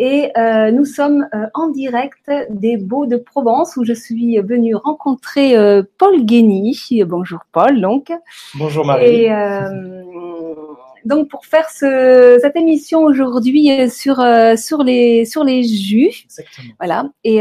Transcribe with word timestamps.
Et 0.00 0.30
euh, 0.38 0.70
nous 0.70 0.84
sommes 0.84 1.26
euh, 1.34 1.46
en 1.54 1.70
direct 1.70 2.30
des 2.50 2.76
Beaux 2.76 3.06
de 3.06 3.16
Provence 3.16 3.76
où 3.76 3.84
je 3.84 3.92
suis 3.92 4.38
venue 4.38 4.76
rencontrer 4.76 5.56
euh, 5.56 5.82
Paul 5.98 6.24
Guény. 6.24 7.02
Bonjour 7.04 7.40
Paul, 7.50 7.80
donc. 7.80 8.12
Bonjour 8.54 8.86
Marie. 8.86 9.24
Et 9.24 9.30
donc 11.04 11.28
pour 11.28 11.46
faire 11.46 11.70
ce, 11.70 12.38
cette 12.42 12.54
émission 12.56 13.02
aujourd'hui 13.02 13.70
sur 13.88 14.22
sur 14.56 14.82
les 14.82 15.24
sur 15.24 15.42
les 15.42 15.62
jus, 15.62 16.10
Exactement. 16.24 16.74
voilà. 16.78 17.08
Et 17.24 17.40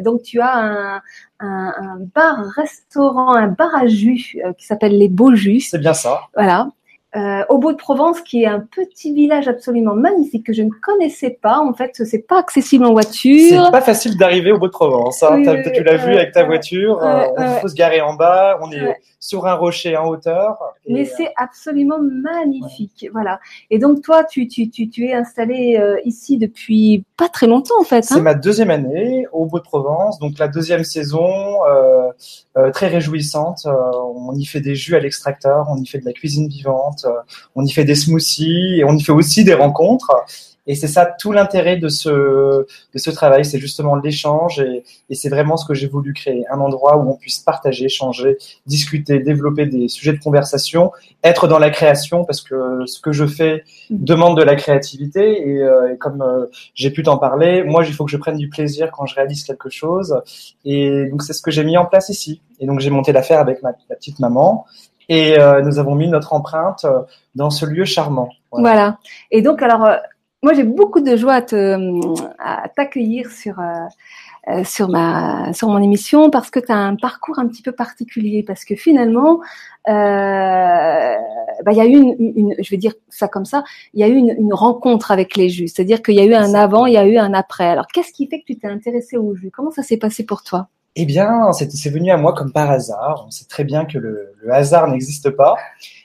donc 0.00 0.22
tu 0.22 0.40
as 0.40 0.56
un, 0.56 0.96
un, 1.40 1.74
un 1.76 1.98
bar 2.14 2.38
restaurant, 2.56 3.34
un 3.34 3.48
bar 3.48 3.74
à 3.74 3.86
jus 3.86 4.38
qui 4.56 4.64
s'appelle 4.64 4.96
les 4.96 5.08
Beaux 5.08 5.34
Jus. 5.34 5.60
C'est 5.60 5.78
bien 5.78 5.92
ça. 5.92 6.22
Voilà. 6.34 6.68
Euh, 7.14 7.44
au 7.50 7.58
Beau 7.58 7.72
de 7.72 7.76
Provence, 7.76 8.22
qui 8.22 8.44
est 8.44 8.46
un 8.46 8.60
petit 8.60 9.12
village 9.12 9.46
absolument 9.46 9.94
magnifique 9.94 10.46
que 10.46 10.54
je 10.54 10.62
ne 10.62 10.70
connaissais 10.70 11.38
pas. 11.42 11.58
En 11.58 11.74
fait, 11.74 11.90
c'est 12.06 12.26
pas 12.26 12.38
accessible 12.38 12.84
en 12.86 12.88
C'est 12.88 12.92
voiture. 12.92 13.70
pas 13.70 13.82
facile 13.82 14.16
d'arriver 14.16 14.50
au 14.50 14.58
bout 14.58 14.68
de 14.68 14.72
Provence. 14.72 15.22
Hein. 15.22 15.34
Oui, 15.36 15.46
oui, 15.46 15.72
tu 15.74 15.84
l'as 15.84 15.96
oui, 15.96 16.06
vu 16.06 16.14
avec 16.16 16.32
ta 16.32 16.44
voiture. 16.44 17.02
euh. 17.02 17.26
Il 17.38 17.60
faut 17.60 17.68
se 17.68 17.74
garer 17.74 18.00
en 18.00 18.14
bas. 18.14 18.58
On 18.62 18.70
est 18.72 18.96
sur 19.20 19.46
un 19.46 19.54
rocher 19.54 19.96
en 19.96 20.08
hauteur. 20.08 20.58
Et, 20.86 20.92
Mais 20.94 21.02
euh, 21.06 21.12
c'est 21.16 21.32
absolument 21.36 21.98
magnifique, 22.00 23.06
voilà. 23.12 23.38
Et 23.70 23.78
donc 23.78 24.02
toi, 24.02 24.24
tu 24.24 24.48
tu 24.48 24.68
tu, 24.68 24.88
tu 24.88 25.06
es 25.06 25.12
installé 25.14 25.76
euh, 25.78 25.96
ici 26.04 26.38
depuis 26.38 27.04
pas 27.16 27.28
très 27.28 27.46
longtemps 27.46 27.78
en 27.80 27.84
fait. 27.84 28.02
C'est 28.02 28.14
Hein 28.14 28.22
ma 28.22 28.34
deuxième 28.34 28.70
année 28.70 29.26
au 29.32 29.46
Beau 29.46 29.58
de 29.58 29.64
Provence, 29.64 30.18
donc 30.18 30.38
la 30.38 30.48
deuxième 30.48 30.82
saison 30.82 31.24
euh, 31.68 32.08
euh, 32.51 32.51
très 32.72 32.88
réjouissante. 32.88 33.66
Euh, 33.66 33.72
on 34.14 34.34
y 34.34 34.44
fait 34.44 34.60
des 34.60 34.74
jus 34.74 34.94
à 34.94 35.00
l'extracteur, 35.00 35.66
on 35.70 35.76
y 35.76 35.86
fait 35.86 35.98
de 35.98 36.04
la 36.04 36.12
cuisine 36.12 36.48
vivante, 36.48 37.04
euh, 37.06 37.12
on 37.54 37.64
y 37.64 37.70
fait 37.70 37.84
des 37.84 37.94
smoothies 37.94 38.78
et 38.78 38.84
on 38.84 38.94
y 38.94 39.02
fait 39.02 39.12
aussi 39.12 39.44
des 39.44 39.54
rencontres. 39.54 40.10
Et 40.66 40.74
c'est 40.74 40.86
ça 40.86 41.06
tout 41.06 41.32
l'intérêt 41.32 41.76
de 41.76 41.88
ce 41.88 42.08
de 42.10 42.98
ce 42.98 43.10
travail, 43.10 43.44
c'est 43.44 43.58
justement 43.58 43.96
l'échange 43.96 44.60
et, 44.60 44.84
et 45.10 45.14
c'est 45.14 45.28
vraiment 45.28 45.56
ce 45.56 45.66
que 45.66 45.74
j'ai 45.74 45.88
voulu 45.88 46.12
créer, 46.12 46.44
un 46.50 46.60
endroit 46.60 46.96
où 46.96 47.10
on 47.10 47.16
puisse 47.16 47.38
partager, 47.38 47.86
échanger, 47.86 48.38
discuter, 48.66 49.18
développer 49.18 49.66
des 49.66 49.88
sujets 49.88 50.12
de 50.12 50.22
conversation, 50.22 50.92
être 51.24 51.48
dans 51.48 51.58
la 51.58 51.70
création 51.70 52.24
parce 52.24 52.42
que 52.42 52.86
ce 52.86 53.00
que 53.00 53.12
je 53.12 53.26
fais 53.26 53.64
demande 53.90 54.36
de 54.38 54.42
la 54.42 54.54
créativité 54.54 55.48
et, 55.48 55.62
euh, 55.62 55.94
et 55.94 55.98
comme 55.98 56.22
euh, 56.22 56.46
j'ai 56.74 56.90
pu 56.90 57.02
t'en 57.02 57.18
parler. 57.18 57.64
Moi, 57.64 57.84
il 57.84 57.92
faut 57.92 58.04
que 58.04 58.10
je 58.10 58.16
prenne 58.16 58.36
du 58.36 58.48
plaisir 58.48 58.90
quand 58.92 59.06
je 59.06 59.14
réalise 59.14 59.44
quelque 59.44 59.70
chose. 59.70 60.20
Et 60.64 61.06
donc, 61.06 61.22
c'est 61.22 61.32
ce 61.32 61.42
que 61.42 61.50
j'ai 61.50 61.64
mis 61.64 61.76
en 61.76 61.86
place 61.86 62.08
ici. 62.08 62.40
Et 62.60 62.66
donc, 62.66 62.80
j'ai 62.80 62.90
monté 62.90 63.12
l'affaire 63.12 63.40
avec 63.40 63.62
ma, 63.62 63.70
ma 63.88 63.96
petite 63.96 64.18
maman. 64.20 64.66
Et 65.08 65.38
euh, 65.38 65.62
nous 65.62 65.78
avons 65.78 65.94
mis 65.94 66.08
notre 66.08 66.32
empreinte 66.32 66.84
euh, 66.84 67.00
dans 67.34 67.50
ce 67.50 67.66
lieu 67.66 67.84
charmant. 67.84 68.30
Voilà. 68.50 68.68
Voilà. 68.68 68.98
Et 69.30 69.42
donc 69.42 69.62
alors, 69.62 69.84
euh, 69.84 69.96
moi 70.42 70.54
j'ai 70.54 70.64
beaucoup 70.64 71.00
de 71.00 71.16
joie 71.16 71.34
à 71.34 71.42
te 71.42 71.56
à 72.38 72.68
t'accueillir 72.68 73.30
sur 73.30 73.60
euh, 73.60 73.86
euh, 74.50 74.64
sur 74.64 74.88
ma 74.88 75.52
sur 75.54 75.68
mon 75.68 75.82
émission 75.82 76.30
parce 76.30 76.50
que 76.50 76.60
tu 76.60 76.72
as 76.72 76.76
un 76.76 76.96
parcours 76.96 77.38
un 77.38 77.48
petit 77.48 77.62
peu 77.62 77.72
particulier. 77.72 78.42
Parce 78.46 78.64
que 78.64 78.76
finalement 78.76 79.40
euh, 79.88 79.92
bah, 81.64 81.72
il 81.72 81.76
y 81.78 81.80
a 81.80 81.86
eu 81.86 81.92
une, 81.92 82.16
une- 82.36 82.54
je 82.58 82.70
vais 82.70 82.76
dire 82.78 82.94
ça 83.08 83.28
comme 83.28 83.44
ça 83.46 83.64
il 83.94 84.00
y 84.00 84.04
a 84.04 84.08
eu 84.08 84.14
une, 84.16 84.34
une 84.38 84.54
rencontre 84.54 85.10
avec 85.12 85.36
les 85.36 85.48
jus 85.48 85.68
c'est-à-dire 85.68 86.02
qu'il 86.02 86.14
y 86.16 86.20
a 86.20 86.24
eu 86.26 86.34
un 86.34 86.54
avant 86.54 86.86
il 86.86 86.94
y 86.94 86.98
a 86.98 87.06
eu 87.06 87.18
un 87.18 87.34
après. 87.34 87.66
Alors 87.68 87.86
qu'est-ce 87.88 88.12
qui 88.12 88.28
fait 88.28 88.40
que 88.40 88.46
tu 88.46 88.58
t'es 88.58 88.68
intéressé 88.68 89.16
aux 89.18 89.34
jus 89.34 89.50
comment 89.52 89.70
ça 89.70 89.82
s'est 89.82 89.98
passé 89.98 90.24
pour 90.26 90.42
toi? 90.44 90.68
Eh 90.94 91.06
bien, 91.06 91.52
c'est 91.52 91.90
venu 91.90 92.10
à 92.10 92.16
moi 92.16 92.34
comme 92.34 92.52
par 92.52 92.70
hasard. 92.70 93.24
On 93.26 93.30
sait 93.30 93.46
très 93.46 93.64
bien 93.64 93.86
que 93.86 93.98
le, 93.98 94.34
le 94.42 94.52
hasard 94.52 94.88
n'existe 94.88 95.30
pas. 95.30 95.56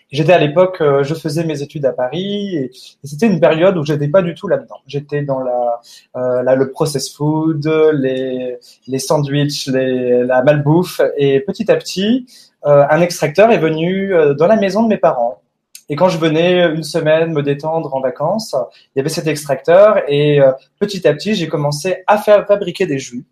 J'étais 0.10 0.32
à 0.32 0.38
l'époque, 0.38 0.78
euh, 0.80 1.04
je 1.04 1.14
faisais 1.14 1.44
mes 1.44 1.62
études 1.62 1.86
à 1.86 1.92
Paris 1.92 2.56
et, 2.56 2.72
c'était 3.04 3.28
une 3.28 3.42
période 3.42 3.78
où 3.78 3.84
j'étais 3.84 4.08
pas 4.08 4.22
du 4.22 4.34
tout 4.34 4.48
là-dedans. 4.48 4.78
J'étais 4.88 5.22
dans 5.24 5.42
la, 5.42 5.82
euh, 6.16 6.56
le 6.56 6.72
process 6.72 7.14
food, 7.14 7.68
les, 7.94 8.58
les 8.88 9.00
sandwichs, 9.00 9.68
les, 9.68 10.24
la 10.24 10.44
malbouffe 10.44 11.02
et 11.18 11.42
petit 11.42 11.70
à 11.70 11.76
petit, 11.76 12.26
euh, 12.66 12.86
un 12.90 13.02
extracteur 13.02 13.52
est 13.52 13.60
venu 13.60 14.14
euh, 14.14 14.34
dans 14.34 14.48
la 14.48 14.56
maison 14.56 14.84
de 14.84 14.88
mes 14.88 14.98
parents. 14.98 15.42
Et 15.90 15.95
quand 15.95 16.10
je 16.10 16.17
venais 16.17 16.66
une 16.73 16.84
semaine 16.84 17.32
me 17.32 17.42
détendre 17.42 17.94
en 17.95 18.02
vacances, 18.02 18.56
il 18.94 19.00
y 19.00 19.02
avait 19.02 19.10
cet 19.10 19.28
extracteur 19.28 20.02
et 20.08 20.42
euh, 20.42 20.52
petit 20.80 21.08
à 21.08 21.14
petit, 21.14 21.34
j'ai 21.34 21.48
commencé 21.48 22.04
à 22.08 22.17
faire 22.17 22.45
fabriquer 22.45 22.86
des 22.86 23.00
jus 23.00 23.23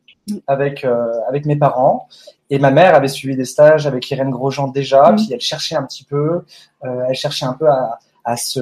avec 0.47 0.83
euh, 0.83 1.11
avec 1.27 1.45
mes 1.45 1.55
parents. 1.55 2.07
Et 2.49 2.59
ma 2.59 2.71
mère 2.71 2.93
avait 2.95 3.07
suivi 3.07 3.35
des 3.35 3.45
stages 3.45 3.87
avec 3.87 4.09
Irène 4.11 4.29
Grosjean 4.29 4.67
déjà, 4.67 5.11
Mhm. 5.11 5.15
puis 5.17 5.27
elle 5.33 5.41
cherchait 5.41 5.75
un 5.75 5.83
petit 5.83 6.03
peu, 6.03 6.43
euh, 6.83 7.05
elle 7.09 7.15
cherchait 7.15 7.45
un 7.45 7.53
peu 7.53 7.67
à, 7.69 7.99
à 8.23 8.37
se 8.37 8.59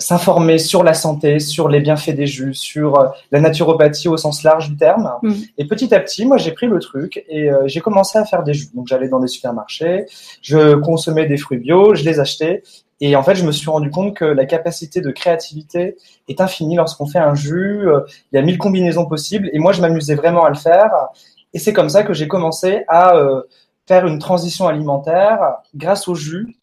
s'informer 0.00 0.58
sur 0.58 0.82
la 0.82 0.92
santé, 0.92 1.38
sur 1.38 1.68
les 1.68 1.80
bienfaits 1.80 2.10
des 2.10 2.26
jus, 2.26 2.54
sur 2.54 2.98
euh, 2.98 3.08
la 3.30 3.40
naturopathie 3.40 4.08
au 4.08 4.16
sens 4.16 4.42
large 4.42 4.70
du 4.70 4.76
terme. 4.76 5.12
Mhm. 5.22 5.34
Et 5.58 5.66
petit 5.66 5.94
à 5.94 6.00
petit, 6.00 6.26
moi, 6.26 6.36
j'ai 6.36 6.50
pris 6.52 6.66
le 6.66 6.78
truc 6.78 7.24
et 7.28 7.50
euh, 7.50 7.62
j'ai 7.66 7.80
commencé 7.80 8.18
à 8.18 8.24
faire 8.24 8.42
des 8.42 8.54
jus. 8.54 8.68
Donc, 8.74 8.88
j'allais 8.88 9.08
dans 9.08 9.20
des 9.20 9.28
supermarchés, 9.28 10.06
je 10.42 10.74
consommais 10.74 11.26
des 11.26 11.36
fruits 11.36 11.58
bio, 11.58 11.94
je 11.94 12.04
les 12.04 12.18
achetais. 12.20 12.62
Et 13.00 13.16
en 13.16 13.22
fait, 13.22 13.34
je 13.34 13.44
me 13.44 13.52
suis 13.52 13.68
rendu 13.68 13.90
compte 13.90 14.16
que 14.16 14.24
la 14.24 14.46
capacité 14.46 15.00
de 15.00 15.10
créativité 15.10 15.96
est 16.28 16.40
infinie 16.40 16.76
lorsqu'on 16.76 17.06
fait 17.06 17.18
un 17.18 17.34
jus. 17.34 17.88
Euh, 17.88 18.00
Il 18.32 18.36
y 18.36 18.38
a 18.38 18.42
mille 18.42 18.58
combinaisons 18.58 19.06
possibles. 19.06 19.50
Et 19.52 19.58
moi, 19.58 19.72
je 19.72 19.80
m'amusais 19.80 20.14
vraiment 20.14 20.44
à 20.44 20.48
le 20.48 20.56
faire. 20.56 20.90
Et 21.52 21.58
c'est 21.58 21.72
comme 21.72 21.88
ça 21.88 22.02
que 22.02 22.12
j'ai 22.14 22.28
commencé 22.28 22.84
à 22.88 23.16
euh, 23.16 23.42
faire 23.86 24.06
une 24.06 24.18
transition 24.18 24.66
alimentaire 24.66 25.56
grâce 25.74 26.08
aux 26.08 26.14
jus 26.14 26.56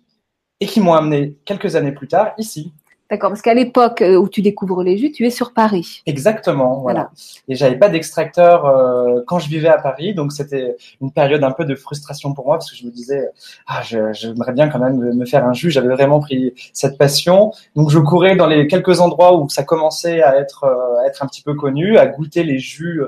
et 0.59 0.65
qui 0.65 0.79
m'ont 0.79 0.93
amené 0.93 1.37
quelques 1.45 1.75
années 1.75 1.91
plus 1.91 2.07
tard 2.07 2.33
ici. 2.37 2.73
D'accord 3.11 3.29
parce 3.29 3.41
qu'à 3.41 3.53
l'époque 3.53 4.01
euh, 4.01 4.15
où 4.15 4.27
tu 4.27 4.41
découvres 4.41 4.81
les 4.81 4.97
jus 4.97 5.11
tu 5.11 5.25
es 5.25 5.29
sur 5.29 5.53
Paris 5.53 6.01
Exactement, 6.07 6.79
voilà. 6.79 7.01
Voilà. 7.01 7.11
Et 7.47 7.55
j'avais 7.55 7.77
pas 7.77 7.89
d'extracteur 7.89 8.65
euh, 8.65 9.21
quand 9.27 9.37
je 9.37 9.49
vivais 9.49 9.67
à 9.67 9.77
Paris, 9.77 10.15
donc 10.15 10.31
c'était 10.31 10.77
une 11.01 11.11
période 11.11 11.43
un 11.43 11.51
peu 11.51 11.65
de 11.65 11.75
frustration 11.75 12.33
pour 12.33 12.45
moi 12.45 12.55
parce 12.57 12.71
que 12.71 12.77
je 12.77 12.85
me 12.85 12.91
disais 12.91 13.29
ah 13.67 13.81
j'aimerais 13.83 14.53
bien 14.53 14.69
quand 14.69 14.79
même 14.79 14.97
me 14.97 15.25
faire 15.25 15.45
un 15.45 15.53
jus. 15.53 15.69
J'avais 15.69 15.93
vraiment 15.93 16.19
pris 16.19 16.53
cette 16.73 16.97
passion, 16.97 17.51
donc 17.75 17.91
je 17.91 17.99
courais 17.99 18.35
dans 18.35 18.47
les 18.47 18.65
quelques 18.67 19.01
endroits 19.01 19.37
où 19.37 19.49
ça 19.49 19.63
commençait 19.63 20.23
à 20.23 20.37
être 20.37 20.63
euh, 20.63 21.03
à 21.03 21.07
être 21.07 21.21
un 21.21 21.27
petit 21.27 21.43
peu 21.43 21.53
connu, 21.53 21.97
à 21.97 22.07
goûter 22.07 22.43
les 22.43 22.59
jus 22.59 23.01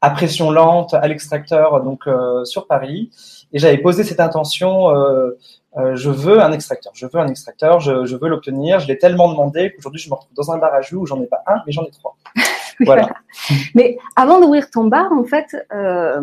à 0.00 0.10
pression 0.10 0.50
lente 0.50 0.94
à 0.94 1.06
l'extracteur 1.08 1.82
donc 1.82 2.06
euh, 2.06 2.44
sur 2.44 2.66
Paris. 2.66 3.10
Et 3.52 3.58
j'avais 3.58 3.78
posé 3.78 4.04
cette 4.04 4.20
intention. 4.20 4.94
euh, 4.94 5.36
euh, 5.76 5.96
je 5.96 6.10
veux 6.10 6.40
un 6.40 6.52
extracteur, 6.52 6.92
je 6.94 7.06
veux 7.06 7.20
un 7.20 7.28
extracteur, 7.28 7.80
je, 7.80 8.16
veux 8.16 8.28
l'obtenir. 8.28 8.80
Je 8.80 8.88
l'ai 8.88 8.98
tellement 8.98 9.28
demandé 9.28 9.72
qu'aujourd'hui 9.72 10.00
je 10.00 10.08
me 10.08 10.14
retrouve 10.14 10.34
dans 10.34 10.50
un 10.50 10.58
bar 10.58 10.72
à 10.72 10.80
jus 10.80 10.96
où 10.96 11.06
j'en 11.06 11.20
ai 11.20 11.26
pas 11.26 11.42
un, 11.46 11.62
mais 11.66 11.72
j'en 11.72 11.84
ai 11.84 11.90
trois. 11.90 12.16
Voilà. 12.84 13.10
Mais 13.74 13.98
avant 14.14 14.40
d'ouvrir 14.40 14.70
ton 14.70 14.84
bar, 14.84 15.12
en 15.12 15.24
fait, 15.24 15.56
euh, 15.72 16.20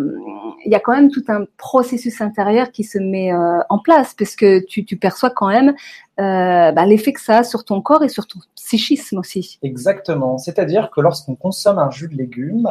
il 0.66 0.72
y 0.72 0.76
a 0.76 0.80
quand 0.80 0.94
même 0.94 1.12
tout 1.12 1.24
un 1.28 1.46
processus 1.58 2.22
intérieur 2.22 2.72
qui 2.72 2.84
se 2.84 2.98
met 2.98 3.34
euh, 3.34 3.60
en 3.70 3.80
place, 3.80 4.14
parce 4.18 4.36
que 4.36 4.66
tu, 4.66 4.86
tu 4.86 4.96
perçois 4.96 5.30
quand 5.30 5.50
même 5.50 5.76
euh, 6.20 6.72
bah, 6.72 6.86
l'effet 6.86 7.12
que 7.14 7.22
ça 7.22 7.40
a 7.40 7.44
sur 7.44 7.66
ton 7.66 7.82
corps 7.82 8.04
et 8.04 8.10
sur 8.10 8.26
ton 8.26 8.40
psychisme 8.56 9.18
aussi. 9.18 9.60
Exactement. 9.64 10.38
C'est-à-dire 10.38 10.90
que 10.92 11.02
lorsqu'on 11.02 11.36
consomme 11.36 11.78
un 11.78 11.92
jus 11.92 12.08
de 12.08 12.16
légumes, 12.16 12.70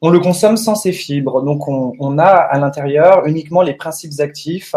on 0.00 0.10
le 0.10 0.18
consomme 0.18 0.56
sans 0.56 0.74
ses 0.74 0.92
fibres. 0.92 1.42
Donc, 1.42 1.68
on, 1.68 1.92
on 2.00 2.18
a 2.18 2.24
à 2.24 2.58
l'intérieur 2.58 3.24
uniquement 3.26 3.62
les 3.62 3.74
principes 3.74 4.18
actifs, 4.18 4.74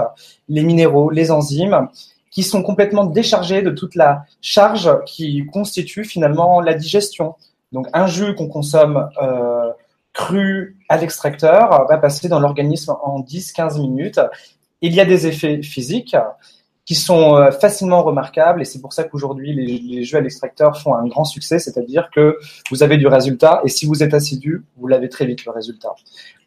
les 0.49 0.61
minéraux, 0.61 1.09
les 1.09 1.31
enzymes, 1.31 1.87
qui 2.35 2.43
sont 2.43 2.61
complètement 2.61 3.05
déchargés 3.05 3.61
de 3.61 3.71
toute 3.71 3.95
la 3.95 4.25
charge 4.41 4.91
qui 5.05 5.45
constitue 5.51 6.03
finalement 6.03 6.59
la 6.59 6.73
digestion. 6.73 7.35
Donc, 7.75 7.87
un 7.93 8.07
jus 8.07 8.33
qu'on 8.33 8.47
consomme 8.47 9.09
euh, 9.21 9.69
cru 10.13 10.77
à 10.89 10.97
l'extracteur 10.97 11.85
va 11.87 11.97
passer 11.97 12.27
dans 12.29 12.39
l'organisme 12.39 12.95
en 13.03 13.21
10-15 13.21 13.79
minutes. 13.81 14.19
Il 14.81 14.93
y 14.93 15.01
a 15.01 15.05
des 15.05 15.27
effets 15.27 15.61
physiques 15.61 16.15
qui 16.85 16.93
sont 16.95 17.35
euh, 17.35 17.51
facilement 17.51 18.03
remarquables 18.03 18.61
et 18.61 18.65
c'est 18.65 18.79
pour 18.79 18.93
ça 18.93 19.03
qu'aujourd'hui 19.05 19.53
les, 19.55 19.79
les 19.79 20.03
jeux 20.03 20.19
à 20.19 20.21
l'extracteur 20.21 20.79
font 20.79 20.93
un 20.93 21.07
grand 21.07 21.25
succès, 21.25 21.57
c'est-à-dire 21.57 22.09
que 22.13 22.37
vous 22.69 22.83
avez 22.83 22.97
du 22.97 23.07
résultat 23.07 23.59
et 23.65 23.69
si 23.69 23.87
vous 23.87 24.03
êtes 24.03 24.13
assidu, 24.13 24.63
vous 24.77 24.85
l'avez 24.87 25.09
très 25.09 25.25
vite 25.25 25.45
le 25.45 25.51
résultat. 25.51 25.89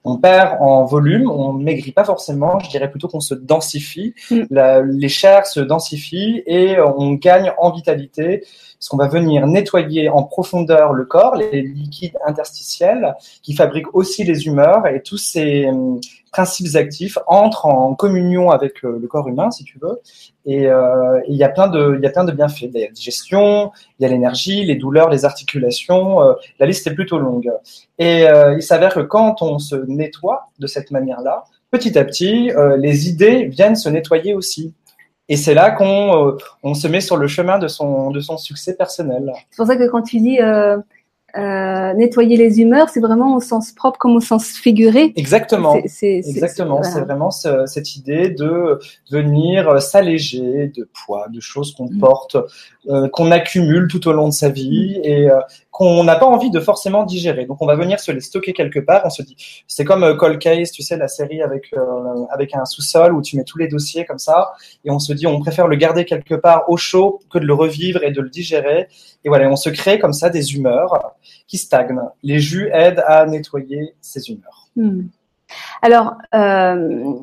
On 0.05 0.17
perd 0.17 0.57
en 0.61 0.85
volume, 0.85 1.29
on 1.29 1.53
maigrit 1.53 1.91
pas 1.91 2.05
forcément, 2.05 2.61
je 2.61 2.71
dirais 2.71 2.89
plutôt 2.89 3.09
qu'on 3.09 3.21
se 3.21 3.35
densifie, 3.35 4.15
Mm. 4.31 4.43
La- 4.51 4.81
les 4.83 5.09
chairs 5.09 5.45
se 5.47 5.59
densifient 5.61 6.43
et 6.47 6.77
on 6.81 7.15
gagne 7.15 7.53
en 7.59 7.73
vitalité 7.73 8.45
parce 8.79 8.89
qu'on 8.89 8.97
va 8.97 9.09
venir 9.09 9.47
nettoyer 9.47 10.09
en 10.09 10.23
profondeur 10.23 10.93
le 10.93 11.05
corps, 11.05 11.35
les 11.35 11.63
liquides 11.63 12.17
interstitiels 12.27 13.15
qui 13.43 13.55
fabriquent 13.55 13.95
aussi 13.95 14.25
les 14.25 14.47
humeurs 14.47 14.87
et 14.87 15.03
tous 15.03 15.19
ces 15.19 15.67
hum, 15.67 16.01
principes 16.33 16.77
actifs 16.77 17.19
entrent 17.27 17.67
en 17.67 17.95
communion 17.95 18.51
avec 18.51 18.83
le 18.83 19.07
corps 19.09 19.29
humain, 19.29 19.51
si 19.51 19.65
tu 19.65 19.79
veux. 19.81 20.01
Et 20.49 20.67
euh, 20.67 21.21
il 21.29 21.37
y 21.37 21.45
a 21.45 21.51
plein 21.51 21.69
de, 21.69 21.97
bienfaits. 22.33 22.63
Il 22.63 22.73
y 22.73 22.83
a 22.83 22.87
la 22.87 22.93
digestion, 22.93 23.71
il 23.99 24.03
y 24.03 24.07
a 24.07 24.09
l'énergie, 24.09 24.65
les 24.65 24.77
douleurs, 24.77 25.11
les 25.11 25.27
articulations. 25.27 26.23
euh, 26.23 26.33
la 26.59 26.65
liste 26.65 26.87
est 26.87 26.95
plutôt 26.95 27.19
longue. 27.19 27.53
Et 27.99 28.27
euh, 28.27 28.55
il 28.55 28.63
s'avère 28.63 28.95
que 28.95 29.01
quand 29.01 29.43
on 29.43 29.59
se 29.59 29.77
nettoie 29.77 30.47
de 30.59 30.67
cette 30.67 30.91
manière-là, 30.91 31.45
petit 31.71 31.99
à 31.99 32.05
petit, 32.05 32.51
les 32.79 33.09
idées 33.11 33.45
viennent 33.45 33.77
se 33.77 33.91
nettoyer 33.91 34.33
aussi. 34.33 34.73
Et 35.29 35.37
c'est 35.37 35.55
là 35.55 35.71
qu'on 35.71 36.37
on 36.63 36.75
se 36.75 36.89
met 36.89 37.01
sur 37.01 37.17
le 37.17 37.27
chemin 37.27 37.59
de 37.59 37.69
son 37.69 38.11
de 38.11 38.21
son 38.21 38.39
succès 38.39 38.75
personnel. 38.75 39.33
C'est 39.51 39.57
pour 39.57 39.67
ça 39.67 39.77
que 39.77 39.89
quand 39.89 40.03
tu 40.03 40.21
dis 40.21 40.39
euh, 41.37 41.93
nettoyer 41.93 42.39
les 42.39 42.59
humeurs, 42.63 42.89
c'est 42.89 43.01
vraiment 43.01 43.37
au 43.37 43.41
sens 43.41 43.73
propre 43.73 43.99
comme 43.99 44.17
au 44.17 44.21
sens 44.21 44.53
figuré. 44.57 45.13
Exactement. 45.15 45.77
C'est, 45.87 46.17
Exactement. 46.17 46.83
C'est 46.83 47.03
vraiment 47.03 47.31
cette 47.31 47.97
idée 47.97 48.31
de 48.31 48.79
venir 49.11 49.81
s'alléger 49.83 50.73
de 50.75 50.89
poids, 51.05 51.27
de 51.29 51.41
choses 51.41 51.75
qu'on 51.75 51.91
mm. 51.91 51.99
porte, 51.99 52.37
euh, 52.89 53.09
qu'on 53.11 53.31
accumule 53.31 53.89
tout 53.89 54.09
au 54.09 54.13
long 54.13 54.29
de 54.29 54.33
sa 54.33 54.49
vie 54.49 54.99
et 55.05 55.31
euh, 55.31 55.39
qu'on 55.79 56.03
n'a 56.03 56.17
pas 56.17 56.27
envie 56.27 56.51
de 56.51 56.59
forcément 56.59 57.05
digérer. 57.05 57.45
Donc 57.47 57.63
on 57.63 57.67
va 57.67 57.77
venir 57.77 58.01
se 58.01 58.11
les 58.11 58.21
stocker 58.21 58.53
quelque 58.53 58.81
part. 58.81 59.03
On 59.05 59.11
se 59.11 59.23
dit, 59.23 59.37
c'est 59.69 59.85
comme 59.85 60.03
euh, 60.03 60.17
Cold 60.17 60.41
Case, 60.41 60.73
tu 60.73 60.83
sais, 60.83 60.97
la 60.97 61.07
série 61.07 61.41
avec 61.41 61.73
avec 62.31 62.55
un 62.57 62.65
sous-sol 62.65 63.15
où 63.15 63.23
tu 63.23 63.37
mets 63.37 63.45
tous 63.45 63.59
les 63.59 63.69
dossiers 63.69 64.05
comme 64.05 64.19
ça, 64.19 64.53
et 64.85 64.91
on 64.91 64.99
se 64.99 65.13
dit, 65.13 65.29
on 65.29 65.39
préfère 65.39 65.69
le 65.69 65.77
garder 65.77 66.05
quelque 66.05 66.35
part 66.35 66.69
au 66.69 66.77
chaud 66.77 67.21
que 67.31 67.39
de 67.39 67.45
le 67.45 67.55
revivre 67.55 68.03
et 68.03 68.11
de 68.11 68.21
le 68.21 68.29
digérer. 68.29 68.89
Et 69.25 69.29
voilà, 69.29 69.49
on 69.49 69.57
se 69.57 69.71
crée 69.71 70.01
comme 70.01 70.13
ça 70.13 70.31
des 70.31 70.57
humeurs 70.57 71.15
qui 71.47 71.59
stagnent. 71.59 72.01
Les 72.25 72.41
jus 72.41 72.71
aident 72.73 73.05
à 73.07 73.25
nettoyer 73.27 73.95
ces 74.01 74.29
humeurs. 74.31 74.69
Hmm. 74.75 75.03
Alors, 75.81 76.15
euh, 76.35 77.15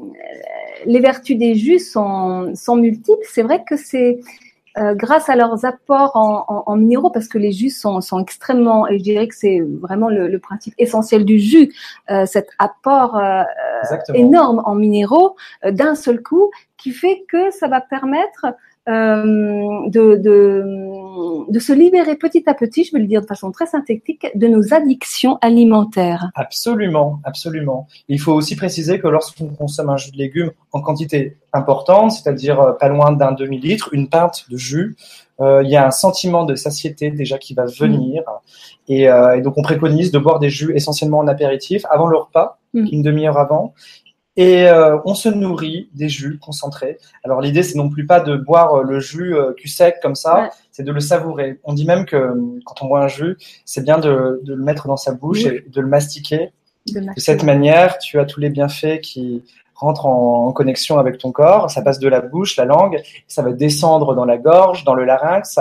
les 0.86 1.00
vertus 1.00 1.38
des 1.38 1.56
jus 1.56 1.80
sont, 1.80 2.54
sont 2.56 2.78
multiples. 2.78 3.26
C'est 3.30 3.44
vrai 3.44 3.64
que 3.68 3.76
c'est 3.76 4.20
euh, 4.78 4.94
grâce 4.94 5.30
à 5.30 5.36
leurs 5.36 5.66
apports 5.66 6.16
en, 6.16 6.64
en, 6.66 6.76
minéraux, 6.76 7.10
parce 7.10 7.28
que 7.28 7.38
les 7.38 7.52
jus 7.52 7.70
sont, 7.70 8.02
sont 8.02 8.20
extrêmement, 8.20 8.88
et 8.88 8.98
je 8.98 9.04
dirais 9.04 9.28
que 9.28 9.36
c'est 9.36 9.62
vraiment 9.62 10.10
le, 10.10 10.28
le, 10.28 10.40
principe 10.40 10.74
essentiel 10.78 11.24
du 11.24 11.40
jus, 11.40 11.74
euh, 12.12 12.26
cet 12.26 12.50
apport 12.60 13.18
euh, 13.18 13.44
énorme 14.14 14.62
en 14.66 14.76
minéraux 14.76 15.36
euh, 15.64 15.72
d'un 15.72 15.96
seul 15.96 16.22
coup, 16.22 16.52
qui 16.78 16.92
fait 16.92 17.24
que 17.30 17.52
ça 17.52 17.68
va 17.68 17.80
permettre 17.80 18.46
euh, 18.46 18.52
de, 18.88 20.16
de, 20.16 21.52
de, 21.52 21.60
se 21.60 21.74
libérer 21.74 22.16
petit 22.16 22.44
à 22.48 22.54
petit, 22.54 22.84
je 22.84 22.92
vais 22.92 23.00
le 23.00 23.08
dire 23.08 23.22
de 23.22 23.26
façon 23.26 23.52
très 23.52 23.66
synthétique, 23.66 24.28
de 24.36 24.48
nos 24.48 24.74
addictions 24.74 25.38
alimentaires. 25.42 26.30
Absolument, 26.36 27.20
absolument. 27.24 27.88
Il 28.10 28.20
faut 28.20 28.34
aussi 28.34 28.56
préciser 28.56 29.00
que 29.00 29.08
lorsqu'on 29.08 29.48
consomme 29.48 29.90
un 29.90 29.98
jus 29.98 30.12
de 30.12 30.18
légumes 30.18 30.52
en 30.72 30.82
quantité 30.82 31.38
importante, 31.54 32.12
c'est-à-dire 32.12 32.60
euh, 32.60 32.72
pas 32.74 32.90
loin 32.90 33.12
d'un 33.12 33.32
demi-litre, 33.32 33.90
une 33.92 34.10
pinte 34.10 34.46
de 34.50 34.58
jus, 34.58 34.96
euh, 35.42 35.62
il 35.64 35.70
y 35.70 35.76
a 35.76 35.86
un 35.86 35.92
sentiment 35.92 36.46
de 36.46 36.56
satiété 36.56 37.12
déjà 37.12 37.38
qui 37.38 37.54
va 37.54 37.66
venir. 37.66 38.24
Et, 38.88 39.10
euh, 39.10 39.38
et, 39.38 39.42
donc 39.42 39.58
on 39.58 39.62
préconise 39.62 40.12
de 40.12 40.20
boire 40.20 40.40
des 40.40 40.50
jus 40.50 40.74
essentiellement 40.76 41.20
en 41.20 41.28
apéritif 41.28 41.86
avant 41.90 42.08
le 42.08 42.18
repas, 42.18 42.60
mm. 42.74 42.88
une 42.92 43.02
demi-heure 43.02 43.38
avant, 43.38 43.74
et 44.38 44.68
euh, 44.68 44.98
on 45.06 45.16
se 45.16 45.30
nourrit 45.30 45.90
des 45.94 46.10
jus 46.10 46.38
concentrés. 46.40 46.98
Alors 47.24 47.42
l'idée, 47.42 47.64
c'est 47.64 47.78
non 47.78 47.90
plus 47.90 48.06
pas 48.06 48.20
de 48.20 48.36
boire 48.36 48.76
euh, 48.76 48.84
le 48.84 49.00
jus 49.00 49.36
euh, 49.36 49.54
cul 49.54 49.70
sec 49.70 49.98
comme 50.02 50.16
ça, 50.16 50.50
c'est 50.72 50.84
de 50.84 50.92
le 50.92 51.00
savourer. 51.00 51.60
On 51.64 51.74
dit 51.74 51.86
même 51.86 52.06
que 52.06 52.34
quand 52.66 52.82
on 52.82 52.88
boit 52.88 53.04
un 53.04 53.08
jus, 53.08 53.38
c'est 53.64 53.84
bien 53.84 53.98
de, 53.98 54.42
de, 54.44 54.54
le 54.54 54.64
mettre 54.64 54.88
dans 54.88 54.98
sa 54.98 55.14
bouche 55.14 55.46
et 55.46 55.64
de 55.68 55.82
le 55.82 55.88
mastiquer. 55.88 56.52
De, 56.94 57.00
de, 57.00 57.08
cette 57.18 57.44
manière, 57.44 57.98
tu 57.98 58.20
as 58.20 58.26
tous 58.26 58.40
les 58.40 58.50
bienfaits 58.50 59.00
qui 59.02 59.44
rentrent 59.76 60.06
en, 60.06 60.48
en, 60.48 60.52
connexion 60.54 60.98
avec 60.98 61.18
ton 61.18 61.32
corps. 61.32 61.70
Ça 61.70 61.82
passe 61.82 62.00
de 62.00 62.08
la 62.08 62.22
bouche, 62.22 62.56
la 62.58 62.66
langue, 62.66 63.02
ça 63.28 63.42
va 63.42 63.52
descendre 63.52 64.16
dans 64.16 64.26
la 64.26 64.38
gorge, 64.38 64.84
dans 64.84 64.96
le 64.96 65.06
larynx, 65.06 65.60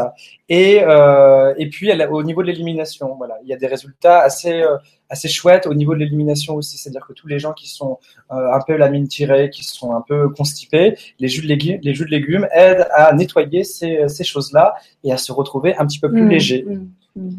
et, 0.49 0.81
euh, 0.83 1.55
et 1.57 1.69
puis 1.69 1.91
au 2.11 2.23
niveau 2.23 2.43
de 2.43 2.49
l'élimination, 2.49 3.15
voilà, 3.17 3.37
il 3.43 3.49
y 3.49 3.53
a 3.53 3.57
des 3.57 3.67
résultats 3.67 4.21
assez 4.21 4.63
assez 5.09 5.29
chouette 5.29 5.67
au 5.67 5.75
niveau 5.75 5.95
de 5.95 6.01
l'élimination 6.01 6.55
aussi. 6.57 6.77
C'est-à-dire 6.79 7.07
que 7.07 7.13
tous 7.13 7.29
les 7.29 7.39
gens 7.39 7.53
qui 7.53 7.69
sont 7.69 7.99
euh, 8.33 8.53
un 8.53 8.61
peu 8.67 8.77
la 8.77 8.91
mine 8.91 9.09
tirée, 9.09 9.51
qui 9.51 9.65
sont 9.65 9.95
un 9.95 10.01
peu 10.01 10.29
constipés, 10.31 10.97
les 11.19 11.29
jus 11.29 11.43
de 11.43 11.47
légumes, 11.47 11.79
les 11.83 11.95
jus 11.95 12.05
de 12.05 12.11
légumes 12.11 12.49
aident 12.53 12.89
à 12.93 13.13
nettoyer 13.13 13.65
ces, 13.65 14.09
ces 14.09 14.25
choses-là 14.25 14.75
et 15.03 15.13
à 15.13 15.17
se 15.17 15.33
retrouver 15.33 15.77
un 15.77 15.87
petit 15.87 16.01
peu 16.01 16.11
plus 16.11 16.23
mmh, 16.23 16.29
léger. 16.29 16.65
Mmh, 16.65 17.21
mmh. 17.21 17.31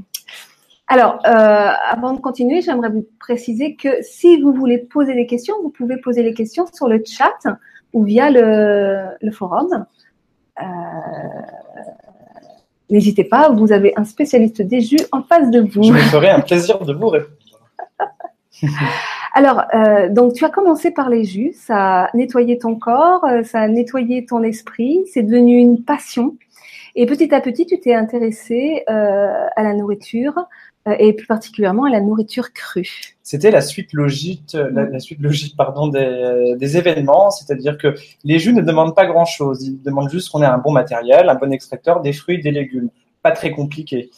Alors, 0.87 1.19
euh, 1.25 1.71
avant 1.89 2.13
de 2.13 2.19
continuer, 2.19 2.61
j'aimerais 2.61 2.89
vous 2.89 3.07
préciser 3.19 3.75
que 3.75 3.89
si 4.01 4.39
vous 4.41 4.53
voulez 4.53 4.77
poser 4.77 5.15
des 5.15 5.25
questions, 5.25 5.55
vous 5.63 5.69
pouvez 5.69 5.97
poser 5.97 6.21
les 6.21 6.33
questions 6.33 6.65
sur 6.71 6.87
le 6.87 7.01
chat 7.05 7.57
ou 7.93 8.03
via 8.03 8.29
le, 8.29 9.05
le 9.19 9.31
forum. 9.31 9.85
Euh, 10.61 10.65
N'hésitez 12.89 13.23
pas, 13.23 13.49
vous 13.49 13.71
avez 13.71 13.93
un 13.95 14.03
spécialiste 14.03 14.61
des 14.61 14.81
jus 14.81 14.99
en 15.11 15.23
face 15.23 15.49
de 15.49 15.61
vous. 15.61 15.83
Je 15.83 15.91
me 15.91 15.97
ferai 15.97 16.29
un 16.29 16.41
plaisir 16.41 16.79
de 16.79 16.93
vous 16.93 17.07
répondre. 17.07 17.35
Alors, 19.33 19.63
euh, 19.73 20.07
donc 20.09 20.33
tu 20.33 20.45
as 20.45 20.49
commencé 20.49 20.91
par 20.91 21.09
les 21.09 21.23
jus, 21.23 21.51
ça 21.55 22.03
a 22.03 22.09
nettoyé 22.15 22.57
ton 22.57 22.75
corps, 22.75 23.25
ça 23.43 23.61
a 23.61 23.67
nettoyé 23.67 24.25
ton 24.25 24.43
esprit, 24.43 25.01
c'est 25.11 25.23
devenu 25.23 25.57
une 25.57 25.83
passion. 25.83 26.37
Et 26.95 27.05
petit 27.05 27.33
à 27.33 27.41
petit, 27.41 27.65
tu 27.65 27.79
t'es 27.79 27.93
intéressé 27.93 28.83
euh, 28.89 29.47
à 29.55 29.63
la 29.63 29.73
nourriture 29.73 30.47
et 30.99 31.13
plus 31.13 31.25
particulièrement 31.25 31.85
à 31.85 31.89
la 31.89 31.99
nourriture 31.99 32.53
crue. 32.53 33.15
C'était 33.23 33.51
la 33.51 33.61
suite 33.61 33.93
logique, 33.93 34.53
la, 34.53 34.85
la, 34.85 34.99
suite 34.99 35.19
logique 35.19 35.55
pardon 35.57 35.87
des, 35.87 36.55
des 36.57 36.77
événements, 36.77 37.31
c'est-à-dire 37.31 37.77
que 37.77 37.95
les 38.23 38.37
jus 38.37 38.53
ne 38.53 38.61
demandent 38.61 38.95
pas 38.95 39.07
grand-chose, 39.07 39.63
ils 39.63 39.81
demandent 39.81 40.09
juste 40.09 40.29
qu'on 40.29 40.43
ait 40.43 40.47
un 40.47 40.59
bon 40.59 40.71
matériel, 40.71 41.29
un 41.29 41.35
bon 41.35 41.51
extracteur, 41.51 42.01
des 42.01 42.13
fruits, 42.13 42.41
des 42.41 42.51
légumes, 42.51 42.89
pas 43.23 43.31
très 43.31 43.51
compliqué. 43.51 44.11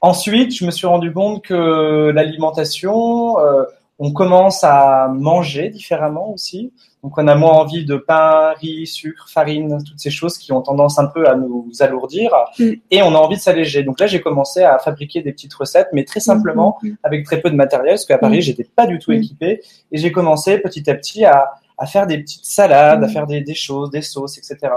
Ensuite, 0.00 0.54
je 0.54 0.64
me 0.64 0.70
suis 0.70 0.86
rendu 0.86 1.12
compte 1.12 1.42
que 1.42 2.12
l'alimentation, 2.14 3.40
euh, 3.40 3.64
on 3.98 4.12
commence 4.12 4.62
à 4.62 5.08
manger 5.08 5.70
différemment 5.70 6.32
aussi. 6.32 6.72
Donc, 7.02 7.16
on 7.18 7.28
a 7.28 7.34
moins 7.34 7.52
envie 7.52 7.84
de 7.84 7.96
pain, 7.96 8.52
riz, 8.60 8.86
sucre, 8.86 9.28
farine, 9.30 9.78
toutes 9.84 10.00
ces 10.00 10.10
choses 10.10 10.36
qui 10.38 10.52
ont 10.52 10.60
tendance 10.60 10.98
un 10.98 11.06
peu 11.06 11.28
à 11.28 11.34
nous 11.34 11.70
alourdir. 11.80 12.30
Mm. 12.58 12.72
Et 12.90 13.02
on 13.02 13.14
a 13.14 13.18
envie 13.18 13.36
de 13.36 13.40
s'alléger. 13.40 13.84
Donc 13.84 14.00
là, 14.00 14.06
j'ai 14.06 14.20
commencé 14.20 14.62
à 14.62 14.78
fabriquer 14.78 15.22
des 15.22 15.32
petites 15.32 15.54
recettes, 15.54 15.88
mais 15.92 16.04
très 16.04 16.20
simplement, 16.20 16.78
mm, 16.82 16.88
mm, 16.88 16.96
avec 17.04 17.24
très 17.24 17.40
peu 17.40 17.48
de 17.48 17.54
matériel, 17.54 17.94
parce 17.94 18.06
qu'à 18.06 18.18
Paris, 18.18 18.42
j'étais 18.42 18.64
pas 18.64 18.86
du 18.86 18.98
tout 18.98 19.12
équipé. 19.12 19.62
Et 19.92 19.98
j'ai 19.98 20.12
commencé 20.12 20.58
petit 20.58 20.90
à 20.90 20.94
petit 20.94 21.24
à, 21.24 21.52
à 21.78 21.86
faire 21.86 22.06
des 22.06 22.18
petites 22.18 22.44
salades, 22.44 23.04
à 23.04 23.08
faire 23.08 23.26
des, 23.26 23.40
des, 23.40 23.54
choses, 23.54 23.90
des 23.90 24.02
sauces, 24.02 24.38
etc. 24.38 24.72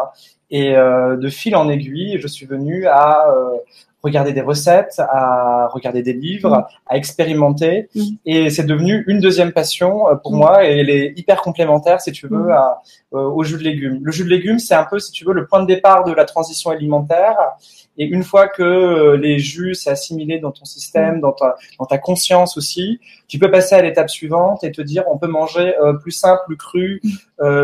Et 0.51 0.75
euh, 0.75 1.15
de 1.17 1.29
fil 1.29 1.55
en 1.55 1.69
aiguille, 1.69 2.17
je 2.19 2.27
suis 2.27 2.45
venu 2.45 2.87
à 2.87 3.29
euh, 3.29 3.57
regarder 4.01 4.33
des 4.33 4.41
recettes, 4.41 4.99
à 4.99 5.67
regarder 5.71 6.01
des 6.01 6.13
livres, 6.13 6.57
mm. 6.57 6.65
à 6.87 6.97
expérimenter. 6.97 7.89
Mm. 7.95 8.01
Et 8.25 8.49
c'est 8.49 8.65
devenu 8.65 9.03
une 9.07 9.19
deuxième 9.19 9.51
passion 9.51 10.09
euh, 10.09 10.15
pour 10.15 10.33
mm. 10.33 10.37
moi 10.37 10.65
et 10.65 10.79
elle 10.79 10.89
est 10.89 11.13
hyper 11.17 11.41
complémentaire, 11.41 12.01
si 12.01 12.11
tu 12.11 12.27
veux, 12.27 12.51
à, 12.51 12.81
euh, 13.13 13.19
au 13.19 13.43
jus 13.43 13.57
de 13.57 13.63
légumes. 13.63 13.99
Le 14.01 14.11
jus 14.11 14.23
de 14.23 14.29
légumes, 14.29 14.59
c'est 14.59 14.75
un 14.75 14.85
peu, 14.85 14.99
si 14.99 15.11
tu 15.11 15.25
veux, 15.25 15.33
le 15.33 15.45
point 15.45 15.61
de 15.61 15.67
départ 15.67 16.03
de 16.03 16.13
la 16.13 16.25
transition 16.25 16.69
alimentaire. 16.69 17.37
Et 17.97 18.05
une 18.05 18.23
fois 18.23 18.47
que 18.47 18.63
euh, 18.63 19.17
les 19.17 19.39
jus 19.39 19.75
s'est 19.75 19.89
assimilé 19.89 20.39
dans 20.39 20.51
ton 20.51 20.65
système, 20.65 21.19
dans 21.19 21.33
ta, 21.33 21.55
dans 21.77 21.85
ta 21.85 21.97
conscience 21.97 22.55
aussi, 22.55 22.99
tu 23.27 23.37
peux 23.39 23.51
passer 23.51 23.75
à 23.75 23.81
l'étape 23.81 24.09
suivante 24.09 24.63
et 24.63 24.71
te 24.71 24.81
dire 24.81 25.03
on 25.11 25.17
peut 25.17 25.27
manger 25.27 25.73
plus 26.01 26.11
simple, 26.11 26.41
plus 26.47 26.57
cru, 26.57 27.01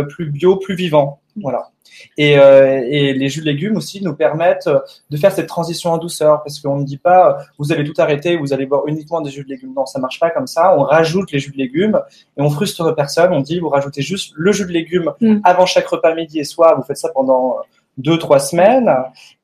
plus 0.09 0.29
bio, 0.29 0.57
plus 0.57 0.75
vivant. 0.75 1.19
Voilà. 1.41 1.69
Et, 2.17 2.37
euh, 2.37 2.81
et, 2.89 3.13
les 3.13 3.29
jus 3.29 3.41
de 3.41 3.45
légumes 3.45 3.77
aussi 3.77 4.03
nous 4.03 4.15
permettent 4.15 4.69
de 5.09 5.17
faire 5.17 5.31
cette 5.31 5.47
transition 5.47 5.91
en 5.91 5.97
douceur, 5.97 6.43
parce 6.43 6.59
qu'on 6.59 6.77
ne 6.77 6.85
dit 6.85 6.97
pas 6.97 7.37
vous 7.57 7.71
allez 7.71 7.83
tout 7.83 7.99
arrêter, 7.99 8.37
vous 8.37 8.53
allez 8.53 8.65
boire 8.65 8.87
uniquement 8.87 9.21
des 9.21 9.31
jus 9.31 9.43
de 9.43 9.49
légumes. 9.49 9.73
Non, 9.75 9.85
ça 9.85 9.99
marche 9.99 10.19
pas 10.19 10.29
comme 10.29 10.47
ça. 10.47 10.75
On 10.77 10.83
rajoute 10.83 11.31
les 11.31 11.39
jus 11.39 11.51
de 11.51 11.57
légumes 11.57 11.99
et 12.37 12.41
on 12.41 12.49
frustre 12.49 12.95
personne. 12.95 13.31
On 13.33 13.41
dit 13.41 13.59
vous 13.59 13.69
rajoutez 13.69 14.01
juste 14.01 14.33
le 14.35 14.51
jus 14.51 14.65
de 14.65 14.71
légumes 14.71 15.11
mm. 15.21 15.39
avant 15.43 15.65
chaque 15.65 15.87
repas 15.87 16.13
midi 16.13 16.39
et 16.39 16.43
soir. 16.43 16.75
Vous 16.77 16.83
faites 16.83 16.97
ça 16.97 17.09
pendant 17.09 17.57
deux 17.97 18.17
trois 18.17 18.39
semaines 18.39 18.91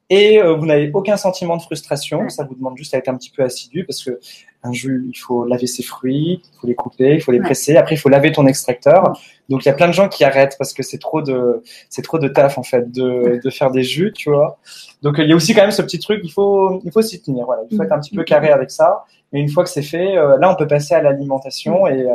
et 0.10 0.41
euh, 0.41 0.55
vous 0.55 0.65
n'avez 0.65 0.91
aucun 0.93 1.15
sentiment 1.15 1.55
de 1.55 1.62
frustration. 1.62 2.27
Ça 2.29 2.43
vous 2.43 2.55
demande 2.55 2.77
juste 2.77 2.93
à 2.93 2.98
être 2.98 3.08
un 3.08 3.15
petit 3.15 3.31
peu 3.31 3.43
assidu 3.43 3.86
parce 3.86 4.03
que 4.03 4.20
un 4.63 4.71
jus, 4.71 5.05
il 5.07 5.17
faut 5.17 5.45
laver 5.45 5.67
ses 5.67 5.83
fruits, 5.83 6.41
il 6.43 6.59
faut 6.59 6.67
les 6.67 6.75
couper, 6.75 7.15
il 7.15 7.21
faut 7.21 7.31
les 7.31 7.39
presser. 7.39 7.77
Après, 7.77 7.95
il 7.95 7.97
faut 7.97 8.09
laver 8.09 8.31
ton 8.31 8.45
extracteur. 8.45 9.19
Donc, 9.49 9.65
il 9.65 9.67
y 9.67 9.71
a 9.71 9.73
plein 9.73 9.87
de 9.87 9.93
gens 9.93 10.07
qui 10.07 10.23
arrêtent 10.23 10.55
parce 10.57 10.73
que 10.73 10.83
c'est 10.83 10.99
trop 10.99 11.21
de, 11.21 11.63
c'est 11.89 12.03
trop 12.03 12.19
de 12.19 12.27
taf 12.27 12.57
en 12.57 12.63
fait 12.63 12.91
de, 12.91 13.39
de 13.43 13.49
faire 13.49 13.71
des 13.71 13.83
jus, 13.83 14.13
tu 14.13 14.29
vois. 14.29 14.59
Donc, 15.01 15.15
il 15.17 15.27
y 15.27 15.33
a 15.33 15.35
aussi 15.35 15.53
quand 15.53 15.61
même 15.61 15.71
ce 15.71 15.81
petit 15.81 15.99
truc. 15.99 16.21
Il 16.23 16.31
faut, 16.31 16.81
il 16.85 16.91
faut 16.91 17.01
s'y 17.01 17.21
tenir. 17.21 17.45
Voilà, 17.45 17.63
il 17.69 17.75
faut 17.75 17.83
être 17.83 17.91
un 17.91 17.99
petit 17.99 18.15
peu 18.15 18.23
carré 18.23 18.49
avec 18.49 18.71
ça. 18.71 19.05
Et 19.33 19.39
une 19.39 19.49
fois 19.49 19.63
que 19.63 19.69
c'est 19.69 19.81
fait, 19.81 20.17
euh, 20.17 20.37
là, 20.37 20.51
on 20.51 20.55
peut 20.55 20.67
passer 20.67 20.93
à 20.93 21.01
l'alimentation 21.01 21.87
et 21.87 22.05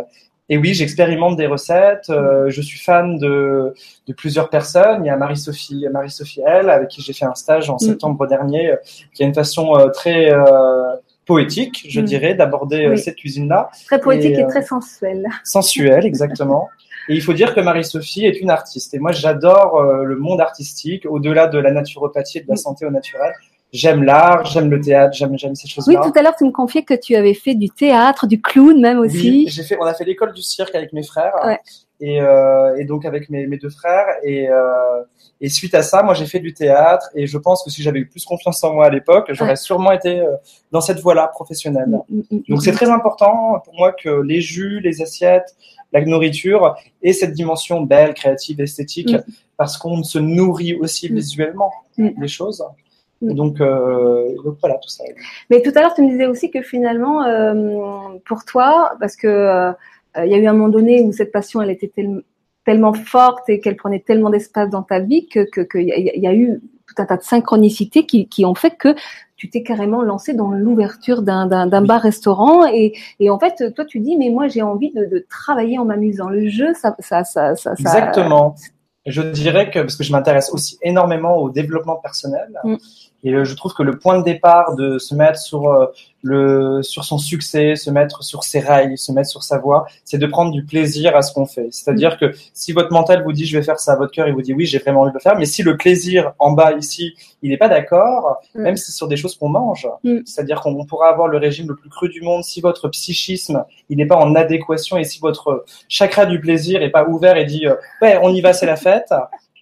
et 0.49 0.59
oui, 0.59 0.75
j'expérimente 0.75 1.37
des 1.37 1.47
recettes. 1.47 2.09
Euh, 2.09 2.49
je 2.49 2.61
suis 2.61 2.79
fan 2.79 3.19
de, 3.19 3.75
de, 4.07 4.13
plusieurs 4.13 4.49
personnes. 4.49 5.05
Il 5.05 5.09
y 5.09 5.11
a 5.11 5.17
Marie-Sophie, 5.17 5.87
Marie-Sophie 5.93 6.43
L, 6.47 6.71
avec 6.71 6.89
qui 6.89 7.03
j'ai 7.03 7.13
fait 7.13 7.25
un 7.25 7.35
stage 7.35 7.69
en 7.69 7.79
septembre 7.79 8.27
dernier, 8.29 8.71
euh, 8.71 8.77
qui 9.13 9.25
a 9.25 9.27
une 9.27 9.35
façon 9.35 9.77
euh, 9.77 9.89
très 9.89 10.33
poétique, 11.27 11.87
je 11.89 12.01
mm. 12.01 12.05
dirais, 12.05 12.35
d'aborder 12.35 12.97
cette 12.97 13.17
cuisine-là. 13.17 13.71
Très 13.87 14.01
poétique 14.01 14.39
et, 14.39 14.47
très 14.47 14.63
sensuelle. 14.63 15.27
Sensuelle, 15.45 16.07
exactement. 16.13 16.69
Et 17.09 17.15
il 17.15 17.23
faut 17.23 17.35
dire 17.35 17.55
que 17.55 17.61
Marie-Sophie 17.61 18.27
est 18.27 18.41
une 18.41 18.51
artiste. 18.51 18.95
Et 18.95 18.99
moi, 18.99 19.13
j'adore 19.13 19.81
le 19.83 20.17
monde 20.17 20.41
artistique, 20.41 21.07
au-delà 21.07 21.47
de 21.47 21.59
la 21.59 21.71
naturopathie 21.71 22.39
et 22.39 22.41
de 22.43 22.49
la 22.49 22.55
mm. 22.55 22.59
santé 22.59 22.87
au 22.87 22.91
naturel 22.91 23.33
j'aime 23.73 24.03
l'art, 24.03 24.45
j'aime 24.47 24.71
le 24.71 24.81
théâtre, 24.81 25.15
j'aime 25.15 25.39
j'aime 25.39 25.55
ces 25.55 25.69
choses-là. 25.69 26.01
Oui, 26.01 26.11
tout 26.11 26.19
à 26.19 26.23
l'heure 26.23 26.37
tu 26.37 26.45
me 26.45 26.51
confiais 26.51 26.83
que 26.83 26.95
tu 26.95 27.15
avais 27.15 27.35
fait 27.35 27.55
du 27.55 27.69
théâtre, 27.69 28.27
du 28.27 28.41
clown 28.41 28.81
même 28.81 28.99
aussi. 28.99 29.31
Oui, 29.31 29.47
j'ai 29.49 29.63
fait, 29.63 29.77
on 29.81 29.85
a 29.85 29.95
fait 29.95 30.05
l'école 30.05 30.33
du 30.33 30.43
cirque 30.43 30.75
avec 30.75 30.93
mes 30.93 31.03
frères. 31.03 31.35
Ouais. 31.45 31.59
Et, 32.01 32.21
euh, 32.21 32.77
et 32.77 32.85
donc 32.85 33.05
avec 33.07 33.31
mes, 33.31 33.47
mes 33.47 33.57
deux 33.57 33.71
frères. 33.71 34.07
Et, 34.23 34.49
euh, 34.51 35.03
et 35.41 35.49
suite 35.49 35.75
à 35.75 35.83
ça, 35.83 36.03
moi 36.03 36.15
j'ai 36.15 36.27
fait 36.27 36.41
du 36.41 36.53
théâtre. 36.53 37.09
Et 37.15 37.27
je 37.27 37.39
pense 37.39 37.63
que 37.65 37.71
si 37.71 37.83
j'avais 37.83 38.01
eu 38.01 38.07
plus 38.07 38.25
confiance 38.25 38.63
en 38.65 38.75
moi 38.75 38.87
à 38.87 38.91
l'époque, 38.91 39.27
j'aurais 39.31 39.51
Ouais. 39.51 39.57
sûrement 39.57 39.93
été 39.93 40.21
euh, 40.21 40.33
dans 40.73 40.81
cette 40.83 41.01
voie-là 41.01 41.29
professionnelle. 41.29 41.89
Mm, 41.89 42.17
mm, 42.19 42.23
mm, 42.31 42.41
Donc 42.49 42.63
c'est 42.63 42.73
très 42.73 42.91
important 42.91 43.61
pour 43.65 43.75
moi 43.75 43.93
que 43.93 44.21
les 44.23 44.41
jus, 44.43 44.81
les 44.81 45.01
assiettes, 45.03 45.57
la 45.93 46.05
nourriture 46.05 46.77
aient 47.03 47.13
cette 47.15 47.33
dimension 47.33 47.81
belle, 47.83 48.13
créative, 48.15 48.61
esthétique, 48.61 49.13
Mm. 49.15 49.23
parce 49.57 49.79
qu'on 49.79 50.03
se 50.03 50.19
nourrit 50.19 50.75
aussi 50.75 51.11
Mm. 51.11 51.15
visuellement 51.17 51.73
des 51.97 52.29
choses. 52.29 52.63
Et 53.27 53.33
donc, 53.33 53.63
euh, 53.63 54.29
donc 54.45 54.59
voilà 54.61 54.75
tout 54.77 54.91
ça. 54.91 55.03
Mais 55.49 55.63
tout 55.63 55.73
à 55.75 55.81
l'heure, 55.81 55.95
tu 55.95 56.03
me 56.03 56.11
disais 56.11 56.27
aussi 56.27 56.51
que 56.51 56.61
finalement, 56.61 57.25
euh, 57.25 57.55
pour 58.27 58.45
toi, 58.45 58.93
parce 59.01 59.17
que 59.17 59.27
euh, 59.27 59.73
il 60.25 60.31
y 60.31 60.35
a 60.35 60.39
eu 60.39 60.47
un 60.47 60.53
moment 60.53 60.69
donné 60.69 61.03
où 61.03 61.13
cette 61.13 61.33
passion, 61.33 61.61
elle 61.63 61.71
était 61.71 61.93
tel- 61.95 62.23
tellement 62.65 62.93
forte 62.95 63.49
et 63.49 63.61
qu'elle 63.61 63.77
prenait 63.77 64.01
tellement 64.01 64.31
d'espace 64.31 64.71
dans 64.71 64.83
ta 64.83 64.99
vie 65.01 65.27
que 65.29 65.41
que- 65.51 65.61
qu'il 65.61 65.83
y, 65.83 65.93
a- 65.93 65.97
il 65.99 66.23
y 66.23 66.27
a 66.27 66.35
eu 66.35 66.61
tout 66.87 66.95
un 67.03 67.05
tas 67.07 67.17
de 67.17 67.23
synchronicités 67.23 68.07
qui, 68.07 68.29
qui 68.29 68.45
ont 68.45 68.55
fait 68.55 68.77
que 68.77 68.95
tu 69.37 69.51
t'es 69.51 69.63
carrément 69.63 70.03
lancé 70.03 70.33
dans 70.35 70.51
l'ouverture 70.51 71.21
d'un 71.23 71.47
d'un- 71.47 71.67
d'un 71.67 71.83
Oui. 71.83 71.89
bar-restaurant 71.89 72.67
et, 72.67 72.95
et 73.21 73.29
en 73.29 73.39
fait, 73.39 73.75
toi, 73.75 73.85
tu 73.85 74.01
dis, 74.01 74.17
mais 74.17 74.31
moi, 74.31 74.49
j'ai 74.49 74.63
envie 74.63 74.93
de, 74.93 75.05
de 75.05 75.27
travailler 75.29 75.79
en 75.79 75.85
m'amusant. 75.85 76.29
Le 76.29 76.49
jeu, 76.49 76.73
ça, 76.75 76.97
ça, 77.01 77.23
ça, 77.25 77.55
ça, 77.57 77.75
ça- 77.77 77.81
Exactement. 77.99 78.55
Je 79.05 79.23
dirais 79.23 79.71
que, 79.71 79.79
parce 79.81 79.95
que 79.97 80.03
je 80.05 80.11
m'intéresse 80.11 80.51
aussi 80.53 80.79
énormément 80.83 81.37
au 81.37 81.51
développement 81.51 81.97
personnel, 81.97 82.49
Mm. 82.65 82.77
Et 83.25 83.33
euh, 83.33 83.45
je 83.45 83.55
trouve 83.55 83.73
que 83.75 83.83
le 83.83 83.99
point 83.99 84.19
de 84.19 84.25
départ 84.25 84.75
de 84.77 84.99
se 84.99 85.15
mettre 85.15 85.39
sur, 85.39 85.69
euh, 85.69 85.87
le, 86.23 86.83
sur 86.83 87.05
son 87.05 87.19
succès, 87.19 87.75
se 87.77 87.91
mettre 87.91 88.23
sur 88.23 88.45
ses 88.45 88.61
rails, 88.61 88.97
se 88.99 89.11
mettre 89.13 89.29
sur 89.31 89.43
sa 89.43 89.59
voie, 89.59 89.87
c'est 90.05 90.19
de 90.19 90.27
prendre 90.27 90.51
du 90.53 90.65
plaisir 90.65 91.17
à 91.17 91.23
ce 91.23 91.33
qu'on 91.33 91.47
fait. 91.47 91.69
C'est-à-dire 91.71 92.15
Mm. 92.15 92.19
que 92.19 92.33
si 92.55 92.73
votre 92.73 92.93
mental 92.93 93.23
vous 93.25 93.33
dit 93.33 93.47
je 93.47 93.57
vais 93.59 93.65
faire 93.65 93.79
ça, 93.81 93.97
votre 93.97 94.13
cœur 94.13 94.29
il 94.29 94.35
vous 94.35 94.43
dit 94.43 94.53
oui, 94.53 94.67
j'ai 94.67 94.79
vraiment 94.79 95.01
envie 95.03 95.11
de 95.11 95.15
le 95.17 95.21
faire, 95.21 95.37
mais 95.39 95.47
si 95.47 95.63
le 95.63 95.77
plaisir 95.77 96.33
en 96.39 96.53
bas 96.53 96.73
ici, 96.73 97.15
il 97.43 97.51
n'est 97.51 97.57
pas 97.57 97.69
d'accord, 97.69 98.37
Mm. 98.55 98.63
même 98.63 98.77
si 98.77 98.87
c'est 98.87 98.97
sur 98.97 99.09
des 99.09 99.17
choses 99.17 99.37
qu'on 99.37 99.49
mange, 99.49 99.89
Mm. 100.05 100.19
c'est-à-dire 100.25 100.61
qu'on 100.61 100.85
pourra 100.85 101.09
avoir 101.09 101.29
le 101.29 101.39
régime 101.39 101.69
le 101.69 101.77
plus 101.77 101.91
cru 101.91 102.09
du 102.09 102.21
monde 102.23 102.45
si 102.45 102.61
votre 102.61 102.89
psychisme 102.89 103.65
il 103.89 103.97
n'est 103.99 104.07
pas 104.07 104.17
en 104.17 104.35
adéquation 104.35 104.97
et 104.99 105.05
si 105.05 105.21
votre 105.21 105.65
chakra 105.89 106.27
du 106.27 106.41
plaisir 106.41 106.83
est 106.83 106.91
pas 106.91 107.07
ouvert 107.09 107.37
et 107.37 107.45
dit 107.45 107.67
euh, 107.67 107.75
ouais 108.03 108.19
on 108.23 108.31
y 108.35 108.41
va 108.41 108.53
c'est 108.53 108.67
la 108.67 108.77
fête 108.77 109.13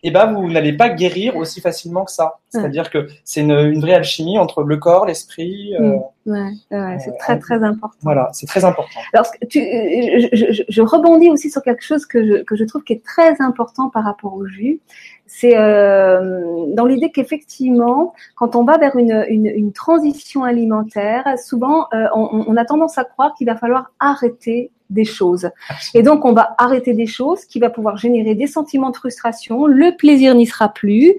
et 0.06 0.10
ben 0.12 0.32
vous 0.32 0.48
n'allez 0.52 0.74
pas 0.76 0.90
guérir 0.90 1.36
aussi 1.36 1.60
facilement 1.60 2.04
que 2.04 2.12
ça 2.12 2.34
c'est-à-dire 2.50 2.88
que 2.90 3.08
c'est 3.24 3.40
une, 3.40 3.50
une 3.50 3.80
vraie 3.80 3.94
alchimie 3.94 4.38
entre 4.38 4.62
le 4.62 4.76
corps 4.76 5.06
l'esprit 5.06 5.74
euh, 5.80 5.96
Ouais, 6.26 6.52
ouais, 6.70 6.96
c'est 7.04 7.10
Euh, 7.10 7.18
très, 7.18 7.38
très 7.38 7.62
important. 7.62 7.98
voilà 8.02 8.28
c'est 8.32 8.46
très 8.46 8.64
important 8.64 9.00
Alors, 9.12 9.26
tu, 9.50 9.58
je, 9.60 10.28
je- 10.32 10.52
je- 10.52 10.62
je 10.68 10.82
rebondis 10.82 11.30
aussi 11.30 11.50
sur 11.50 11.62
quelque 11.62 11.82
chose 11.84 12.06
que 12.06 12.24
je, 12.26 12.42
que 12.44 12.54
je 12.56 12.64
trouve 12.64 12.82
qui 12.84 12.92
est 12.94 13.04
très 13.04 13.32
important 13.42 13.90
par 13.90 14.04
rapport 14.04 14.34
au 14.34 14.46
jus. 14.46 14.80
C'est 15.26 15.56
euh, 15.56 16.66
dans 16.78 16.86
l'idée 16.86 17.10
qu'effectivement, 17.10 18.14
quand 18.36 18.56
on 18.56 18.64
va 18.64 18.78
vers 18.78 18.96
une, 18.96 19.24
une, 19.28 19.46
une 19.46 19.72
transition 19.72 20.44
alimentaire, 20.44 21.24
souvent 21.38 21.86
euh, 21.92 22.06
on, 22.14 22.44
on 22.46 22.56
a 22.56 22.64
tendance 22.64 22.96
à 22.98 23.04
croire 23.04 23.34
qu'il 23.36 23.46
va 23.46 23.56
falloir 23.56 23.90
arrêter 24.00 24.70
des 24.90 25.04
choses. 25.04 25.50
Et 25.94 26.02
donc, 26.02 26.24
on 26.24 26.32
va 26.32 26.54
arrêter 26.58 26.92
des 26.94 27.06
choses 27.06 27.44
qui 27.44 27.58
va 27.60 27.70
pouvoir 27.70 27.96
générer 27.96 28.34
des 28.34 28.46
sentiments 28.46 28.90
de 28.90 28.96
frustration. 28.96 29.66
Le 29.66 29.96
plaisir 29.96 30.34
n'y 30.34 30.46
sera 30.46 30.68
plus. 30.68 31.14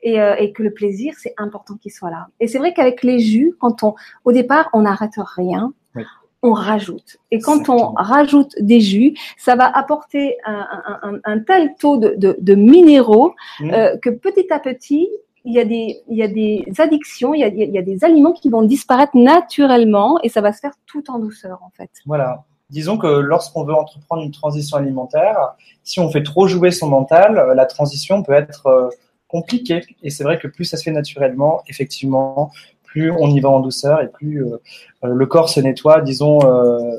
Et, 0.00 0.20
euh, 0.20 0.36
et 0.38 0.52
que 0.52 0.62
le 0.62 0.72
plaisir, 0.72 1.14
c'est 1.18 1.34
important 1.38 1.74
qu'il 1.74 1.90
soit 1.90 2.10
là. 2.10 2.28
Et 2.38 2.46
c'est 2.46 2.58
vrai 2.58 2.72
qu'avec 2.72 3.02
les 3.02 3.18
jus, 3.18 3.54
quand 3.58 3.82
on, 3.82 3.96
au 4.24 4.30
départ, 4.30 4.70
on 4.72 4.82
n'arrête 4.82 5.14
rien, 5.16 5.72
Oui. 5.96 6.04
on 6.44 6.52
rajoute. 6.52 7.16
Et 7.32 7.40
quand 7.40 7.54
Exactement. 7.62 7.94
on 7.98 8.00
rajoute 8.00 8.54
des 8.60 8.80
jus, 8.80 9.14
ça 9.36 9.56
va 9.56 9.64
apporter 9.66 10.36
un, 10.46 10.68
un, 10.70 10.98
un, 11.02 11.18
un 11.24 11.38
tel 11.40 11.74
taux 11.80 11.96
de, 11.96 12.14
de, 12.16 12.36
de 12.40 12.54
minéraux 12.54 13.34
Mm. 13.58 13.70
euh, 13.72 13.96
que 13.96 14.10
petit 14.10 14.46
à 14.52 14.60
petit, 14.60 15.08
il 15.44 15.52
y 15.52 15.58
a 15.58 15.64
des, 15.64 16.00
il 16.08 16.16
y 16.16 16.22
a 16.22 16.28
des 16.28 16.64
addictions, 16.78 17.34
il 17.34 17.40
y 17.40 17.44
a, 17.44 17.48
il 17.48 17.70
y 17.74 17.78
a 17.78 17.82
des 17.82 18.04
aliments 18.04 18.32
qui 18.32 18.50
vont 18.50 18.62
disparaître 18.62 19.16
naturellement 19.16 20.20
et 20.22 20.28
ça 20.28 20.40
va 20.40 20.52
se 20.52 20.60
faire 20.60 20.74
tout 20.86 21.10
en 21.10 21.18
douceur, 21.18 21.58
en 21.64 21.70
fait. 21.70 21.90
Voilà. 22.06 22.44
Disons 22.70 22.98
que 22.98 23.06
lorsqu'on 23.06 23.64
veut 23.64 23.74
entreprendre 23.74 24.22
une 24.22 24.30
transition 24.30 24.76
alimentaire, 24.76 25.54
si 25.84 26.00
on 26.00 26.10
fait 26.10 26.22
trop 26.22 26.46
jouer 26.46 26.70
son 26.70 26.88
mental, 26.88 27.38
euh, 27.38 27.54
la 27.54 27.64
transition 27.64 28.22
peut 28.22 28.34
être 28.34 28.66
euh, 28.66 28.90
compliquée. 29.26 29.82
Et 30.02 30.10
c'est 30.10 30.22
vrai 30.22 30.38
que 30.38 30.48
plus 30.48 30.66
ça 30.66 30.76
se 30.76 30.82
fait 30.82 30.90
naturellement, 30.90 31.62
effectivement, 31.66 32.50
plus 32.84 33.10
on 33.10 33.28
y 33.28 33.40
va 33.40 33.48
en 33.48 33.60
douceur 33.60 34.02
et 34.02 34.08
plus 34.08 34.44
euh, 34.44 34.58
le 35.02 35.26
corps 35.26 35.48
se 35.48 35.60
nettoie, 35.60 36.00
disons, 36.02 36.40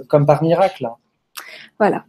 comme 0.07 0.25
par 0.25 0.41
miracle. 0.41 0.89
Voilà. 1.77 2.03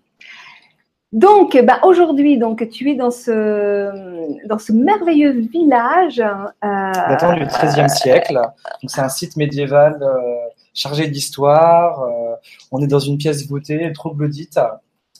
Donc, 1.12 1.60
bah, 1.64 1.80
aujourd'hui, 1.82 2.38
donc 2.38 2.68
tu 2.70 2.88
es 2.88 2.94
dans 2.94 3.10
ce 3.10 4.46
dans 4.46 4.58
ce 4.58 4.72
merveilleux 4.72 5.32
village. 5.32 6.20
Euh, 6.20 6.92
datant 7.08 7.34
du 7.34 7.44
XIIIe 7.46 7.90
siècle. 7.90 8.40
C'est 8.86 9.00
un 9.00 9.08
site 9.08 9.36
médiéval 9.36 9.98
euh, 10.00 10.16
chargé 10.80 11.08
d'histoire. 11.08 12.02
euh, 12.02 12.34
on 12.72 12.80
est 12.80 12.86
dans 12.86 12.98
une 12.98 13.18
pièce 13.18 13.46
voûtée, 13.46 13.92
troglodyte. 13.92 14.58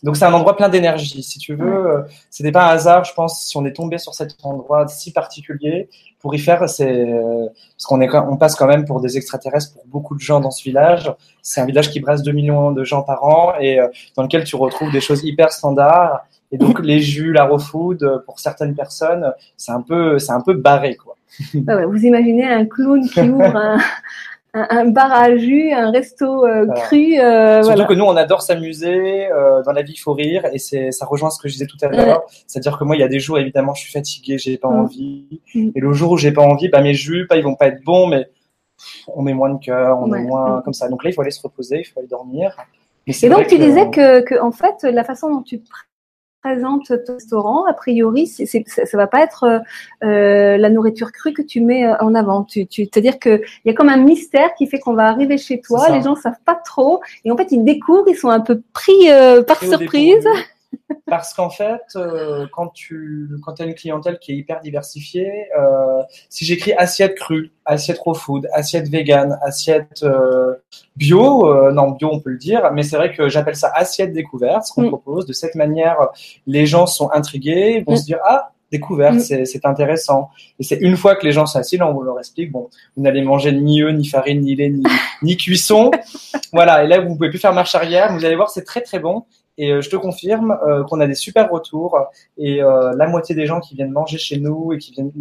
Donc 0.03 0.17
c'est 0.17 0.25
un 0.25 0.33
endroit 0.33 0.57
plein 0.57 0.71
d'énergie. 0.71 1.23
Si 1.23 1.39
tu 1.39 1.55
veux, 1.55 1.91
euh, 1.91 2.03
c'était 2.31 2.53
pas 2.53 2.71
un 2.71 2.71
hasard, 2.71 3.05
je 3.05 3.13
pense, 3.13 3.43
si 3.43 3.57
on 3.59 3.67
est 3.67 3.75
tombé 3.75 3.99
sur 3.99 4.15
cet 4.15 4.35
endroit 4.43 4.89
si 4.89 5.13
particulier 5.13 5.91
pour 6.21 6.35
y 6.35 6.39
faire. 6.39 6.67
C'est 6.71 7.11
euh, 7.11 7.47
parce 7.77 7.85
qu'on 7.85 8.01
est 8.01 8.15
on 8.15 8.39
passe 8.39 8.57
quand 8.57 8.67
même 8.67 8.87
pour 8.87 9.03
des 9.03 9.19
extraterrestres 9.19 9.75
pour 9.75 9.85
beaucoup 9.87 10.15
de 10.15 10.21
gens 10.21 10.41
dans 10.41 10.51
ce 10.51 10.63
village. 10.63 11.13
C'est 11.43 11.61
un 11.61 11.67
village 11.67 11.91
qui 11.91 12.01
brasse 12.01 12.23
2 12.23 12.33
millions 12.33 12.73
de 12.73 12.83
gens 12.83 13.03
par 13.03 13.25
an 13.25 13.53
et 13.61 13.79
dans 14.17 14.23
lequel 14.23 14.45
tu 14.45 14.57
retrouves 14.57 14.91
des 14.91 15.03
choses 15.03 15.23
hyper 15.23 15.53
standards. 15.53 16.25
Et 16.51 16.57
donc 16.57 16.81
les 16.83 17.01
jus, 17.01 17.33
la 17.33 17.45
raw 17.45 17.59
food, 17.59 18.23
pour 18.25 18.41
certaines 18.41 18.75
personnes, 18.75 19.31
c'est 19.59 19.73
un 19.73 19.83
peu, 19.83 20.19
c'est 20.19 20.33
un 20.33 20.41
peu 20.41 20.55
barré 20.55 20.97
quoi. 20.97 21.17
vous 21.55 22.05
imaginez 22.07 22.47
un 22.47 22.65
clown 22.65 23.07
qui 23.07 23.21
ouvre 23.31 23.55
un, 23.55 23.79
un, 24.53 24.67
un 24.71 24.85
bar 24.87 25.13
à 25.13 25.37
jus, 25.37 25.73
un 25.73 25.91
resto 25.91 26.45
euh, 26.47 26.65
Voilà. 26.67 26.81
cru. 26.83 27.19
euh, 27.19 27.63
Surtout 27.63 27.77
voilà. 27.77 27.85
que 27.87 27.95
nous, 27.95 28.05
on 28.05 28.17
adore 28.17 28.43
s'amuser. 28.43 29.31
euh, 29.31 29.63
dans 29.63 29.73
la 29.73 29.83
vie, 29.83 29.93
il 29.93 29.99
faut 29.99 30.13
rire, 30.13 30.45
et 30.53 30.59
c'est 30.59 30.91
ça 30.91 31.07
rejoint 31.07 31.31
ce 31.31 31.41
que 31.41 31.49
je 31.49 31.55
disais 31.55 31.67
tout 31.67 31.77
à 31.83 31.89
l'heure. 31.89 32.23
C'est-à-dire 32.47 32.79
que 32.79 32.85
moi, 32.85 32.97
il 32.97 33.01
y 33.01 33.03
a 33.05 33.09
des 33.09 33.21
jours, 33.21 33.39
évidemment, 33.39 33.75
je 33.75 33.83
suis 33.83 33.93
fatigué, 33.93 34.39
j'ai 34.39 34.59
pas 34.59 34.69
Mm. 34.69 34.81
envie. 34.81 35.41
Mm. 35.55 35.71
Et 35.75 35.81
le 35.81 35.93
jour 35.93 36.13
où 36.13 36.17
j'ai 36.17 36.33
pas 36.33 36.43
envie, 36.43 36.69
bah 36.69 36.81
mes 36.83 36.95
jus, 36.95 37.27
pas 37.29 37.37
ils 37.37 37.45
vont 37.45 37.55
pas 37.55 37.69
être 37.69 37.83
bons, 37.85 38.07
mais 38.09 38.29
on 39.09 39.23
met 39.23 39.35
moins 39.35 39.51
de 39.51 39.59
cœur, 39.63 39.99
on 40.01 40.11
Ouais. 40.11 40.19
est 40.21 40.23
moins 40.23 40.59
Mm. 40.59 40.63
comme 40.65 40.73
ça. 40.75 40.89
Donc 40.89 41.05
là, 41.05 41.11
il 41.11 41.13
faut 41.13 41.23
aller 41.23 41.31
se 41.31 41.43
reposer, 41.43 41.81
il 41.81 41.85
faut 41.85 42.01
aller 42.01 42.09
dormir. 42.09 42.57
Et 43.07 43.13
c'est 43.13 43.29
donc 43.29 43.47
tu 43.47 43.59
disais 43.59 43.89
que, 43.91 44.21
que 44.21 44.41
en 44.41 44.53
fait 44.53 44.83
la 44.83 45.05
façon 45.05 45.31
dont 45.35 45.43
tu 45.43 45.61
pr- 46.43 46.51
présentes 46.51 46.93
ton 47.07 47.15
restaurant, 47.15 47.65
a 47.67 47.73
priori, 47.73 48.27
c'est, 48.27 48.47
ça 48.67 48.97
va 48.97 49.07
pas 49.07 49.23
être 49.23 49.45
euh, 49.45 49.59
euh, 50.05 50.57
la 50.57 50.71
nourriture 50.71 51.13
crue 51.13 51.33
que 51.33 51.43
tu 51.43 51.61
mets 51.61 51.87
euh, 51.87 51.95
en 52.01 52.15
avant. 52.15 52.45
Tu, 52.45 52.67
tu, 52.67 52.85
c'est-à-dire 52.85 53.19
que 53.19 53.41
il 53.65 53.69
y 53.69 53.71
a 53.71 53.75
comme 53.75 53.89
un 53.89 53.97
mystère 53.97 54.55
qui 54.55 54.67
fait 54.67 54.79
qu'on 54.79 54.95
va 54.95 55.07
arriver 55.07 55.39
chez 55.39 55.61
toi, 55.61 55.89
les 55.91 56.03
gens 56.03 56.15
savent 56.15 56.41
pas 56.45 56.55
trop, 56.55 57.01
et 57.25 57.31
en 57.31 57.37
fait 57.37 57.53
ils 57.53 57.65
découvrent, 57.65 58.09
ils 58.09 58.17
sont 58.17 58.31
un 58.31 58.41
peu 58.41 58.61
pris 58.73 59.11
euh, 59.11 59.43
par 59.43 59.63
Et 59.63 59.69
au 59.69 59.71
surprise. 59.79 60.27
Parce 61.07 61.35
qu'en 61.35 61.51
fait, 61.51 61.81
euh, 61.97 62.47
quand 62.53 62.69
tu 62.69 63.29
quand 63.45 63.61
as 63.61 63.65
une 63.65 63.75
clientèle 63.75 64.19
qui 64.19 64.33
est 64.33 64.37
hyper 64.37 64.61
diversifiée, 64.61 65.47
euh, 65.59 66.03
si 66.29 66.45
j'écris 66.45 66.73
assiette 66.75 67.15
crue, 67.17 67.53
assiette 67.65 67.99
raw 67.99 68.15
food, 68.15 68.49
assiette 68.53 68.89
vegan, 68.89 69.39
assiette 69.43 70.03
euh, 70.03 70.55
bio, 70.97 71.71
non 71.73 71.91
bio 71.93 72.11
on 72.13 72.21
peut 72.21 72.31
le 72.31 72.39
dire, 72.39 72.71
mais 72.73 72.83
c'est 72.83 72.97
vrai 72.97 73.13
que 73.13 73.29
j'appelle 73.29 73.57
ça 73.57 73.71
assiette 73.75 74.13
découverte, 74.13 74.65
ce 74.65 74.73
qu'on 74.73 74.83
Mm. 74.83 74.89
propose. 74.89 75.27
De 75.27 75.33
cette 75.33 75.55
manière, 75.55 75.97
les 76.47 76.67
gens 76.67 76.87
sont 76.87 77.11
intrigués, 77.13 77.77
ils 77.79 77.85
vont 77.85 77.93
Mm. 77.93 77.97
se 77.97 78.05
dire 78.05 78.19
ah 78.25 78.53
découverte, 78.73 79.17
Mm. 79.17 79.21
c'est 79.21 79.45
c'est 79.47 79.67
intéressant. 79.67 80.31
Et 80.61 80.63
c'est 80.63 80.77
une 80.77 80.97
fois 80.97 81.17
que 81.17 81.27
les 81.27 81.33
gens 81.33 81.47
sont 81.47 81.59
assis, 81.59 81.77
là 81.77 81.89
on 81.89 82.01
leur 82.03 82.19
explique 82.21 82.53
bon, 82.53 82.69
vous 82.97 83.03
n'allez 83.03 83.23
manger 83.23 83.53
ni 83.53 83.83
œufs, 83.83 83.93
ni 83.95 84.07
farine, 84.07 84.41
ni 84.43 84.55
lait, 84.55 84.71
ni, 84.71 84.83
ni 85.23 85.37
cuisson. 85.37 85.91
Voilà, 86.53 86.83
et 86.83 86.89
là 86.89 87.01
vous 87.01 87.15
pouvez 87.15 87.31
plus 87.31 87.39
faire 87.39 87.53
marche 87.53 87.75
arrière. 87.77 88.13
Vous 88.13 88.25
allez 88.25 88.35
voir, 88.35 88.51
c'est 88.51 88.65
très 88.65 88.81
très 88.81 88.99
bon. 88.99 89.25
Et 89.61 89.69
euh, 89.73 89.81
je 89.85 89.89
te 89.91 89.97
confirme 89.97 90.51
euh, 90.67 90.85
qu'on 90.85 91.01
a 91.01 91.07
des 91.07 91.15
super 91.27 91.45
retours 91.51 91.93
et 92.39 92.63
euh, 92.63 92.93
la 92.97 93.07
moitié 93.07 93.35
des 93.35 93.47
gens 93.51 93.61
qui 93.61 93.75
viennent 93.75 93.91
manger 94.01 94.17
chez 94.19 94.39
nous 94.39 94.73
et 94.73 94.79
qui 94.79 94.91
viennent, 94.93 95.13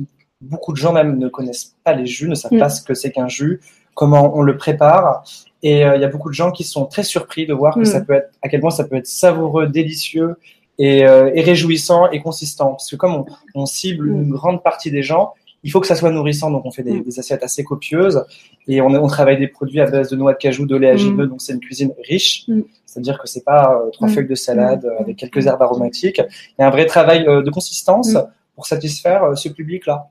beaucoup 0.42 0.72
de 0.72 0.78
gens 0.78 0.94
même 0.94 1.18
ne 1.18 1.28
connaissent 1.28 1.76
pas 1.84 1.94
les 1.94 2.06
jus, 2.16 2.30
ne 2.30 2.36
savent 2.36 2.54
Mm. 2.54 2.60
pas 2.60 2.70
ce 2.70 2.82
que 2.88 2.94
c'est 2.94 3.12
qu'un 3.12 3.28
jus, 3.28 3.60
comment 3.96 4.26
on 4.38 4.42
le 4.42 4.56
prépare. 4.66 5.24
Et 5.62 5.80
il 5.82 6.02
y 6.04 6.06
a 6.10 6.12
beaucoup 6.16 6.30
de 6.30 6.34
gens 6.42 6.52
qui 6.58 6.64
sont 6.64 6.86
très 6.86 7.04
surpris 7.04 7.46
de 7.46 7.54
voir 7.54 7.74
que 7.76 7.82
Mm. 7.82 7.86
ça 7.96 8.00
peut 8.06 8.14
être, 8.14 8.30
à 8.42 8.48
quel 8.50 8.62
point 8.62 8.70
ça 8.80 8.86
peut 8.86 8.96
être 8.96 9.08
savoureux, 9.08 9.68
délicieux 9.68 10.38
et, 10.78 11.06
euh, 11.06 11.30
et 11.36 11.42
réjouissant 11.42 12.10
et 12.10 12.22
consistant. 12.22 12.70
Parce 12.78 12.90
que 12.90 12.96
comme 12.96 13.16
on, 13.16 13.26
on 13.56 13.66
cible 13.66 14.08
Mm. 14.10 14.22
une 14.24 14.32
grande 14.40 14.64
partie 14.64 14.92
des 14.98 15.04
gens, 15.04 15.34
il 15.64 15.72
faut 15.72 15.80
que 15.82 15.88
ça 15.88 15.96
soit 15.96 16.12
nourrissant, 16.12 16.52
donc 16.52 16.66
on 16.66 16.72
fait 16.72 16.84
des, 16.84 16.94
Mm. 17.00 17.04
des 17.04 17.20
assiettes 17.20 17.44
assez 17.44 17.64
copieuses 17.64 18.24
et 18.68 18.82
on, 18.82 18.88
on 18.88 19.08
travaille 19.08 19.38
des 19.38 19.48
produits 19.48 19.82
à 19.82 19.86
base 19.90 20.10
de 20.10 20.16
noix 20.16 20.34
de 20.34 20.38
cajou, 20.38 20.66
de 20.66 20.76
lait 20.76 20.90
agineux, 20.90 21.28
donc 21.28 21.42
c'est 21.42 21.54
une 21.54 21.60
cuisine 21.60 21.92
riche. 22.08 22.46
Mm. 22.48 22.62
C'est-à-dire 22.86 23.20
que 23.20 23.28
c'est 23.28 23.44
pas 23.44 23.74
euh, 23.86 23.90
trois 23.92 24.08
Mm. 24.08 24.12
feuilles 24.12 24.28
de 24.28 24.36
salade 24.36 24.86
Mm. 24.86 25.02
avec 25.04 25.18
quelques 25.18 25.46
herbes 25.48 25.62
aromatiques. 25.62 26.22
Il 26.58 26.62
y 26.62 26.64
a 26.64 26.68
un 26.68 26.72
vrai 26.72 26.86
travail 26.86 27.26
euh, 27.28 27.42
de 27.42 27.50
consistance 27.52 28.14
Mm. 28.14 28.24
pour 28.56 28.66
satisfaire 28.68 29.24
euh, 29.24 29.36
ce 29.36 29.50
public-là. 29.50 30.08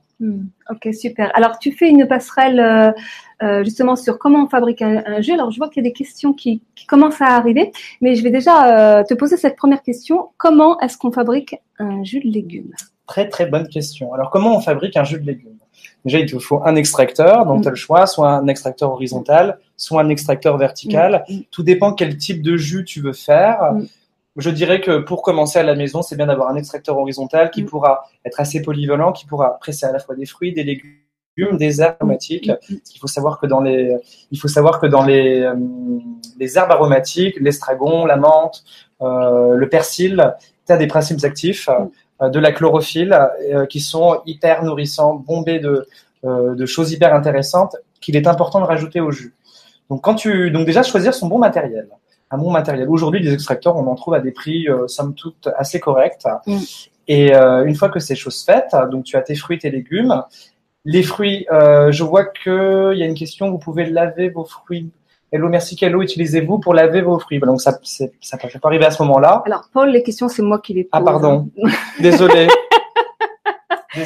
Ok, 0.69 0.93
super. 0.93 1.31
Alors 1.33 1.59
tu 1.59 1.71
fais 1.71 1.87
une 1.89 2.05
passerelle 2.05 2.93
euh, 3.43 3.63
justement 3.63 3.95
sur 3.95 4.19
comment 4.19 4.43
on 4.43 4.47
fabrique 4.47 4.81
un, 4.81 5.21
jus. 5.21 5.33
Alors 5.33 5.51
je 5.51 5.57
vois 5.57 5.69
qu'il 5.69 5.83
y 5.83 5.87
a 5.87 5.89
des 5.89 5.93
questions 5.93 6.33
qui, 6.33 6.61
qui, 6.75 6.85
commencent 6.85 7.21
à 7.21 7.35
arriver, 7.35 7.71
mais 8.01 8.15
je 8.15 8.23
vais 8.23 8.31
déjà 8.31 8.99
euh, 8.99 9.03
te 9.03 9.13
poser 9.13 9.37
cette 9.37 9.55
première 9.55 9.81
question. 9.81 10.29
Comment 10.37 10.79
est-ce 10.79 10.97
qu'on 10.97 11.11
fabrique 11.11 11.55
un 11.77 12.03
jus 12.03 12.19
de 12.19 12.27
légumes? 12.27 12.73
Très 13.07 13.27
très 13.29 13.45
bonne 13.45 13.67
question. 13.67 14.13
Alors 14.13 14.29
comment 14.29 14.55
on 14.55 14.59
fabrique 14.59 14.97
un 14.97 15.03
jus 15.03 15.19
de 15.19 15.25
légumes? 15.25 15.57
Déjà, 16.05 16.19
il 16.19 16.29
te 16.29 16.39
faut 16.39 16.61
un 16.63 16.75
extracteur, 16.75 17.45
donc 17.45 17.59
mm. 17.59 17.61
tu 17.61 17.67
as 17.67 17.71
le 17.71 17.75
choix, 17.75 18.07
soit 18.07 18.31
un 18.31 18.47
extracteur 18.47 18.91
horizontal, 18.91 19.59
soit 19.75 20.01
un 20.01 20.09
extracteur 20.09 20.57
vertical. 20.57 21.23
Mm. 21.27 21.39
Tout 21.51 21.63
dépend 21.63 21.93
quel 21.93 22.17
type 22.17 22.41
de 22.41 22.57
jus 22.57 22.85
tu 22.85 23.01
veux 23.01 23.13
faire. 23.13 23.73
Mm. 23.73 23.85
Je 24.37 24.49
dirais 24.49 24.79
que 24.79 24.99
pour 24.99 25.21
commencer 25.21 25.59
à 25.59 25.63
la 25.63 25.75
maison, 25.75 26.01
c'est 26.01 26.15
bien 26.15 26.27
d'avoir 26.27 26.49
un 26.49 26.55
extracteur 26.55 26.97
horizontal 26.97 27.51
qui 27.51 27.63
pourra 27.63 28.03
être 28.23 28.39
assez 28.39 28.61
polyvalent, 28.61 29.11
qui 29.11 29.25
pourra 29.25 29.57
presser 29.59 29.85
à 29.85 29.91
la 29.91 29.99
fois 29.99 30.15
des 30.15 30.25
fruits, 30.25 30.53
des 30.53 30.63
légumes, 30.63 30.95
des 31.53 31.81
herbes 31.81 31.95
aromatiques. 31.99 32.51
Il 32.69 32.99
faut 32.99 33.07
savoir 33.07 33.39
que 33.39 33.47
dans 33.47 33.61
les, 33.61 33.97
il 34.31 34.39
faut 34.39 34.47
savoir 34.47 34.79
que 34.79 34.87
dans 34.87 35.03
les, 35.03 35.41
euh, 35.41 35.55
les 36.37 36.57
herbes 36.57 36.71
aromatiques, 36.71 37.37
l'estragon, 37.39 38.05
la 38.05 38.17
menthe, 38.17 38.63
euh, 39.01 39.55
le 39.55 39.69
persil, 39.69 40.33
tu 40.65 40.73
as 40.73 40.77
des 40.77 40.87
principes 40.87 41.23
actifs 41.23 41.69
euh, 42.21 42.29
de 42.29 42.39
la 42.39 42.51
chlorophylle 42.51 43.17
qui 43.69 43.79
sont 43.79 44.21
hyper 44.25 44.63
nourrissants, 44.63 45.15
bombés 45.15 45.59
de, 45.59 45.87
de 46.23 46.65
choses 46.65 46.91
hyper 46.91 47.13
intéressantes 47.15 47.77
qu'il 48.01 48.17
est 48.17 48.27
important 48.27 48.59
de 48.59 48.65
rajouter 48.65 48.99
au 48.99 49.11
jus. 49.11 49.33
Donc, 49.89 50.03
quand 50.03 50.15
tu, 50.15 50.51
donc 50.51 50.65
déjà 50.65 50.83
choisir 50.83 51.13
son 51.13 51.27
bon 51.27 51.37
matériel, 51.37 51.87
un 52.29 52.37
bon 52.37 52.51
matériel. 52.51 52.89
Aujourd'hui, 52.89 53.21
des 53.21 53.33
extracteurs, 53.33 53.77
on 53.77 53.87
en 53.87 53.95
trouve 53.95 54.15
à 54.15 54.19
des 54.19 54.31
prix 54.31 54.67
somme 54.87 55.15
toute 55.15 55.47
assez 55.55 55.79
corrects. 55.79 56.27
Mm. 56.45 56.57
Et 57.07 57.33
une 57.33 57.75
fois 57.75 57.87
que 57.87 57.99
ces 57.99 58.15
choses 58.15 58.43
faites, 58.43 58.75
donc 58.91 59.05
tu 59.05 59.15
as 59.15 59.21
tes 59.21 59.35
fruits, 59.35 59.57
tes 59.57 59.71
légumes. 59.71 60.21
Les 60.85 61.03
fruits, 61.03 61.45
je 61.49 62.03
vois 62.03 62.25
qu'il 62.25 62.97
y 62.97 63.03
a 63.03 63.05
une 63.05 63.15
question. 63.15 63.51
Vous 63.51 63.59
pouvez 63.59 63.85
laver 63.85 64.29
vos 64.29 64.45
fruits 64.45 64.91
Hello, 65.31 65.47
merci, 65.47 65.75
quelle 65.75 65.95
eau 65.95 66.01
utilisez-vous 66.01 66.57
pour 66.57 66.73
laver 66.73 67.01
vos 67.01 67.19
fruits? 67.19 67.39
Donc, 67.39 67.61
ça 67.61 67.77
ça 68.19 68.37
peut 68.37 68.47
pas 68.59 68.67
arriver 68.67 68.85
à 68.85 68.91
ce 68.91 69.03
moment-là. 69.03 69.43
Alors, 69.45 69.69
Paul, 69.71 69.91
les 69.91 70.01
questions, 70.01 70.27
c'est 70.27 70.41
moi 70.41 70.57
qui 70.57 70.73
les 70.73 70.89
ah, 70.91 70.99
pose. 70.99 71.07
Ah, 71.07 71.11
pardon. 71.11 71.49
Désolé. 71.99 72.47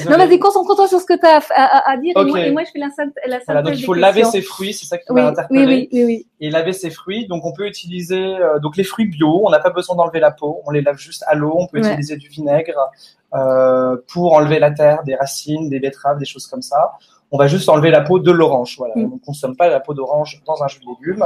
Non, 0.10 0.18
vas-y, 0.18 0.40
concentre-toi 0.40 0.88
sur 0.88 1.00
ce 1.00 1.06
que 1.06 1.14
tu 1.14 1.26
as 1.26 1.42
à, 1.56 1.98
dire 1.98 2.14
et, 2.18 2.52
moi, 2.52 2.64
je 2.64 2.72
fais 2.72 2.80
la 2.80 2.90
la 3.28 3.40
voilà, 3.46 3.62
donc, 3.62 3.78
il 3.78 3.84
faut 3.84 3.94
laver 3.94 4.24
ses 4.24 4.42
fruits, 4.42 4.74
c'est 4.74 4.86
ça 4.86 4.98
qui 4.98 5.12
m'a 5.12 5.28
interpellé. 5.28 5.66
Oui, 5.66 5.90
oui, 5.92 6.06
oui, 6.06 6.28
Et 6.40 6.50
laver 6.50 6.74
ses 6.74 6.90
fruits, 6.90 7.28
donc 7.28 7.46
on 7.46 7.54
peut 7.54 7.68
utiliser 7.68 8.22
euh, 8.22 8.60
donc 8.60 8.78
les 8.78 8.84
fruits 8.84 9.08
bio, 9.08 9.42
on 9.46 9.50
n'a 9.50 9.60
pas 9.60 9.70
besoin 9.70 9.96
d'enlever 9.96 10.20
la 10.20 10.32
peau, 10.32 10.62
on 10.66 10.72
les 10.72 10.82
lave 10.82 10.98
juste 10.98 11.24
à 11.28 11.36
l'eau, 11.36 11.56
on 11.58 11.68
peut 11.68 11.80
utiliser 11.80 12.18
du 12.18 12.28
vinaigre 12.28 12.92
euh, 13.34 13.98
pour 14.12 14.34
enlever 14.34 14.60
la 14.60 14.72
terre, 14.72 15.04
des 15.04 15.16
racines, 15.16 15.70
des 15.70 15.80
betteraves, 15.80 16.20
des 16.20 16.26
choses 16.26 16.48
comme 16.48 16.62
ça 16.62 16.98
on 17.34 17.38
va 17.38 17.48
juste 17.48 17.68
enlever 17.68 17.90
la 17.90 18.02
peau 18.02 18.20
de 18.20 18.32
l'orange. 18.32 18.76
Voilà. 18.78 18.94
Mm. 18.96 19.06
On 19.06 19.16
ne 19.16 19.20
consomme 19.20 19.58
pas 19.58 19.68
la 19.68 19.80
peau 19.80 19.94
d'orange 19.96 20.42
dans 20.46 20.64
un 20.64 20.68
jus 20.68 20.80
de 20.80 20.86
légumes. 20.86 21.26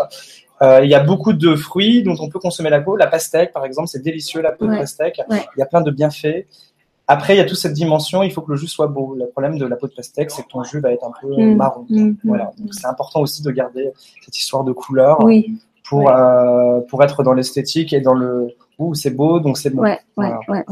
Euh, 0.61 0.79
il 0.81 0.89
y 0.89 0.95
a 0.95 1.01
beaucoup 1.01 1.33
de 1.33 1.55
fruits 1.55 2.01
dont 2.01 2.15
on 2.19 2.29
peut 2.29 2.39
consommer 2.39 2.69
la 2.69 2.79
peau. 2.79 2.95
La 2.95 3.07
pastèque, 3.07 3.51
par 3.51 3.65
exemple, 3.65 3.89
c'est 3.89 4.01
délicieux, 4.01 4.41
la 4.41 4.53
peau 4.53 4.65
de 4.65 4.75
pastèque. 4.75 5.21
Il 5.29 5.59
y 5.59 5.61
a 5.61 5.65
plein 5.65 5.81
de 5.81 5.91
bienfaits. 5.91 6.47
Après, 7.07 7.35
il 7.35 7.37
y 7.37 7.39
a 7.39 7.45
toute 7.45 7.57
cette 7.57 7.73
dimension, 7.73 8.21
il 8.21 8.31
faut 8.31 8.41
que 8.41 8.51
le 8.51 8.57
jus 8.57 8.67
soit 8.67 8.87
beau. 8.87 9.15
Le 9.15 9.27
problème 9.27 9.57
de 9.57 9.65
la 9.65 9.77
peau 9.77 9.87
de 9.87 9.93
pastèque, 9.93 10.29
c'est 10.29 10.43
que 10.43 10.49
ton 10.49 10.63
jus 10.63 10.81
va 10.81 10.91
être 10.91 11.05
un 11.05 11.11
peu 11.21 11.29
mm. 11.29 11.55
marron. 11.55 11.85
Mm. 11.89 12.15
Voilà. 12.25 12.51
Donc, 12.57 12.73
c'est 12.73 12.87
important 12.87 13.21
aussi 13.21 13.41
de 13.43 13.51
garder 13.51 13.91
cette 14.23 14.37
histoire 14.37 14.65
de 14.65 14.73
couleur 14.73 15.19
pour, 15.87 16.09
euh, 16.09 16.81
pour 16.89 17.03
être 17.03 17.23
dans 17.23 17.33
l'esthétique 17.33 17.93
et 17.93 18.01
dans 18.01 18.13
le, 18.13 18.49
ouh, 18.77 18.93
c'est 18.93 19.11
beau, 19.11 19.39
donc 19.39 19.57
c'est 19.57 19.69
bon. 19.69 19.83
Ouais, 19.83 19.99
ouais, 20.17 20.33
ouais, 20.49 20.63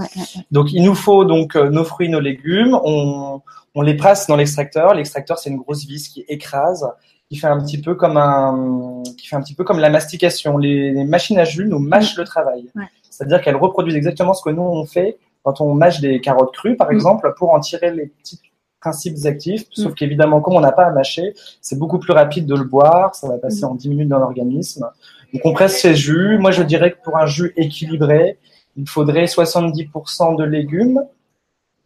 donc, 0.51 0.73
il 0.73 0.83
nous 0.83 0.95
faut 0.95 1.23
donc 1.23 1.55
euh, 1.55 1.69
nos 1.69 1.85
fruits, 1.85 2.09
nos 2.09 2.19
légumes. 2.19 2.77
On, 2.83 3.41
on 3.73 3.81
les 3.81 3.95
passe 3.95 4.27
dans 4.27 4.35
l'extracteur. 4.35 4.93
L'extracteur, 4.93 5.37
c'est 5.37 5.49
une 5.49 5.57
grosse 5.57 5.85
vis 5.85 6.09
qui 6.09 6.25
écrase, 6.27 6.85
qui 7.29 7.37
fait 7.37 7.47
un 7.47 7.61
petit 7.61 7.79
peu 7.79 7.95
comme 7.95 8.17
un, 8.17 9.03
qui 9.17 9.27
fait 9.27 9.37
un 9.37 9.41
petit 9.41 9.53
peu 9.53 9.63
comme 9.63 9.79
la 9.79 9.89
mastication. 9.89 10.57
Les, 10.57 11.03
machines 11.05 11.37
à 11.37 11.45
jus 11.45 11.65
nous 11.65 11.79
mâchent 11.79 12.17
le 12.17 12.25
travail. 12.25 12.65
C'est-à-dire 13.09 13.41
qu'elles 13.41 13.55
reproduisent 13.55 13.95
exactement 13.95 14.33
ce 14.33 14.43
que 14.43 14.49
nous 14.49 14.61
on 14.61 14.85
fait 14.85 15.17
quand 15.45 15.61
on 15.61 15.73
mâche 15.73 16.01
des 16.01 16.19
carottes 16.19 16.53
crues, 16.53 16.75
par 16.75 16.89
mm. 16.89 16.95
exemple, 16.95 17.33
pour 17.37 17.53
en 17.53 17.59
tirer 17.59 17.91
les 17.91 18.07
petits 18.07 18.41
principes 18.81 19.25
actifs. 19.25 19.65
Sauf 19.71 19.91
mm. 19.91 19.95
qu'évidemment, 19.95 20.41
comme 20.41 20.55
on 20.55 20.59
n'a 20.59 20.71
pas 20.71 20.85
à 20.85 20.91
mâcher, 20.91 21.33
c'est 21.61 21.77
beaucoup 21.77 21.99
plus 21.99 22.13
rapide 22.13 22.47
de 22.47 22.55
le 22.55 22.63
boire. 22.63 23.15
Ça 23.15 23.27
va 23.27 23.37
passer 23.37 23.61
mm. 23.61 23.69
en 23.69 23.75
10 23.75 23.89
minutes 23.89 24.09
dans 24.09 24.19
l'organisme. 24.19 24.89
Donc 25.33 25.45
on 25.45 25.53
presse 25.53 25.79
ces 25.79 25.95
jus. 25.95 26.37
Moi, 26.39 26.51
je 26.51 26.63
dirais 26.63 26.91
que 26.91 26.97
pour 27.03 27.17
un 27.17 27.27
jus 27.27 27.53
équilibré, 27.55 28.39
il 28.75 28.89
faudrait 28.89 29.25
70% 29.25 30.35
de 30.35 30.43
légumes 30.43 31.03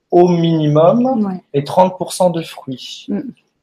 au 0.10 0.28
minimum 0.28 1.40
et 1.54 1.62
30% 1.62 2.32
de 2.32 2.42
fruits. 2.42 3.08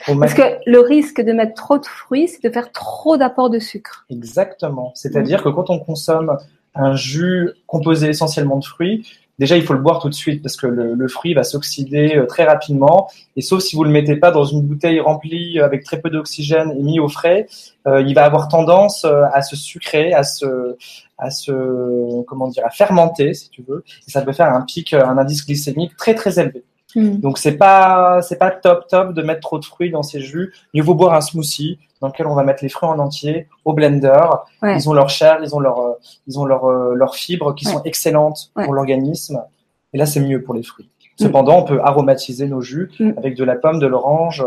Parce 0.07 0.35
que 0.35 0.43
le 0.67 0.81
risque 0.81 1.23
de 1.23 1.33
mettre 1.33 1.55
trop 1.55 1.79
de 1.79 1.87
fruits, 1.87 2.29
c'est 2.29 2.47
de 2.47 2.53
faire 2.53 2.71
trop 2.71 3.17
d'apport 3.17 3.49
de 3.51 3.59
sucre. 3.59 4.05
Exactement. 4.11 4.93
C'est-à-dire 4.95 5.43
que 5.43 5.49
quand 5.49 5.71
on 5.71 5.79
consomme 5.79 6.37
un 6.75 6.95
jus 6.95 7.51
composé 7.67 8.09
essentiellement 8.09 8.59
de 8.59 8.65
fruits, 8.65 9.07
déjà 9.39 9.57
il 9.57 9.65
faut 9.65 9.75
le 9.75 9.81
boire 9.81 10.01
tout 10.01 10.09
de 10.09 10.15
suite 10.15 10.43
parce 10.43 10.57
que 10.57 10.67
le, 10.67 11.09
fruit 11.09 11.35
va 11.35 11.45
s'oxyder 11.45 12.17
euh, 12.17 12.27
très 12.27 12.45
rapidement 12.45 13.09
et 13.37 13.43
sauf 13.43 13.63
si 13.63 13.77
vous 13.77 13.85
le 13.85 13.91
mettez 13.91 14.17
pas 14.17 14.31
dans 14.31 14.45
une 14.45 14.63
bouteille 14.63 15.01
remplie 15.01 15.61
avec 15.61 15.85
très 15.85 16.01
peu 16.01 16.11
d'oxygène 16.11 16.73
et 16.77 16.83
mis 16.83 16.99
au 16.99 17.09
frais, 17.09 17.47
euh, 17.87 18.03
il 18.03 18.15
va 18.15 18.25
avoir 18.25 18.49
tendance 18.49 19.05
euh, 19.05 19.23
à 19.33 19.43
se 19.43 19.57
sucrer, 19.57 20.13
à 20.13 20.23
se 20.23 20.77
à 21.19 21.31
se 21.31 22.23
comment 22.25 22.49
dire 22.49 22.65
à 22.67 22.71
fermenter 22.71 23.35
si 23.35 23.49
tu 23.51 23.63
veux 23.67 23.85
et 24.07 24.11
ça 24.11 24.23
peut 24.23 24.33
faire 24.33 24.53
un 24.53 24.63
pic 24.63 24.93
un 24.95 25.17
indice 25.19 25.47
glycémique 25.47 25.97
très 25.97 26.15
très 26.15 26.39
élevé. 26.39 26.65
Hmm. 26.95 27.17
Donc 27.17 27.39
c'est 27.39 27.57
pas 27.57 28.23
c'est 28.23 28.39
pas 28.39 28.51
top 28.51 28.87
top 28.89 29.13
de 29.13 29.23
mettre 29.23 29.41
trop 29.41 29.59
de 29.59 29.65
fruits 29.65 29.91
dans 29.91 30.03
ces 30.03 30.21
jus. 30.21 30.53
Mieux 30.73 30.83
vaut 30.83 30.95
boire 30.95 31.15
un 31.15 31.21
smoothie 31.21 31.79
dans 32.01 32.09
lequel 32.09 32.27
on 32.27 32.35
va 32.35 32.45
mettre 32.45 32.63
les 32.63 32.69
fruits 32.69 32.89
en 32.89 32.99
entier 32.99 33.49
au 33.65 33.73
blender. 33.73 34.27
Ils 34.63 34.89
ont 34.89 34.93
leur 34.93 35.09
chair, 35.09 35.39
ils 35.43 35.55
ont 35.55 35.61
leur 35.61 35.97
ils 36.27 36.39
ont 36.39 36.45
leur 36.45 36.71
leurs 36.71 37.17
fibres 37.17 37.55
qui 37.55 37.65
sont 37.65 37.83
excellentes 37.83 38.53
pour 38.55 38.73
l'organisme. 38.73 39.43
Et 39.93 39.99
là 39.99 40.07
c'est 40.07 40.21
mieux 40.21 40.43
pour 40.43 40.55
les 40.55 40.63
fruits. 40.63 40.89
Hmm. 41.19 41.25
Cependant, 41.25 41.59
on 41.61 41.65
peut 41.65 41.81
aromatiser 41.83 42.47
nos 42.47 42.61
jus 42.61 42.91
hmm. 43.01 43.13
avec 43.17 43.37
de 43.37 43.45
la 43.45 43.57
pomme, 43.57 43.79
de 43.79 43.87
l'orange. 43.87 44.45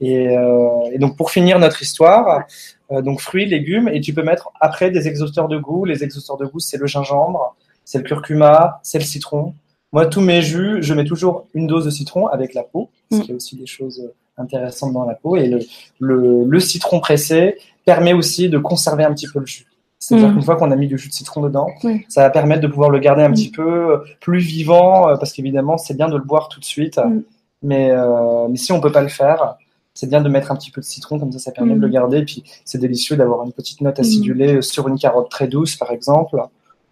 Et, 0.00 0.36
euh, 0.36 0.90
et, 0.92 0.98
donc, 0.98 1.16
pour 1.16 1.32
finir 1.32 1.58
notre 1.58 1.82
histoire, 1.82 2.44
euh, 2.92 3.02
donc 3.02 3.20
fruits, 3.20 3.46
légumes, 3.46 3.88
et 3.88 4.00
tu 4.00 4.14
peux 4.14 4.22
mettre 4.22 4.50
après 4.60 4.90
des 4.90 5.08
exhausteurs 5.08 5.48
de 5.48 5.58
goût. 5.58 5.84
Les 5.84 6.04
exhausteurs 6.04 6.36
de 6.36 6.46
goût, 6.46 6.60
c'est 6.60 6.76
le 6.76 6.86
gingembre, 6.86 7.56
c'est 7.84 7.98
le 7.98 8.04
curcuma, 8.04 8.80
c'est 8.84 8.98
le 8.98 9.04
citron. 9.04 9.54
Moi, 9.94 10.06
tous 10.06 10.20
mes 10.20 10.42
jus, 10.42 10.82
je 10.82 10.92
mets 10.92 11.04
toujours 11.04 11.46
une 11.54 11.68
dose 11.68 11.84
de 11.84 11.90
citron 11.90 12.26
avec 12.26 12.52
la 12.52 12.64
peau, 12.64 12.90
parce 13.08 13.22
qu'il 13.22 13.30
y 13.30 13.32
a 13.32 13.36
aussi 13.36 13.56
des 13.56 13.66
choses 13.66 14.02
intéressantes 14.36 14.92
dans 14.92 15.04
la 15.04 15.14
peau. 15.14 15.36
Et 15.36 15.46
le, 15.46 15.60
le, 16.00 16.44
le 16.44 16.60
citron 16.60 16.98
pressé 16.98 17.56
permet 17.84 18.12
aussi 18.12 18.48
de 18.48 18.58
conserver 18.58 19.04
un 19.04 19.14
petit 19.14 19.28
peu 19.32 19.38
le 19.38 19.46
jus. 19.46 19.66
C'est-à-dire 20.00 20.30
mm. 20.30 20.32
qu'une 20.32 20.42
fois 20.42 20.56
qu'on 20.56 20.70
a 20.72 20.76
mis 20.76 20.88
du 20.88 20.98
jus 20.98 21.08
de 21.08 21.14
citron 21.14 21.42
dedans, 21.42 21.68
ça 22.08 22.22
va 22.22 22.30
permettre 22.30 22.60
de 22.60 22.66
pouvoir 22.66 22.90
le 22.90 22.98
garder 22.98 23.22
un 23.22 23.28
mm. 23.28 23.34
petit 23.34 23.50
peu 23.50 24.02
plus 24.20 24.40
vivant, 24.40 25.08
euh, 25.08 25.16
parce 25.16 25.32
qu'évidemment, 25.32 25.78
c'est 25.78 25.94
bien 25.94 26.08
de 26.08 26.16
le 26.16 26.24
boire 26.24 26.48
tout 26.48 26.58
de 26.58 26.64
suite. 26.64 26.98
Mm. 26.98 27.22
Mais, 27.62 27.90
euh, 27.92 28.48
mais 28.48 28.56
si 28.56 28.72
on 28.72 28.80
peut 28.80 28.92
pas 28.92 29.00
le 29.00 29.08
faire, 29.08 29.56
c'est 29.94 30.10
bien 30.10 30.20
de 30.20 30.28
mettre 30.28 30.50
un 30.50 30.56
petit 30.56 30.72
peu 30.72 30.80
de 30.80 30.86
citron, 30.86 31.20
comme 31.20 31.30
ça, 31.30 31.38
ça 31.38 31.52
permet 31.52 31.74
de 31.74 31.80
le 31.80 31.86
mm. 31.86 31.92
garder. 31.92 32.18
Et 32.18 32.24
puis, 32.24 32.42
c'est 32.64 32.78
délicieux 32.78 33.16
d'avoir 33.16 33.44
une 33.46 33.52
petite 33.52 33.80
note 33.80 34.00
acidulée 34.00 34.54
mm. 34.54 34.62
sur 34.62 34.88
une 34.88 34.98
carotte 34.98 35.30
très 35.30 35.46
douce, 35.46 35.76
par 35.76 35.92
exemple, 35.92 36.36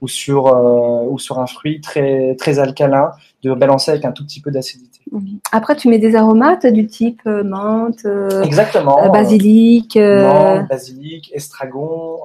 ou 0.03 0.09
sur, 0.09 0.49
euh, 0.49 1.07
ou 1.09 1.19
sur 1.19 1.39
un 1.39 1.47
fruit 1.47 1.81
très, 1.81 2.35
très 2.35 2.59
alcalin, 2.59 3.13
de 3.45 3.55
balancer 3.55 3.93
avec 3.93 4.05
un 4.05 4.11
tout 4.11 4.25
petit 4.25 4.41
peu 4.41 4.51
d'acidité. 4.51 5.01
Mm. 5.13 5.37
Après, 5.53 5.77
tu 5.77 5.89
mets 5.89 6.01
des 6.01 6.17
aromates 6.17 6.67
du 6.67 6.87
type 6.89 7.23
euh, 7.27 7.45
menthe, 7.45 8.05
euh, 8.05 8.43
Exactement, 8.43 9.11
basilic. 9.13 9.97
Menthe, 9.97 10.69
basilic, 10.69 11.31
estragon. 11.33 12.19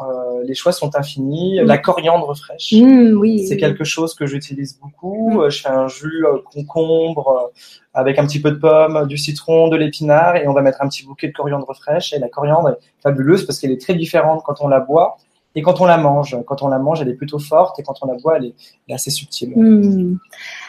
les 0.44 0.56
choix 0.56 0.72
sont 0.72 0.96
infinis. 0.96 1.60
La 1.64 1.78
coriandre 1.78 2.36
fraîche, 2.36 2.74
oui, 2.74 3.46
c'est 3.48 3.58
quelque 3.58 3.84
chose 3.84 4.16
que 4.16 4.26
j'utilise 4.26 4.80
beaucoup. 4.82 5.40
Je 5.48 5.62
fais 5.62 5.70
un 5.70 5.88
jus 5.88 6.26
concombre 6.52 7.52
avec 7.94 8.18
un 8.18 8.26
petit 8.26 8.42
peu 8.42 8.52
de 8.52 8.58
pomme, 8.58 9.08
du 9.08 9.18
citron, 9.18 9.70
de 9.70 9.78
l'épinard, 9.78 10.36
et 10.36 10.48
on 10.48 10.54
va 10.54 10.62
mettre 10.62 10.82
un 10.82 10.88
petit 10.88 11.06
bouquet 11.06 11.28
de 11.28 11.34
coriandre 11.34 11.72
fraîche. 11.76 12.12
Et 12.14 12.20
la 12.20 12.28
coriandre 12.28 12.70
est 12.70 12.78
fabuleuse 13.04 13.46
parce 13.46 13.60
qu'elle 13.60 13.72
est 13.72 13.82
très 13.82 13.94
différente 13.94 14.42
quand 14.44 14.62
on 14.62 14.68
la 14.68 14.80
boit 14.80 15.18
et 15.58 15.64
quand 15.64 15.82
on 15.82 15.86
la 15.86 15.98
mange. 15.98 16.38
Quand 16.46 16.62
on 16.62 16.68
la 16.68 16.78
mange, 16.78 17.02
elle 17.02 17.10
est 17.10 17.16
plutôt 17.16 17.40
forte, 17.40 17.80
et 17.80 17.84
quand 17.84 17.96
on 18.04 18.06
la 18.06 18.14
boit, 18.14 18.38
elle 18.38 18.54
est, 18.88 18.94
assez 18.94 19.10
subtile. 19.10 19.54
Hmm. 19.56 20.18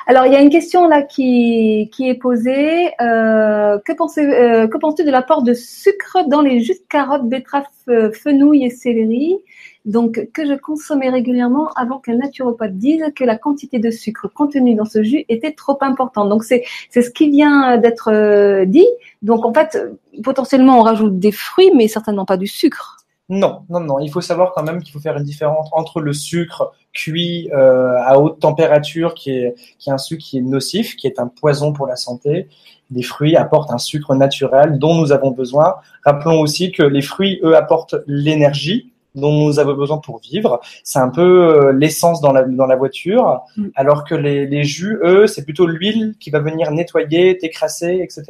Alors, 0.06 0.24
il 0.24 0.32
y 0.32 0.36
a 0.36 0.40
une 0.40 0.48
question 0.48 0.88
là 0.88 1.02
qui, 1.02 1.90
est 2.00 2.14
posée. 2.14 2.88
Euh, 3.02 3.78
que, 3.84 3.92
pensez, 3.92 4.24
euh, 4.24 4.66
penses-tu 4.80 5.04
de 5.04 5.10
l'apport 5.10 5.42
de 5.42 5.52
sucre 5.52 6.26
dans 6.26 6.40
les 6.40 6.60
jus 6.60 6.72
de 6.72 6.86
carottes, 6.88 7.28
betteraves, 7.28 7.66
euh, 7.90 8.10
fenouil 8.12 8.64
et 8.64 8.70
céleri? 8.70 9.36
Donc 9.84 10.28
que 10.32 10.46
je 10.46 10.54
consommais 10.54 11.08
régulièrement 11.10 11.68
avant 11.76 11.98
qu'un 11.98 12.16
naturopathe 12.16 12.76
dise 12.76 13.04
que 13.14 13.24
la 13.24 13.36
quantité 13.36 13.78
de 13.78 13.90
sucre 13.90 14.28
contenue 14.28 14.74
dans 14.74 14.84
ce 14.84 15.02
jus 15.02 15.24
était 15.28 15.52
trop 15.52 15.78
importante. 15.82 16.28
Donc 16.28 16.44
c'est 16.44 16.64
ce 16.90 17.10
qui 17.10 17.30
vient 17.30 17.78
d'être 17.78 18.64
dit. 18.64 18.88
Donc 19.22 19.46
en 19.46 19.54
fait, 19.54 19.78
potentiellement 20.22 20.80
on 20.80 20.82
rajoute 20.82 21.18
des 21.18 21.32
fruits, 21.32 21.70
mais 21.74 21.88
certainement 21.88 22.26
pas 22.26 22.36
du 22.36 22.46
sucre. 22.46 22.98
Non, 23.28 23.62
non, 23.68 23.80
non. 23.80 23.98
Il 23.98 24.10
faut 24.10 24.22
savoir 24.22 24.52
quand 24.54 24.62
même 24.62 24.82
qu'il 24.82 24.92
faut 24.92 25.00
faire 25.00 25.16
une 25.16 25.24
différence 25.24 25.68
entre 25.72 26.00
le 26.00 26.12
sucre 26.12 26.72
cuit 26.94 27.50
euh, 27.52 27.96
à 28.02 28.18
haute 28.18 28.40
température, 28.40 29.14
qui 29.14 29.30
est, 29.32 29.54
qui 29.78 29.90
est 29.90 29.92
un 29.92 29.98
sucre 29.98 30.24
qui 30.24 30.38
est 30.38 30.42
nocif, 30.42 30.96
qui 30.96 31.06
est 31.06 31.20
un 31.20 31.26
poison 31.26 31.72
pour 31.72 31.86
la 31.86 31.96
santé. 31.96 32.48
Les 32.90 33.02
fruits 33.02 33.36
apportent 33.36 33.70
un 33.70 33.78
sucre 33.78 34.14
naturel 34.14 34.78
dont 34.78 34.94
nous 34.94 35.12
avons 35.12 35.30
besoin. 35.30 35.74
Rappelons 36.04 36.40
aussi 36.40 36.72
que 36.72 36.82
les 36.82 37.02
fruits, 37.02 37.38
eux, 37.42 37.54
apportent 37.54 37.96
l'énergie 38.06 38.92
dont 39.14 39.32
nous 39.32 39.58
avons 39.58 39.74
besoin 39.74 39.98
pour 39.98 40.20
vivre. 40.20 40.60
C'est 40.82 40.98
un 40.98 41.10
peu 41.10 41.22
euh, 41.22 41.72
l'essence 41.72 42.20
dans 42.22 42.32
la, 42.32 42.44
dans 42.44 42.66
la 42.66 42.76
voiture, 42.76 43.42
Mm. 43.56 43.68
alors 43.74 44.04
que 44.04 44.14
les, 44.14 44.46
les 44.46 44.64
jus, 44.64 44.98
eux, 45.02 45.26
c'est 45.26 45.44
plutôt 45.44 45.66
l'huile 45.66 46.14
qui 46.20 46.30
va 46.30 46.40
venir 46.40 46.70
nettoyer, 46.70 47.34
décrasser, 47.34 48.00
etc. 48.02 48.24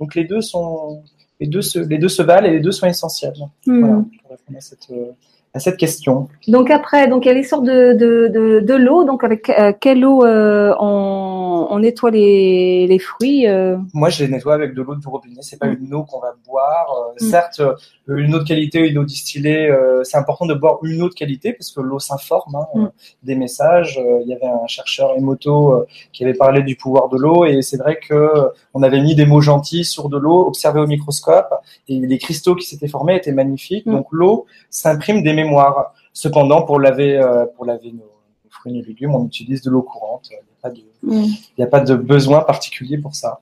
Donc 0.00 0.14
les 0.14 0.24
deux 0.24 0.40
sont, 0.40 1.02
les 1.40 1.46
deux 1.46 1.62
se, 1.62 1.78
les 1.78 1.98
deux 1.98 2.08
se 2.08 2.22
valent 2.22 2.46
et 2.46 2.52
les 2.52 2.60
deux 2.60 2.72
sont 2.72 2.86
essentiels. 2.86 3.34
Hmm. 3.66 3.80
Voilà, 3.80 3.94
pour 4.22 4.30
répondre 4.30 4.58
à 4.58 4.60
cette, 4.60 4.90
euh, 4.90 5.12
à 5.54 5.60
cette 5.60 5.76
question. 5.76 6.28
Donc 6.46 6.70
après, 6.70 7.08
donc 7.08 7.24
il 7.24 7.28
y 7.28 7.30
a 7.30 7.34
de, 7.34 7.92
de, 7.94 8.28
de, 8.28 8.60
de 8.60 8.74
l'eau. 8.74 9.04
Donc 9.04 9.24
avec 9.24 9.50
euh, 9.50 9.72
quelle 9.78 10.04
eau 10.04 10.24
euh, 10.24 10.74
on, 10.80 11.37
on 11.70 11.80
nettoie 11.80 12.10
les, 12.10 12.86
les 12.86 12.98
fruits 12.98 13.46
euh, 13.46 13.76
Moi, 13.92 14.08
je 14.08 14.24
les 14.24 14.30
nettoie 14.30 14.54
avec 14.54 14.74
de 14.74 14.82
l'eau 14.82 14.94
du 14.96 15.06
robinet. 15.06 15.40
C'est 15.42 15.58
pas 15.58 15.66
Mm. 15.68 15.78
une 15.84 15.94
eau 15.94 16.04
qu'on 16.04 16.20
va 16.20 16.34
boire. 16.46 16.86
Euh, 17.20 17.24
Mm. 17.24 17.30
Certes, 17.30 17.60
euh, 17.60 17.74
une 18.08 18.34
eau 18.34 18.38
de 18.38 18.44
qualité, 18.44 18.78
une 18.88 18.98
eau 18.98 19.04
distillée, 19.04 19.68
euh, 19.68 20.02
c'est 20.04 20.16
important 20.16 20.46
de 20.46 20.54
boire 20.54 20.78
une 20.82 21.02
eau 21.02 21.08
de 21.08 21.14
qualité 21.14 21.52
parce 21.52 21.70
que 21.70 21.80
l'eau 21.80 21.98
s'informe 21.98 22.54
hein, 22.56 22.66
Mm. 22.74 22.88
des 23.24 23.34
messages. 23.34 24.00
Il 24.22 24.28
y 24.28 24.34
avait 24.34 24.46
un 24.46 24.66
chercheur 24.66 25.14
Emoto 25.16 25.84
qui 26.12 26.24
avait 26.24 26.34
parlé 26.34 26.62
du 26.62 26.76
pouvoir 26.76 27.08
de 27.08 27.16
l'eau 27.18 27.44
et 27.44 27.62
c'est 27.62 27.76
vrai 27.76 27.98
que 27.98 28.30
on 28.74 28.82
avait 28.82 29.00
mis 29.00 29.14
des 29.14 29.26
mots 29.26 29.40
gentils 29.40 29.84
sur 29.84 30.08
de 30.08 30.16
l'eau, 30.18 30.46
observé 30.46 30.80
au 30.80 30.86
microscope 30.86 31.52
et 31.88 31.98
les 32.00 32.18
cristaux 32.18 32.54
qui 32.54 32.66
s'étaient 32.66 32.88
formés 32.88 33.16
étaient 33.16 33.32
magnifiques. 33.32 33.86
Donc 33.86 34.06
l'eau 34.12 34.46
s'imprime 34.70 35.22
des 35.22 35.32
mémoires. 35.34 35.92
Cependant, 36.12 36.62
pour 36.62 36.80
laver, 36.80 37.16
euh, 37.16 37.46
pour 37.54 37.64
laver 37.64 37.92
nos 37.92 38.10
fruits 38.58 38.78
et 38.78 38.82
légumes, 38.82 39.14
on 39.14 39.26
utilise 39.26 39.62
de 39.62 39.70
l'eau 39.70 39.82
courante. 39.82 40.28
Il 40.30 40.34
n'y 40.34 40.38
a 40.38 40.62
pas 40.62 40.70
de 40.70 40.80
il 41.02 41.38
n'y 41.58 41.64
a 41.64 41.68
pas 41.68 41.80
de 41.80 41.94
besoin 41.94 42.40
particulier 42.40 42.98
pour 42.98 43.14
ça. 43.14 43.40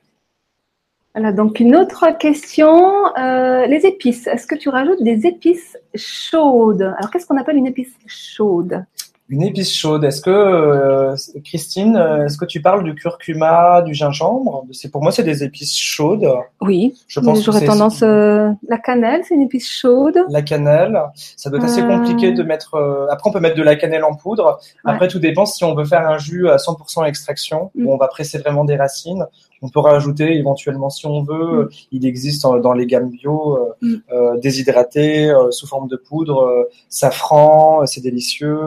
Voilà, 1.15 1.33
donc 1.33 1.61
une 1.61 1.75
autre 1.75 2.05
question, 2.19 3.07
euh, 3.17 3.67
les 3.67 3.87
épices. 3.87 4.27
Est-ce 4.27 4.47
que 4.47 4.55
tu 4.55 4.69
rajoutes 4.69 5.03
des 5.03 5.27
épices 5.27 5.79
chaudes? 5.95 6.83
Alors 6.83 7.11
qu'est-ce 7.11 7.27
qu'on 7.27 7.39
appelle 7.39 7.57
une 7.57 7.67
épice 7.67 7.95
chaude? 8.07 8.85
Une 9.29 9.43
épice 9.43 9.75
chaude, 9.75 10.05
est-ce 10.05 10.21
que, 10.21 10.31
euh, 10.31 11.17
Christine, 11.45 11.97
euh, 11.97 12.27
est-ce 12.27 12.39
que 12.39 12.45
tu 12.45 12.63
parles 12.63 12.85
du 12.85 12.95
curcuma, 12.95 13.83
du 13.83 13.93
gingembre? 13.93 14.65
C'est 14.71 14.89
Pour 14.93 15.03
moi, 15.03 15.11
c'est 15.11 15.25
des 15.25 15.43
épices 15.43 15.77
chaudes. 15.77 16.29
Oui, 16.61 16.95
Je 17.09 17.19
pense 17.19 17.41
que 17.41 17.45
j'aurais 17.47 17.65
tendance. 17.67 18.03
euh, 18.05 18.51
la 18.69 18.79
cannelle, 18.79 19.23
c'est 19.27 19.35
une 19.35 19.43
épice 19.43 19.69
chaude. 19.69 20.17
La 20.29 20.43
cannelle, 20.43 21.01
ça 21.37 21.51
doit 21.51 21.59
être 21.59 21.65
assez 21.65 21.83
Euh. 21.83 21.89
compliqué 21.89 22.31
de 22.31 22.43
mettre. 22.45 22.77
euh, 22.77 23.07
Après, 23.11 23.29
on 23.29 23.33
peut 23.33 23.41
mettre 23.41 23.57
de 23.57 23.63
la 23.65 23.75
cannelle 23.75 24.05
en 24.05 24.15
poudre. 24.15 24.61
Après, 24.85 25.09
tout 25.09 25.19
dépend 25.19 25.45
si 25.45 25.65
on 25.65 25.75
veut 25.75 25.85
faire 25.85 26.07
un 26.09 26.19
jus 26.19 26.49
à 26.49 26.59
100% 26.59 27.05
extraction, 27.05 27.73
Mm. 27.75 27.85
où 27.87 27.93
on 27.93 27.97
va 27.97 28.07
presser 28.07 28.39
vraiment 28.39 28.65
des 28.65 28.77
racines. 28.77 29.27
On 29.63 29.69
peut 29.71 29.81
rajouter 29.81 30.37
éventuellement, 30.37 30.91
si 30.91 31.07
on 31.07 31.23
veut, 31.23 31.65
Mm. 31.65 31.69
il 31.93 32.07
existe 32.07 32.45
euh, 32.45 32.61
dans 32.61 32.73
les 32.75 32.87
gammes 32.87 33.09
bio 33.11 33.57
euh, 33.57 33.73
Mm. 33.83 33.95
euh, 34.13 34.37
déshydratés 34.39 35.31
euh, 35.31 35.51
sous 35.51 35.67
forme 35.67 35.89
de 35.89 35.97
poudre, 35.97 36.69
safran, 36.89 37.87
c'est 37.87 38.01
délicieux, 38.03 38.59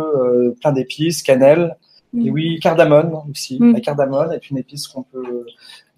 plein 0.62 0.72
d'épices, 0.72 1.22
cannelle. 1.24 1.78
Et 2.16 2.30
Mm. 2.32 2.34
oui, 2.34 2.60
cardamone 2.60 3.12
aussi. 3.30 3.60
La 3.62 3.82
cardamone 3.82 4.32
est 4.34 4.50
une 4.50 4.58
épice 4.58 4.88
qu'on 4.88 5.04
peut 5.04 5.46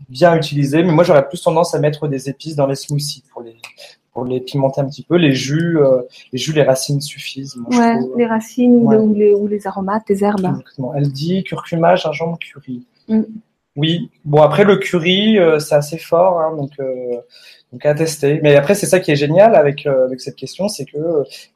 bien 0.09 0.35
utiliser, 0.35 0.83
mais 0.83 0.91
moi 0.91 1.03
j'aurais 1.05 1.25
plus 1.27 1.41
tendance 1.41 1.73
à 1.73 1.79
mettre 1.79 2.07
des 2.09 2.27
épices 2.29 2.55
dans 2.57 2.67
les 2.67 2.75
smoothies 2.75 3.23
pour 3.31 3.41
les 3.43 3.55
pour 4.13 4.25
les 4.25 4.41
pimenter 4.41 4.81
un 4.81 4.85
petit 4.89 5.03
peu. 5.03 5.15
Les 5.15 5.31
jus, 5.31 5.77
euh, 5.79 6.01
les 6.33 6.37
jus, 6.37 6.51
les 6.51 6.63
racines 6.63 6.99
suffisent. 6.99 7.55
moi, 7.55 7.69
je 7.71 7.77
Ouais, 7.79 7.97
trouve. 7.97 8.17
les 8.17 8.25
racines 8.25 8.75
ou, 8.75 8.89
Ouais. 8.89 8.95
le- 8.97 9.01
ou 9.03 9.13
les, 9.13 9.33
ou 9.33 9.47
les 9.47 9.65
aromates, 9.67 10.03
les 10.09 10.21
herbes. 10.21 10.39
Exactement. 10.49 10.93
Elle 10.95 11.09
dit 11.13 11.45
curcuma, 11.45 11.95
gingembre, 11.95 12.37
curry. 12.37 12.85
Mm. 13.07 13.21
Oui. 13.77 14.09
Bon 14.25 14.41
après 14.41 14.65
le 14.65 14.75
curry, 14.77 15.39
euh, 15.39 15.59
c'est 15.59 15.75
assez 15.75 15.97
fort, 15.97 16.41
hein, 16.41 16.55
donc 16.57 16.71
euh, 16.81 17.15
donc 17.71 17.85
à 17.85 17.93
tester. 17.93 18.41
Mais 18.43 18.57
après 18.57 18.75
c'est 18.75 18.85
ça 18.85 18.99
qui 18.99 19.11
est 19.11 19.15
génial 19.15 19.55
avec 19.55 19.87
euh, 19.87 20.05
avec 20.05 20.19
cette 20.19 20.35
question, 20.35 20.67
c'est 20.67 20.83
que 20.83 20.97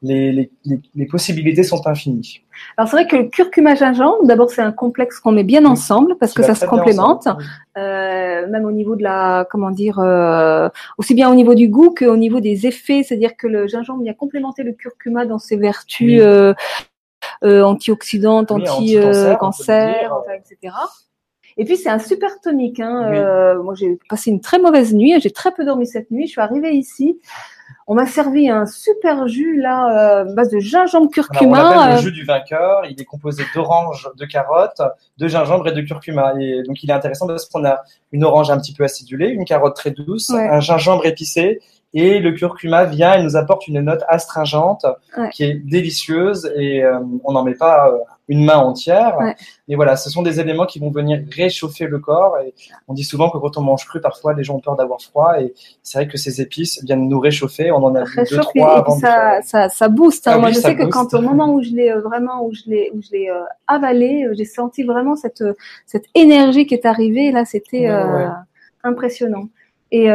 les, 0.01 0.31
les 0.31 0.49
les 0.63 0.79
les 0.95 1.05
possibilités 1.07 1.63
sont 1.63 1.85
infinies. 1.87 2.41
Alors 2.77 2.89
c'est 2.89 2.95
vrai 2.95 3.07
que 3.07 3.17
le 3.17 3.25
curcuma 3.25 3.75
gingembre, 3.75 4.25
d'abord 4.25 4.49
c'est 4.49 4.61
un 4.61 4.71
complexe 4.71 5.19
qu'on 5.19 5.33
met 5.33 5.43
bien 5.43 5.65
ensemble 5.65 6.15
parce 6.17 6.31
Qui 6.31 6.37
que 6.37 6.43
ça 6.43 6.55
se 6.55 6.65
complémente, 6.65 7.27
ensemble. 7.27 7.43
euh, 7.77 8.47
même 8.47 8.63
au 8.63 8.71
niveau 8.71 8.95
de 8.95 9.03
la, 9.03 9.45
comment 9.51 9.71
dire, 9.71 9.99
euh, 9.99 10.69
aussi 10.97 11.15
bien 11.15 11.29
au 11.29 11.35
niveau 11.35 11.53
du 11.53 11.67
goût 11.67 11.93
qu'au 11.93 12.15
niveau 12.15 12.39
des 12.39 12.65
effets, 12.65 13.03
c'est-à-dire 13.03 13.35
que 13.35 13.47
le 13.47 13.67
gingembre 13.67 14.03
vient 14.03 14.13
complémenter 14.13 14.63
le 14.63 14.71
curcuma 14.71 15.25
dans 15.25 15.37
ses 15.39 15.57
vertus 15.57 16.07
Oui. 16.13 16.21
euh, 16.21 16.53
euh, 17.43 17.61
antioxydantes, 17.63 18.51
Oui, 18.51 18.61
anti-cancer, 18.69 19.99
dire. 19.99 20.13
enfin, 20.13 20.31
etc. 20.39 20.73
Et 21.57 21.65
puis 21.65 21.77
c'est 21.77 21.89
un 21.89 21.99
super 21.99 22.39
tonique. 22.41 22.79
Hein. 22.79 23.07
Oui. 23.09 23.17
Euh, 23.17 23.61
moi 23.63 23.73
j'ai 23.75 23.97
passé 24.09 24.29
une 24.31 24.41
très 24.41 24.59
mauvaise 24.59 24.93
nuit, 24.93 25.13
j'ai 25.21 25.31
très 25.31 25.51
peu 25.51 25.63
dormi 25.65 25.87
cette 25.87 26.11
nuit. 26.11 26.25
Je 26.27 26.31
suis 26.31 26.41
arrivée 26.41 26.71
ici, 26.73 27.19
on 27.87 27.95
m'a 27.95 28.07
servi 28.07 28.49
un 28.49 28.65
super 28.65 29.27
jus 29.27 29.61
là, 29.61 30.21
euh, 30.21 30.33
base 30.33 30.49
de 30.49 30.59
gingembre 30.59 30.95
Alors, 30.95 31.03
on 31.03 31.07
curcuma. 31.09 31.63
l'appelle 31.63 31.91
euh, 31.93 31.95
le 31.95 32.01
jus 32.01 32.11
du 32.11 32.23
vainqueur. 32.25 32.83
Il 32.89 32.99
est 32.99 33.05
composé 33.05 33.43
d'orange, 33.53 34.09
de 34.17 34.25
carottes, 34.25 34.81
de 35.17 35.27
gingembre 35.27 35.67
et 35.67 35.71
de 35.71 35.81
curcuma. 35.81 36.33
Et 36.39 36.63
donc, 36.63 36.83
il 36.83 36.89
est 36.89 36.93
intéressant 36.93 37.27
parce 37.27 37.45
qu'on 37.45 37.63
a 37.63 37.83
une 38.11 38.23
orange 38.23 38.49
un 38.49 38.57
petit 38.57 38.73
peu 38.73 38.83
acidulée, 38.83 39.29
une 39.29 39.45
carotte 39.45 39.75
très 39.75 39.91
douce, 39.91 40.29
Ouais. 40.29 40.47
un 40.49 40.59
gingembre 40.59 41.05
épicé. 41.05 41.61
Et 41.95 42.19
le 42.19 42.33
curcuma 42.33 42.83
vient 42.85 43.13
et 43.13 43.23
nous 43.23 43.35
apporte 43.35 43.67
une 43.67 43.81
note 43.81 44.03
astringente 44.07 44.85
Ouais. 45.17 45.29
qui 45.29 45.43
est 45.45 45.53
délicieuse 45.53 46.51
et 46.57 46.83
euh, 46.83 46.99
on 47.23 47.31
n'en 47.31 47.43
met 47.43 47.53
pas 47.55 47.87
euh, 47.87 47.97
une 48.27 48.43
main 48.43 48.57
entière. 48.57 49.17
Ouais. 49.19 49.35
Mais 49.67 49.75
voilà, 49.75 49.95
ce 49.95 50.09
sont 50.09 50.21
des 50.21 50.39
éléments 50.39 50.65
qui 50.65 50.79
vont 50.79 50.91
venir 50.91 51.23
réchauffer 51.31 51.87
le 51.87 51.99
corps. 51.99 52.37
Et 52.39 52.53
on 52.89 52.93
dit 52.93 53.03
souvent 53.03 53.29
que 53.29 53.37
quand 53.37 53.57
on 53.57 53.61
mange 53.61 53.85
cru, 53.85 54.01
parfois 54.01 54.33
les 54.33 54.43
gens 54.43 54.55
ont 54.55 54.59
peur 54.59 54.75
d'avoir 54.75 55.01
froid. 55.01 55.39
Et 55.39 55.53
c'est 55.83 55.99
vrai 55.99 56.07
que 56.07 56.17
ces 56.17 56.41
épices 56.41 56.83
viennent 56.83 57.07
nous 57.07 57.19
réchauffer. 57.19 57.71
On 57.71 57.83
en 57.83 57.95
a 57.95 58.03
vu 58.03 58.15
deux, 58.29 58.35
et, 58.35 58.39
trois 58.39 58.73
et 58.75 58.79
avant 58.79 58.99
ça, 58.99 59.41
ça, 59.43 59.69
ça 59.69 59.87
booste. 59.87 60.27
Hein. 60.27 60.33
Ah 60.35 60.39
Moi, 60.39 60.51
je 60.51 60.59
sais 60.59 60.75
que 60.75 60.83
quand 60.85 61.13
au 61.13 61.21
moment 61.21 61.53
où 61.53 61.63
je 61.63 61.69
l'ai 61.69 61.91
euh, 61.91 62.01
vraiment, 62.01 62.45
où 62.45 62.53
je 62.53 62.63
l'ai, 62.67 62.91
où 62.93 63.01
je 63.01 63.11
l'ai 63.11 63.29
euh, 63.29 63.41
avalé, 63.67 64.27
j'ai 64.33 64.45
senti 64.45 64.83
vraiment 64.83 65.15
cette 65.15 65.43
cette 65.85 66.05
énergie 66.13 66.65
qui 66.65 66.73
est 66.73 66.85
arrivée. 66.85 67.31
Là, 67.31 67.45
c'était 67.45 67.87
euh, 67.87 68.17
ouais. 68.17 68.27
impressionnant. 68.83 69.47
Et 69.91 70.09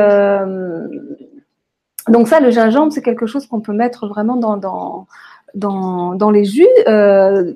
donc 2.08 2.28
ça, 2.28 2.40
le 2.40 2.50
gingembre, 2.50 2.92
c'est 2.92 3.02
quelque 3.02 3.26
chose 3.26 3.46
qu'on 3.46 3.60
peut 3.60 3.72
mettre 3.72 4.06
vraiment 4.08 4.36
dans 4.36 4.56
dans 4.56 5.06
dans, 5.54 6.14
dans 6.14 6.30
les 6.30 6.44
jus. 6.44 6.66
Euh, 6.88 7.52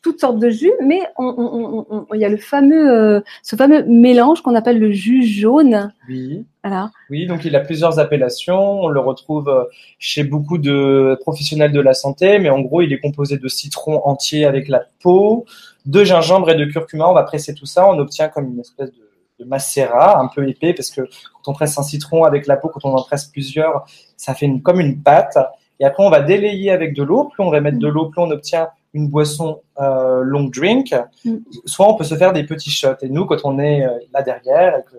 toutes 0.00 0.20
sortes 0.20 0.38
de 0.38 0.48
jus, 0.48 0.72
mais 0.86 1.00
on, 1.18 1.24
on, 1.26 1.84
on, 1.90 1.96
on- 2.08 2.14
il 2.14 2.20
y 2.20 2.24
a 2.24 2.28
le 2.28 2.36
fameux, 2.36 2.88
euh, 2.90 3.20
ce 3.42 3.56
fameux 3.56 3.82
mélange 3.84 4.42
qu'on 4.42 4.54
appelle 4.54 4.78
le 4.78 4.92
jus 4.92 5.24
jaune. 5.24 5.92
Oui. 6.08 6.44
Voilà. 6.62 6.90
Oui, 7.10 7.26
donc 7.26 7.44
il 7.44 7.54
a 7.56 7.60
plusieurs 7.60 7.98
appellations. 7.98 8.82
On 8.84 8.88
le 8.88 9.00
retrouve 9.00 9.48
euh, 9.48 9.64
chez 9.98 10.22
beaucoup 10.22 10.56
de 10.56 11.18
professionnels 11.20 11.72
de 11.72 11.80
la 11.80 11.94
santé, 11.94 12.38
mais 12.38 12.48
en 12.48 12.60
gros, 12.60 12.80
il 12.80 12.92
est 12.92 13.00
composé 13.00 13.38
de 13.38 13.48
citron 13.48 14.00
entier 14.06 14.44
avec 14.44 14.68
la 14.68 14.84
peau, 15.02 15.44
de 15.84 16.04
gingembre 16.04 16.48
et 16.50 16.54
de 16.54 16.64
curcuma. 16.64 17.08
On 17.08 17.14
va 17.14 17.24
presser 17.24 17.52
tout 17.52 17.66
ça, 17.66 17.88
on 17.90 17.98
obtient 17.98 18.28
comme 18.28 18.46
une 18.46 18.60
espèce 18.60 18.90
de, 18.92 19.07
de 19.38 19.44
macérat 19.44 20.20
un 20.20 20.28
peu 20.28 20.48
épais, 20.48 20.74
parce 20.74 20.90
que 20.90 21.02
quand 21.02 21.52
on 21.52 21.52
presse 21.52 21.78
un 21.78 21.82
citron 21.82 22.24
avec 22.24 22.46
la 22.46 22.56
peau, 22.56 22.68
quand 22.68 22.84
on 22.84 22.94
en 22.94 23.02
presse 23.02 23.26
plusieurs, 23.26 23.84
ça 24.16 24.34
fait 24.34 24.46
une, 24.46 24.62
comme 24.62 24.80
une 24.80 25.02
pâte. 25.02 25.38
Et 25.80 25.84
après, 25.84 26.04
on 26.04 26.10
va 26.10 26.20
délayer 26.20 26.70
avec 26.70 26.94
de 26.94 27.02
l'eau. 27.02 27.24
Plus 27.24 27.42
on 27.42 27.50
va 27.50 27.60
mettre 27.60 27.78
de 27.78 27.88
l'eau, 27.88 28.06
plus 28.06 28.20
on 28.20 28.30
obtient 28.30 28.68
une 28.94 29.08
boisson 29.08 29.60
euh, 29.80 30.22
long 30.22 30.44
drink. 30.44 30.94
Mm. 31.24 31.36
Soit 31.66 31.88
on 31.88 31.94
peut 31.94 32.04
se 32.04 32.16
faire 32.16 32.32
des 32.32 32.44
petits 32.44 32.70
shots. 32.70 33.02
Et 33.02 33.08
nous, 33.08 33.26
quand 33.26 33.44
on 33.44 33.58
est 33.58 33.84
euh, 33.84 33.98
là 34.12 34.22
derrière 34.22 34.78
et 34.78 34.82
que 34.82 34.96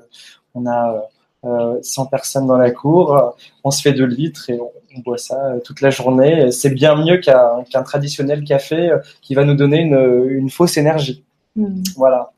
on 0.56 0.66
a 0.66 1.10
euh, 1.46 1.80
100 1.82 2.08
personnes 2.08 2.48
dans 2.48 2.58
la 2.58 2.72
cour, 2.72 3.16
euh, 3.16 3.30
on 3.64 3.72
se 3.72 3.82
fait 3.82 3.94
2 3.94 4.06
litres 4.06 4.50
et 4.50 4.60
on, 4.60 4.72
on 4.96 5.00
boit 5.00 5.18
ça 5.18 5.54
euh, 5.54 5.60
toute 5.60 5.82
la 5.82 5.90
journée. 5.90 6.52
C'est 6.52 6.70
bien 6.70 6.96
mieux 6.96 7.18
qu'un 7.18 7.84
traditionnel 7.84 8.44
café 8.44 8.90
euh, 8.90 8.98
qui 9.22 9.36
va 9.36 9.46
nous 9.46 9.56
donner 9.56 9.80
une, 9.80 10.28
une 10.30 10.50
fausse 10.50 10.78
énergie. 10.78 11.24
Hmm. 11.56 11.82
Voilà. 11.96 12.32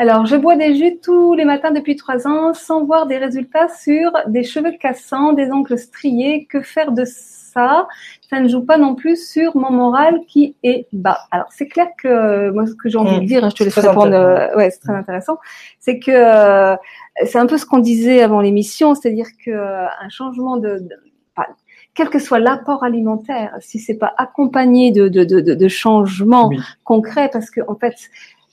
Alors, 0.00 0.24
je 0.24 0.34
bois 0.36 0.56
des 0.56 0.74
jus 0.76 0.98
tous 1.02 1.34
les 1.34 1.44
matins 1.44 1.72
depuis 1.72 1.94
trois 1.94 2.26
ans 2.26 2.54
sans 2.54 2.84
voir 2.86 3.06
des 3.06 3.18
résultats 3.18 3.68
sur 3.68 4.10
des 4.28 4.44
cheveux 4.44 4.72
cassants, 4.80 5.34
des 5.34 5.50
ongles 5.52 5.76
striés. 5.78 6.46
Que 6.50 6.62
faire 6.62 6.92
de 6.92 7.04
ça? 7.04 7.86
Ça 8.30 8.40
ne 8.40 8.48
joue 8.48 8.64
pas 8.64 8.78
non 8.78 8.94
plus 8.94 9.16
sur 9.30 9.54
mon 9.58 9.70
moral 9.70 10.20
qui 10.26 10.54
est 10.62 10.86
bas. 10.94 11.18
Alors, 11.30 11.48
c'est 11.50 11.68
clair 11.68 11.88
que 12.02 12.08
euh, 12.08 12.50
moi, 12.50 12.66
ce 12.66 12.72
que 12.74 12.88
j'ai 12.88 12.96
envie 12.96 13.18
Mmh. 13.18 13.20
de 13.20 13.26
dire, 13.26 13.44
hein, 13.44 13.50
je 13.50 13.56
te 13.56 13.64
laisse 13.64 13.78
répondre. 13.78 14.14
euh, 14.14 14.56
ouais, 14.56 14.70
c'est 14.70 14.80
très 14.80 14.94
intéressant. 14.94 15.36
C'est 15.80 15.98
que 15.98 16.10
euh, 16.12 16.76
c'est 17.26 17.38
un 17.38 17.46
peu 17.46 17.58
ce 17.58 17.66
qu'on 17.66 17.78
disait 17.80 18.22
avant 18.22 18.40
l'émission, 18.40 18.94
c'est-à-dire 18.94 19.26
que 19.44 19.50
un 19.50 20.08
changement 20.08 20.56
de, 20.56 20.78
de 20.78 20.94
enfin, 21.36 21.48
quel 21.94 22.08
que 22.08 22.18
soit 22.20 22.38
l'apport 22.38 22.84
alimentaire, 22.84 23.54
si 23.60 23.78
c'est 23.78 23.98
pas 23.98 24.14
accompagné 24.16 24.92
de, 24.92 25.08
de, 25.08 25.24
de, 25.24 25.40
de, 25.40 25.54
de 25.54 25.68
changements 25.68 26.48
Oui. 26.48 26.58
concrets, 26.84 27.28
parce 27.30 27.50
que 27.50 27.60
en 27.68 27.74
fait, 27.74 27.96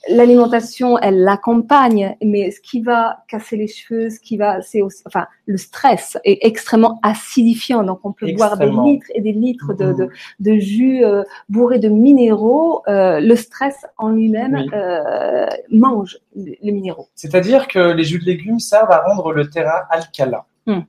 l'alimentation, 0.08 0.98
elle 0.98 1.20
l'accompagne, 1.22 2.16
mais 2.22 2.50
ce 2.50 2.60
qui 2.60 2.80
va 2.82 3.24
casser 3.28 3.56
les 3.56 3.66
cheveux, 3.66 4.10
ce 4.10 4.20
qui 4.20 4.36
va, 4.36 4.62
c'est 4.62 4.80
aussi, 4.80 5.02
enfin, 5.06 5.26
le 5.46 5.56
stress 5.56 6.16
est 6.24 6.38
extrêmement 6.42 7.00
acidifiant. 7.02 7.82
Donc, 7.82 8.00
on 8.04 8.12
peut 8.12 8.32
boire 8.32 8.56
des 8.56 8.70
litres 8.70 9.06
et 9.14 9.20
des 9.20 9.32
litres 9.32 9.74
de, 9.74 9.92
de, 9.92 10.08
de 10.40 10.58
jus 10.58 11.04
euh, 11.04 11.24
bourrés 11.48 11.78
de 11.78 11.88
minéraux. 11.88 12.82
Euh, 12.88 13.20
le 13.20 13.36
stress 13.36 13.86
en 13.96 14.10
lui-même 14.10 14.70
euh, 14.72 15.46
mange 15.70 16.18
les 16.36 16.72
minéraux. 16.72 17.08
C'est-à-dire 17.14 17.68
que 17.68 17.92
les 17.92 18.04
jus 18.04 18.18
de 18.18 18.24
légumes 18.24 18.60
servent 18.60 18.92
à 18.92 19.02
rendre 19.02 19.32
le 19.32 19.50
terrain 19.50 19.82
alcalin, 19.90 20.44
Hmm. 20.68 20.80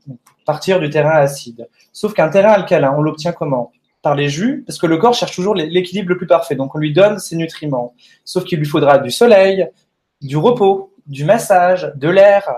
partir 0.45 0.81
du 0.81 0.89
terrain 0.89 1.15
acide. 1.15 1.69
Sauf 1.93 2.13
qu'un 2.13 2.27
terrain 2.27 2.49
alcalin, 2.49 2.93
on 2.97 3.01
l'obtient 3.01 3.31
comment? 3.31 3.71
Par 4.01 4.15
les 4.15 4.29
jus, 4.29 4.63
parce 4.65 4.79
que 4.79 4.87
le 4.87 4.97
corps 4.97 5.13
cherche 5.13 5.35
toujours 5.35 5.55
l'équilibre 5.55 6.09
le 6.09 6.17
plus 6.17 6.27
parfait. 6.27 6.55
Donc 6.55 6.75
on 6.75 6.77
lui 6.77 6.93
donne 6.93 7.19
ses 7.19 7.35
nutriments. 7.35 7.93
Sauf 8.23 8.45
qu'il 8.45 8.59
lui 8.59 8.65
faudra 8.65 8.97
du 8.97 9.11
soleil, 9.11 9.67
du 10.21 10.37
repos, 10.37 10.93
du 11.05 11.25
massage, 11.25 11.91
de 11.95 12.09
l'air, 12.09 12.49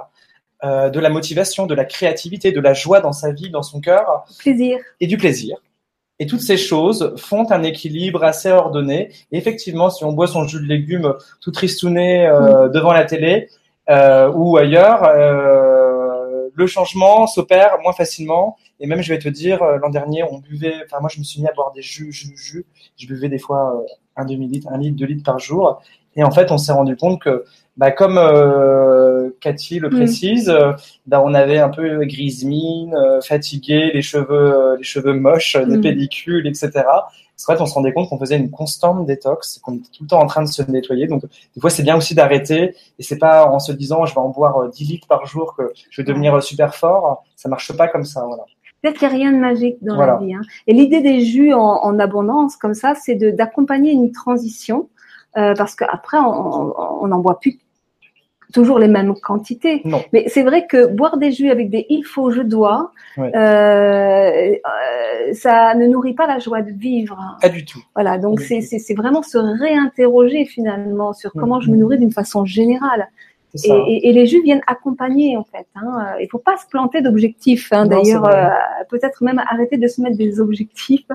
euh, 0.63 0.89
de 0.89 0.99
la 0.99 1.09
motivation, 1.09 1.65
de 1.65 1.73
la 1.73 1.85
créativité, 1.85 2.51
de 2.51 2.59
la 2.59 2.73
joie 2.73 2.99
dans 2.99 3.13
sa 3.13 3.31
vie, 3.31 3.49
dans 3.49 3.63
son 3.63 3.81
cœur. 3.81 4.25
Plaisir. 4.37 4.77
Et 4.99 5.07
du 5.07 5.17
plaisir. 5.17 5.57
Et 6.19 6.27
toutes 6.27 6.41
ces 6.41 6.57
choses 6.57 7.15
font 7.17 7.51
un 7.51 7.63
équilibre 7.63 8.23
assez 8.23 8.51
ordonné. 8.51 9.09
Et 9.31 9.37
effectivement, 9.39 9.89
si 9.89 10.03
on 10.03 10.11
boit 10.11 10.27
son 10.27 10.47
jus 10.47 10.59
de 10.59 10.67
légumes 10.67 11.15
tout 11.39 11.51
tristouné 11.51 12.27
euh, 12.27 12.69
devant 12.69 12.93
la 12.93 13.05
télé 13.05 13.49
euh, 13.89 14.31
ou 14.31 14.57
ailleurs, 14.57 15.11
le 16.53 16.67
changement 16.67 17.25
s'opère 17.25 17.79
moins 17.81 17.93
facilement. 17.93 18.57
Et 18.81 18.87
même, 18.87 19.01
je 19.01 19.13
vais 19.13 19.19
te 19.19 19.29
dire, 19.29 19.61
euh, 19.63 19.77
l'an 19.77 19.89
dernier, 19.89 20.23
on 20.23 20.39
buvait, 20.39 20.73
enfin, 20.85 20.99
moi, 20.99 21.09
je 21.13 21.19
me 21.19 21.23
suis 21.23 21.39
mis 21.41 21.47
à 21.47 21.53
boire 21.53 21.71
des 21.71 21.81
jus, 21.83 22.11
jus, 22.11 22.35
jus. 22.35 22.65
Je 22.97 23.07
buvais 23.07 23.29
des 23.29 23.39
fois 23.39 23.77
euh, 23.77 23.85
un 24.17 24.25
demi-litre, 24.25 24.67
un 24.71 24.77
litre, 24.79 24.97
deux 24.97 25.05
litres 25.05 25.23
par 25.23 25.39
jour. 25.39 25.81
Et 26.15 26.23
en 26.23 26.31
fait, 26.31 26.51
on 26.51 26.57
s'est 26.57 26.73
rendu 26.73 26.97
compte 26.97 27.21
que, 27.21 27.45
bah, 27.77 27.91
comme 27.91 28.17
euh, 28.17 29.29
Cathy 29.39 29.79
le 29.79 29.89
Mm. 29.89 29.95
précise, 29.95 30.49
euh, 30.49 30.73
bah, 31.05 31.21
on 31.23 31.33
avait 31.33 31.59
un 31.59 31.69
peu 31.69 32.03
grise 32.05 32.43
mine, 32.43 32.93
euh, 32.95 33.21
fatigué, 33.21 33.91
les 33.93 34.01
cheveux, 34.01 34.25
euh, 34.31 34.77
les 34.77 34.83
cheveux 34.83 35.13
moches, 35.13 35.55
des 35.55 35.77
Mm. 35.77 35.81
pellicules, 35.81 36.47
etc. 36.47 36.71
C'est 37.37 37.51
vrai, 37.51 37.59
on 37.61 37.65
se 37.65 37.73
rendait 37.73 37.91
compte 37.93 38.07
qu'on 38.09 38.19
faisait 38.19 38.37
une 38.37 38.51
constante 38.51 39.05
détox, 39.07 39.59
qu'on 39.63 39.75
était 39.75 39.89
tout 39.91 40.03
le 40.03 40.07
temps 40.09 40.19
en 40.19 40.27
train 40.27 40.43
de 40.43 40.47
se 40.47 40.61
nettoyer. 40.63 41.07
Donc, 41.07 41.23
des 41.55 41.61
fois, 41.61 41.69
c'est 41.71 41.81
bien 41.81 41.95
aussi 41.97 42.13
d'arrêter. 42.13 42.75
Et 42.99 43.03
c'est 43.03 43.17
pas 43.17 43.47
en 43.47 43.57
se 43.59 43.71
disant, 43.71 44.05
je 44.05 44.13
vais 44.13 44.19
en 44.21 44.29
boire 44.29 44.57
euh, 44.57 44.67
10 44.69 44.83
litres 44.85 45.07
par 45.07 45.25
jour 45.25 45.55
que 45.55 45.71
je 45.89 46.01
vais 46.01 46.05
devenir 46.05 46.41
super 46.43 46.75
fort. 46.75 47.23
Ça 47.35 47.47
marche 47.49 47.71
pas 47.75 47.87
comme 47.87 48.03
ça, 48.05 48.23
voilà. 48.27 48.43
Peut-être 48.81 48.97
qu'il 48.97 49.07
n'y 49.07 49.13
a 49.13 49.17
rien 49.17 49.31
de 49.31 49.37
magique 49.37 49.77
dans 49.81 49.95
Voilà. 49.95 50.13
la 50.13 50.25
vie. 50.25 50.33
Hein. 50.33 50.41
Et 50.67 50.73
l'idée 50.73 51.01
des 51.01 51.21
jus 51.21 51.53
en, 51.53 51.59
en 51.59 51.99
abondance, 51.99 52.55
comme 52.55 52.73
ça, 52.73 52.95
c'est 52.95 53.15
d'accompagner 53.15 53.91
une 53.91 54.11
transition, 54.11 54.89
euh, 55.37 55.53
parce 55.55 55.75
qu'après, 55.75 56.17
on 56.17 57.07
n'en 57.07 57.19
boit 57.19 57.39
plus 57.39 57.59
toujours 58.51 58.79
les 58.79 58.87
mêmes 58.87 59.13
quantités. 59.15 59.81
Non. 59.85 60.01
Mais 60.13 60.25
c'est 60.27 60.43
vrai 60.43 60.67
que 60.67 60.85
boire 60.87 61.17
des 61.17 61.31
jus 61.31 61.49
avec 61.49 61.69
des 61.69 61.85
il 61.89 62.03
faut, 62.03 62.31
je 62.31 62.41
dois, 62.41 62.91
euh, 63.17 63.23
euh, 63.33 64.53
ça 65.33 65.73
ne 65.75 65.87
nourrit 65.87 66.13
pas 66.13 66.27
la 66.27 66.39
joie 66.39 66.61
de 66.61 66.71
vivre. 66.71 67.17
Pas 67.41 67.49
du 67.49 67.65
tout. 67.65 67.79
Voilà, 67.95 68.17
donc 68.17 68.41
c'est 68.41 68.93
vraiment 68.95 69.23
se 69.23 69.37
réinterroger 69.37 70.45
finalement 70.45 71.13
sur 71.13 71.31
comment 71.33 71.61
je 71.61 71.71
me 71.71 71.77
nourris 71.77 71.97
d'une 71.97 72.11
façon 72.11 72.45
générale. 72.45 73.07
Et, 73.53 73.57
ça. 73.57 73.75
et- 73.87 74.09
et 74.09 74.13
les 74.13 74.27
jus 74.27 74.41
viennent 74.43 74.61
accompagner 74.67 75.35
en 75.37 75.43
fait. 75.43 75.67
Hein. 75.75 76.15
Euh, 76.17 76.21
Il 76.21 76.27
faut 76.29 76.37
pas 76.39 76.57
se 76.57 76.65
planter 76.69 77.01
d'objectifs. 77.01 77.67
Hein. 77.71 77.85
D'ailleurs, 77.85 78.25
euh, 78.27 78.49
peut-être 78.89 79.23
même 79.23 79.39
arrêter 79.49 79.77
de 79.77 79.87
se 79.87 80.01
mettre 80.01 80.17
des 80.17 80.39
objectifs 80.39 81.05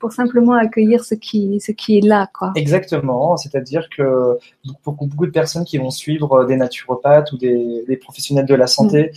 pour 0.00 0.12
simplement 0.12 0.54
accueillir 0.54 1.04
ce 1.04 1.14
qui, 1.14 1.60
ce 1.60 1.72
qui 1.72 1.98
est 1.98 2.04
là, 2.04 2.28
quoi. 2.36 2.52
Exactement, 2.56 3.36
c'est-à-dire 3.36 3.88
que 3.96 4.38
beaucoup, 4.84 5.06
beaucoup 5.06 5.26
de 5.26 5.30
personnes 5.32 5.64
qui 5.64 5.78
vont 5.78 5.90
suivre 5.90 6.44
des 6.44 6.56
naturopathes 6.56 7.30
ou 7.32 7.36
des, 7.38 7.84
des 7.86 7.96
professionnels 7.96 8.46
de 8.46 8.54
la 8.54 8.66
santé, 8.66 9.12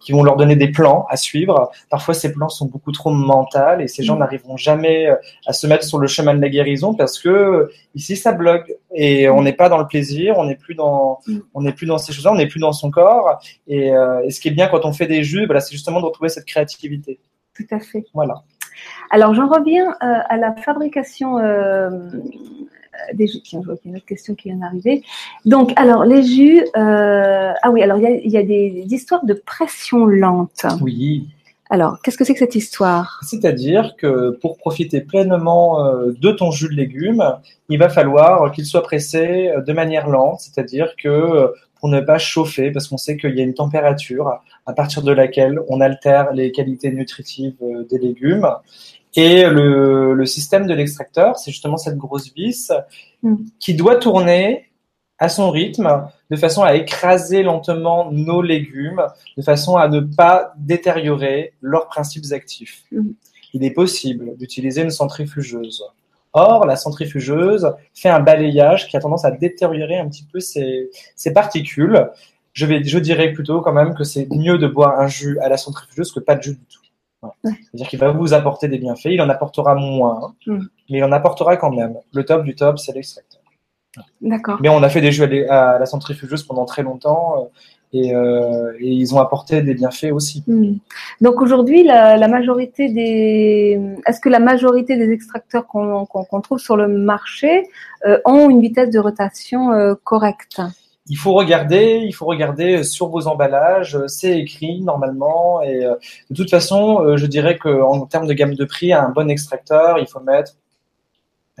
qui 0.00 0.12
vont 0.12 0.22
leur 0.22 0.36
donner 0.36 0.56
des 0.56 0.68
plans 0.68 1.06
à 1.10 1.16
suivre, 1.16 1.70
parfois 1.90 2.14
ces 2.14 2.32
plans 2.32 2.48
sont 2.48 2.66
beaucoup 2.66 2.92
trop 2.92 3.10
mentaux 3.10 3.78
et 3.80 3.88
ces 3.88 4.02
gens 4.02 4.16
Mm. 4.16 4.20
n'arriveront 4.20 4.56
jamais 4.56 5.08
à 5.46 5.52
se 5.52 5.66
mettre 5.66 5.84
sur 5.84 5.98
le 5.98 6.06
chemin 6.06 6.34
de 6.34 6.40
la 6.40 6.48
guérison 6.48 6.94
parce 6.94 7.18
que 7.18 7.70
ici 7.94 8.16
ça 8.16 8.32
bloque 8.32 8.70
et 8.94 9.28
on 9.28 9.42
n'est 9.42 9.52
pas 9.52 9.68
dans 9.68 9.78
le 9.78 9.86
plaisir, 9.86 10.36
on 10.38 10.44
n'est 10.44 10.56
plus 10.56 10.74
dans, 10.74 11.18
Mm. 11.26 11.38
on 11.54 11.60
n'est 11.62 11.72
plus 11.72 11.86
dans 11.86 11.98
ces 11.98 12.12
choses-là, 12.20 12.32
on 12.32 12.36
n'est 12.36 12.46
plus 12.46 12.60
dans 12.60 12.72
son 12.72 12.90
corps 12.90 13.40
et, 13.66 13.92
euh, 13.92 14.24
et 14.24 14.30
ce 14.30 14.40
qui 14.40 14.48
est 14.48 14.52
bien 14.52 14.68
quand 14.68 14.84
on 14.84 14.92
fait 14.92 15.06
des 15.06 15.22
jus, 15.24 15.46
voilà, 15.46 15.60
c'est 15.60 15.72
justement 15.72 16.00
de 16.00 16.06
retrouver 16.06 16.28
cette 16.28 16.46
créativité. 16.46 17.18
Tout 17.54 17.66
à 17.70 17.80
fait. 17.80 18.04
Voilà. 18.14 18.42
Alors, 19.10 19.34
j'en 19.34 19.48
reviens 19.48 19.90
euh, 19.90 19.94
à 20.28 20.36
la 20.36 20.54
fabrication 20.54 21.38
euh, 21.38 21.90
des 23.12 23.26
jus. 23.26 23.40
Tiens, 23.42 23.60
je 23.62 23.66
vois 23.66 23.76
qu'il 23.76 23.86
y 23.86 23.88
a 23.88 23.92
une 23.92 23.96
autre 23.96 24.06
question 24.06 24.34
qui 24.34 24.48
vient 24.48 24.58
d'arriver. 24.58 25.02
Donc, 25.44 25.72
alors, 25.76 26.04
les 26.04 26.22
jus. 26.22 26.62
euh, 26.76 27.52
ah 27.62 27.70
oui, 27.70 27.82
alors, 27.82 27.98
il 27.98 28.04
y 28.04 28.06
a, 28.06 28.10
il 28.10 28.30
y 28.30 28.38
a 28.38 28.42
des, 28.42 28.84
des 28.86 28.94
histoires 28.94 29.24
de 29.24 29.34
pression 29.34 30.06
lente. 30.06 30.64
Oui. 30.80 31.28
Alors, 31.72 32.02
qu'est-ce 32.02 32.18
que 32.18 32.24
c'est 32.24 32.32
que 32.32 32.40
cette 32.40 32.56
histoire? 32.56 33.20
C'est-à-dire 33.22 33.94
que 33.96 34.30
pour 34.40 34.58
profiter 34.58 35.00
pleinement 35.00 35.86
euh, 35.86 36.12
de 36.20 36.32
ton 36.32 36.50
jus 36.50 36.68
de 36.68 36.74
légumes, 36.74 37.22
il 37.68 37.78
va 37.78 37.88
falloir 37.88 38.50
qu'il 38.50 38.66
soit 38.66 38.82
pressé 38.82 39.48
euh, 39.48 39.62
de 39.62 39.72
manière 39.72 40.08
lente, 40.08 40.40
c'est-à-dire 40.40 40.94
que 41.00 41.08
euh, 41.08 41.48
pour 41.78 41.88
ne 41.88 42.00
pas 42.00 42.18
chauffer, 42.18 42.72
parce 42.72 42.88
qu'on 42.88 42.96
sait 42.96 43.16
qu'il 43.16 43.36
y 43.36 43.40
a 43.40 43.44
une 43.44 43.54
température 43.54 44.40
à 44.66 44.72
partir 44.72 45.02
de 45.02 45.12
laquelle 45.12 45.60
on 45.68 45.80
altère 45.80 46.32
les 46.32 46.50
qualités 46.50 46.90
nutritives 46.90 47.56
des 47.88 47.98
légumes. 47.98 48.46
Et 49.14 49.44
le, 49.44 50.12
le 50.12 50.26
système 50.26 50.66
de 50.66 50.74
l'extracteur, 50.74 51.38
c'est 51.38 51.50
justement 51.50 51.78
cette 51.78 51.96
grosse 51.96 52.34
vis 52.34 52.70
Mm. 53.22 53.34
qui 53.58 53.74
doit 53.74 53.96
tourner 53.96 54.69
à 55.20 55.28
son 55.28 55.50
rythme, 55.50 56.06
de 56.30 56.36
façon 56.36 56.62
à 56.62 56.74
écraser 56.74 57.42
lentement 57.42 58.10
nos 58.10 58.40
légumes, 58.40 59.02
de 59.36 59.42
façon 59.42 59.76
à 59.76 59.86
ne 59.86 60.00
pas 60.00 60.54
détériorer 60.56 61.52
leurs 61.60 61.86
principes 61.88 62.32
actifs. 62.32 62.84
Mhm. 62.90 63.14
Il 63.52 63.62
est 63.64 63.70
possible 63.72 64.36
d'utiliser 64.38 64.82
une 64.82 64.90
centrifugeuse. 64.90 65.84
Or, 66.32 66.64
la 66.64 66.76
centrifugeuse 66.76 67.72
fait 67.92 68.08
un 68.08 68.20
balayage 68.20 68.88
qui 68.88 68.96
a 68.96 69.00
tendance 69.00 69.24
à 69.24 69.30
détériorer 69.30 69.98
un 69.98 70.08
petit 70.08 70.24
peu 70.24 70.40
ces, 70.40 70.88
ces 71.16 71.32
particules. 71.32 72.08
Je, 72.52 72.66
vais, 72.66 72.82
je 72.82 72.98
dirais 72.98 73.32
plutôt 73.32 73.60
quand 73.60 73.72
même 73.72 73.94
que 73.94 74.04
c'est 74.04 74.26
mieux 74.30 74.56
de 74.56 74.68
boire 74.68 74.98
un 75.00 75.08
jus 75.08 75.38
à 75.40 75.48
la 75.48 75.56
centrifugeuse 75.56 76.12
que 76.12 76.20
pas 76.20 76.36
de 76.36 76.42
jus 76.42 76.52
du 76.52 76.64
tout. 76.66 76.80
Voilà. 77.20 77.34
C'est-à-dire 77.42 77.88
qu'il 77.88 77.98
va 77.98 78.12
vous 78.12 78.32
apporter 78.32 78.68
des 78.68 78.78
bienfaits, 78.78 79.10
il 79.10 79.20
en 79.20 79.28
apportera 79.28 79.74
moins, 79.74 80.34
Mhm. 80.46 80.68
mais 80.88 80.98
il 80.98 81.04
en 81.04 81.12
apportera 81.12 81.56
quand 81.58 81.70
même. 81.72 81.96
Le 82.14 82.24
top 82.24 82.44
du 82.44 82.54
top, 82.54 82.78
c'est 82.78 82.92
l'extracteur. 82.94 83.39
D'accord. 84.20 84.58
Mais 84.60 84.68
on 84.68 84.82
a 84.82 84.88
fait 84.88 85.00
des 85.00 85.12
jus 85.12 85.24
à 85.48 85.78
la 85.78 85.86
centrifugeuse 85.86 86.44
pendant 86.44 86.64
très 86.64 86.82
longtemps 86.82 87.34
euh, 87.36 87.44
et, 87.92 88.14
euh, 88.14 88.72
et 88.78 88.86
ils 88.86 89.14
ont 89.14 89.18
apporté 89.18 89.62
des 89.62 89.74
bienfaits 89.74 90.12
aussi. 90.12 90.44
Hmm. 90.46 90.74
Donc 91.20 91.40
aujourd'hui, 91.42 91.82
la, 91.82 92.16
la 92.16 92.28
majorité 92.28 92.88
des, 92.88 93.80
est-ce 94.06 94.20
que 94.20 94.28
la 94.28 94.38
majorité 94.38 94.96
des 94.96 95.10
extracteurs 95.10 95.66
qu'on 95.66 96.40
trouve 96.40 96.58
sur 96.58 96.76
le 96.76 96.86
marché 96.86 97.64
euh, 98.06 98.18
ont 98.24 98.48
une 98.48 98.60
vitesse 98.60 98.90
de 98.90 98.98
rotation 99.00 99.72
euh, 99.72 99.94
correcte? 100.04 100.62
Il 101.08 101.16
faut 101.16 101.32
regarder, 101.32 102.02
il 102.04 102.12
faut 102.12 102.26
regarder 102.26 102.84
sur 102.84 103.08
vos 103.08 103.26
emballages, 103.26 103.98
c'est 104.06 104.38
écrit 104.38 104.80
normalement 104.82 105.60
et 105.60 105.80
de 105.80 106.34
toute 106.36 106.50
façon, 106.50 107.16
je 107.16 107.26
dirais 107.26 107.58
que 107.58 107.82
en 107.82 108.06
termes 108.06 108.28
de 108.28 108.34
gamme 108.34 108.54
de 108.54 108.64
prix, 108.64 108.92
un 108.92 109.08
bon 109.08 109.28
extracteur, 109.28 109.98
il 109.98 110.06
faut 110.06 110.20
mettre 110.20 110.52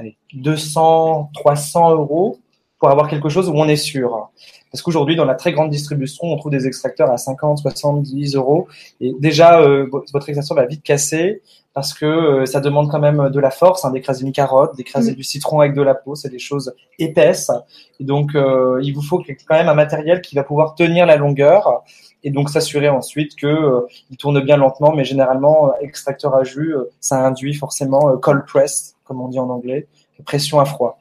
allez, 0.00 0.16
200, 0.34 1.30
300 1.34 1.90
euros 1.92 2.38
pour 2.78 2.90
avoir 2.90 3.08
quelque 3.08 3.28
chose 3.28 3.48
où 3.48 3.52
on 3.54 3.68
est 3.68 3.76
sûr. 3.76 4.30
Parce 4.72 4.82
qu'aujourd'hui, 4.82 5.16
dans 5.16 5.24
la 5.24 5.34
très 5.34 5.52
grande 5.52 5.70
distribution, 5.70 6.24
on 6.24 6.36
trouve 6.36 6.52
des 6.52 6.66
extracteurs 6.66 7.10
à 7.10 7.16
50, 7.16 7.58
70 7.58 8.36
euros. 8.36 8.68
Et 9.00 9.12
déjà, 9.18 9.60
euh, 9.60 9.86
votre 10.12 10.28
extracteur 10.28 10.56
va 10.56 10.66
vite 10.66 10.82
casser 10.82 11.42
parce 11.74 11.92
que 11.92 12.06
euh, 12.06 12.46
ça 12.46 12.60
demande 12.60 12.90
quand 12.90 12.98
même 12.98 13.30
de 13.30 13.40
la 13.40 13.50
force, 13.50 13.84
hein, 13.84 13.90
d'écraser 13.90 14.24
une 14.24 14.32
carotte, 14.32 14.76
d'écraser 14.76 15.12
Mm. 15.12 15.16
du 15.16 15.22
citron 15.24 15.60
avec 15.60 15.74
de 15.74 15.82
la 15.82 15.94
peau. 15.94 16.14
C'est 16.14 16.30
des 16.30 16.38
choses 16.38 16.72
épaisses. 16.98 17.50
Et 17.98 18.04
donc, 18.04 18.34
euh, 18.34 18.80
il 18.82 18.94
vous 18.94 19.02
faut 19.02 19.18
quand 19.18 19.56
même 19.56 19.68
un 19.68 19.74
matériel 19.74 20.20
qui 20.20 20.34
va 20.34 20.44
pouvoir 20.44 20.74
tenir 20.74 21.04
la 21.04 21.16
longueur 21.16 21.82
et 22.22 22.30
donc 22.30 22.50
s'assurer 22.50 22.88
ensuite 22.88 23.34
que 23.34 23.86
il 24.10 24.16
tourne 24.16 24.40
bien 24.40 24.56
lentement. 24.56 24.94
Mais 24.94 25.04
généralement, 25.04 25.72
extracteur 25.80 26.34
à 26.34 26.44
jus, 26.44 26.74
ça 27.00 27.26
induit 27.26 27.54
forcément 27.54 28.16
cold 28.18 28.44
press, 28.46 28.94
comme 29.10 29.20
on 29.20 29.26
dit 29.26 29.40
en 29.40 29.50
anglais, 29.50 29.88
pression 30.24 30.60
à 30.60 30.64
froid. 30.64 31.00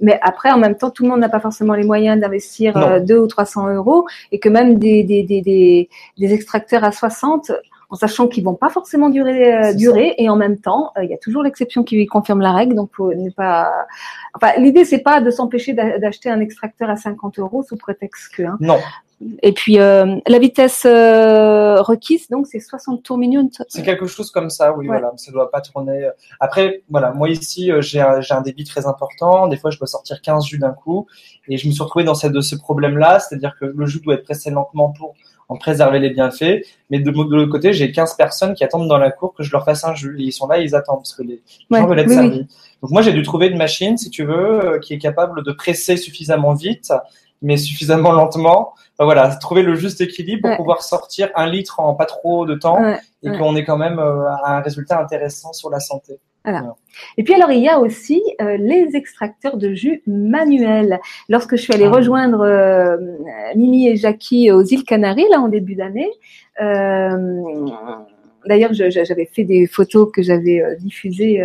Mais 0.00 0.20
après, 0.22 0.52
en 0.52 0.58
même 0.58 0.76
temps, 0.76 0.90
tout 0.90 1.02
le 1.02 1.08
monde 1.08 1.18
n'a 1.18 1.28
pas 1.28 1.40
forcément 1.40 1.74
les 1.74 1.82
moyens 1.82 2.20
d'investir 2.20 2.76
euh, 2.76 3.00
2 3.00 3.18
ou 3.18 3.26
300 3.26 3.74
euros 3.74 4.06
et 4.30 4.38
que 4.38 4.48
même 4.48 4.78
des, 4.78 5.02
des, 5.02 5.24
des, 5.24 5.40
des, 5.42 5.88
des 6.16 6.32
extracteurs 6.32 6.84
à 6.84 6.92
60, 6.92 7.50
en 7.90 7.96
sachant 7.96 8.28
qu'ils 8.28 8.44
vont 8.44 8.54
pas 8.54 8.68
forcément 8.68 9.08
durer, 9.08 9.52
euh, 9.52 9.72
durer 9.74 10.14
et 10.18 10.28
en 10.28 10.36
même 10.36 10.58
temps, 10.58 10.92
euh, 10.96 11.02
il 11.02 11.10
y 11.10 11.14
a 11.14 11.18
toujours 11.18 11.42
l'exception 11.42 11.82
qui 11.82 12.06
confirme 12.06 12.40
la 12.40 12.52
règle. 12.52 12.76
Donc, 12.76 12.90
faut 12.94 13.12
ne 13.12 13.30
pas. 13.30 13.72
Enfin, 14.34 14.52
l'idée 14.58 14.84
c'est 14.84 14.98
pas 15.02 15.20
de 15.20 15.30
s'empêcher 15.30 15.72
d'a- 15.72 15.98
d'acheter 15.98 16.30
un 16.30 16.38
extracteur 16.38 16.88
à 16.88 16.94
50 16.96 17.40
euros 17.40 17.64
sous 17.64 17.76
prétexte 17.76 18.32
que. 18.32 18.44
hein. 18.44 18.56
Non, 18.60 18.78
et 19.42 19.52
puis 19.52 19.78
euh, 19.78 20.16
la 20.26 20.38
vitesse 20.38 20.84
euh, 20.86 21.80
requise, 21.80 22.28
donc 22.28 22.46
c'est 22.46 22.60
60 22.60 23.02
tours 23.02 23.18
minutes. 23.18 23.62
C'est 23.68 23.82
quelque 23.82 24.06
chose 24.06 24.30
comme 24.30 24.50
ça, 24.50 24.72
oui, 24.74 24.86
voilà. 24.86 25.12
Ça 25.16 25.32
doit 25.32 25.50
pas 25.50 25.60
tourner. 25.60 26.08
Après, 26.40 26.82
voilà, 26.90 27.12
moi 27.12 27.28
ici, 27.28 27.70
j'ai 27.80 28.00
un, 28.00 28.20
un, 28.28 28.40
débit 28.40 28.64
très 28.64 28.86
important. 28.86 29.48
Des 29.48 29.56
fois, 29.56 29.70
je 29.70 29.78
dois 29.78 29.86
sortir 29.86 30.20
15 30.20 30.44
jus 30.46 30.58
d'un 30.58 30.72
coup, 30.72 31.06
et 31.48 31.56
je 31.56 31.66
me 31.66 31.72
suis 31.72 31.82
retrouvé 31.82 32.04
dans 32.04 32.14
cette, 32.14 32.32
de 32.32 32.40
ce 32.40 32.56
problème-là, 32.56 33.20
c'est-à-dire 33.20 33.54
que 33.58 33.64
le 33.64 33.86
jus 33.86 34.00
doit 34.00 34.14
être 34.14 34.24
pressé 34.24 34.50
lentement 34.50 34.90
pour 34.90 35.14
en 35.48 35.56
préserver 35.56 35.98
les 35.98 36.10
bienfaits. 36.10 36.64
Mais 36.90 37.00
de, 37.00 37.10
de 37.10 37.36
l'autre 37.36 37.50
côté, 37.50 37.72
j'ai 37.72 37.92
15 37.92 38.14
personnes 38.16 38.54
qui 38.54 38.64
attendent 38.64 38.88
dans 38.88 38.98
la 38.98 39.10
cour 39.10 39.34
que 39.34 39.42
je 39.42 39.50
leur 39.52 39.64
fasse 39.64 39.84
un 39.84 39.94
jus. 39.94 40.16
Et 40.20 40.24
ils 40.24 40.32
sont 40.32 40.46
là, 40.46 40.58
ils 40.58 40.74
attendent 40.74 40.98
parce 40.98 41.14
que 41.14 41.22
les 41.22 41.42
gens 41.70 41.86
veulent 41.86 41.98
être 41.98 42.10
servis. 42.10 42.46
Donc 42.82 42.90
moi, 42.90 43.02
j'ai 43.02 43.12
dû 43.12 43.22
trouver 43.22 43.48
une 43.48 43.58
machine, 43.58 43.96
si 43.96 44.10
tu 44.10 44.24
veux, 44.24 44.78
qui 44.82 44.94
est 44.94 44.98
capable 44.98 45.42
de 45.42 45.52
presser 45.52 45.96
suffisamment 45.96 46.54
vite 46.54 46.92
mais 47.42 47.56
suffisamment 47.56 48.12
lentement. 48.12 48.74
voilà, 48.98 49.28
trouver 49.36 49.62
le 49.62 49.74
juste 49.74 50.00
équilibre 50.00 50.48
pour 50.48 50.56
pouvoir 50.56 50.82
sortir 50.82 51.30
un 51.36 51.46
litre 51.46 51.80
en 51.80 51.94
pas 51.94 52.06
trop 52.06 52.46
de 52.46 52.54
temps 52.54 52.78
et 53.22 53.38
qu'on 53.38 53.56
ait 53.56 53.64
quand 53.64 53.78
même 53.78 53.98
euh, 53.98 54.28
un 54.44 54.60
résultat 54.60 55.00
intéressant 55.00 55.52
sur 55.52 55.70
la 55.70 55.80
santé. 55.80 56.18
Voilà. 56.44 56.74
Et 57.16 57.24
puis 57.24 57.32
alors 57.34 57.50
il 57.50 57.60
y 57.60 57.68
a 57.68 57.78
aussi 57.80 58.22
euh, 58.42 58.58
les 58.58 58.90
extracteurs 58.94 59.56
de 59.56 59.72
jus 59.72 60.02
manuels. 60.06 61.00
Lorsque 61.30 61.56
je 61.56 61.62
suis 61.62 61.72
allée 61.72 61.86
ah. 61.86 61.90
rejoindre 61.90 62.40
euh, 62.42 62.98
Mimi 63.56 63.88
et 63.88 63.96
Jackie 63.96 64.50
aux 64.50 64.62
îles 64.62 64.84
Canaries 64.84 65.28
là 65.30 65.40
en 65.40 65.48
début 65.48 65.74
d'année, 65.74 66.10
d'ailleurs 68.46 68.72
j'avais 68.72 69.28
fait 69.32 69.44
des 69.44 69.66
photos 69.66 70.10
que 70.12 70.22
j'avais 70.22 70.62
diffusées. 70.80 71.42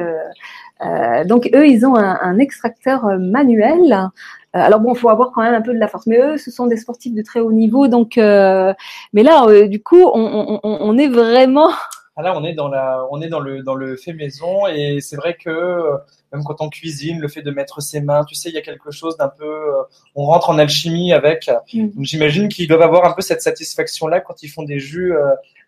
donc 1.26 1.50
eux 1.56 1.66
ils 1.66 1.86
ont 1.86 1.96
un, 1.96 2.20
un 2.22 2.38
extracteur 2.38 3.06
manuel 3.18 4.12
alors 4.54 4.80
bon, 4.80 4.96
faut 4.96 5.10
avoir 5.10 5.32
quand 5.32 5.44
même 5.44 5.54
un 5.54 5.62
peu 5.62 5.74
de 5.74 5.80
la 5.80 5.88
force. 5.88 6.08
Mais 6.08 6.18
eux, 6.18 6.38
ce 6.38 6.52
sont 6.52 6.68
des 6.68 6.78
sportifs 6.78 7.14
de 7.14 7.22
très 7.22 7.40
haut 7.40 7.52
niveau, 7.52 7.88
donc. 7.88 8.18
Euh, 8.18 8.74
mais 9.14 9.24
là, 9.24 9.46
euh, 9.48 9.68
du 9.68 9.82
coup, 9.82 10.10
on, 10.14 10.60
on, 10.64 10.78
on, 10.82 10.98
est 10.98 11.08
vraiment. 11.08 11.70
Ah 12.16 12.22
là, 12.22 12.38
on 12.38 12.44
est 12.44 12.54
dans 12.54 12.68
la, 12.68 13.06
on 13.12 13.22
est 13.22 13.30
dans 13.30 13.40
le 13.40 13.64
dans 13.64 13.76
le 13.76 13.96
fait 13.96 14.12
maison 14.12 14.68
et 14.68 15.00
c'est 15.00 15.16
vrai 15.16 15.38
que 15.42 15.90
même 16.34 16.44
quand 16.44 16.60
on 16.60 16.68
cuisine, 16.68 17.22
le 17.22 17.30
fait 17.30 17.42
de 17.42 17.50
mettre 17.50 17.82
ses 17.82 18.02
mains, 18.02 18.26
tu 18.26 18.36
sais, 18.36 18.50
il 18.50 18.56
y 18.56 18.58
a 18.58 18.62
quelque 18.62 18.92
chose 18.92 19.16
d'un 19.16 19.30
peu, 19.30 19.72
on 20.16 20.26
rentre 20.26 20.50
en 20.50 20.58
alchimie 20.58 21.14
avec. 21.14 21.50
Mm. 21.74 21.92
Donc 21.92 22.04
j'imagine 22.04 22.50
qu'ils 22.50 22.68
doivent 22.68 22.82
avoir 22.82 23.06
un 23.06 23.14
peu 23.14 23.22
cette 23.22 23.42
satisfaction-là 23.42 24.20
quand 24.20 24.44
ils 24.44 24.50
font 24.50 24.64
des 24.64 24.80
jus 24.80 25.14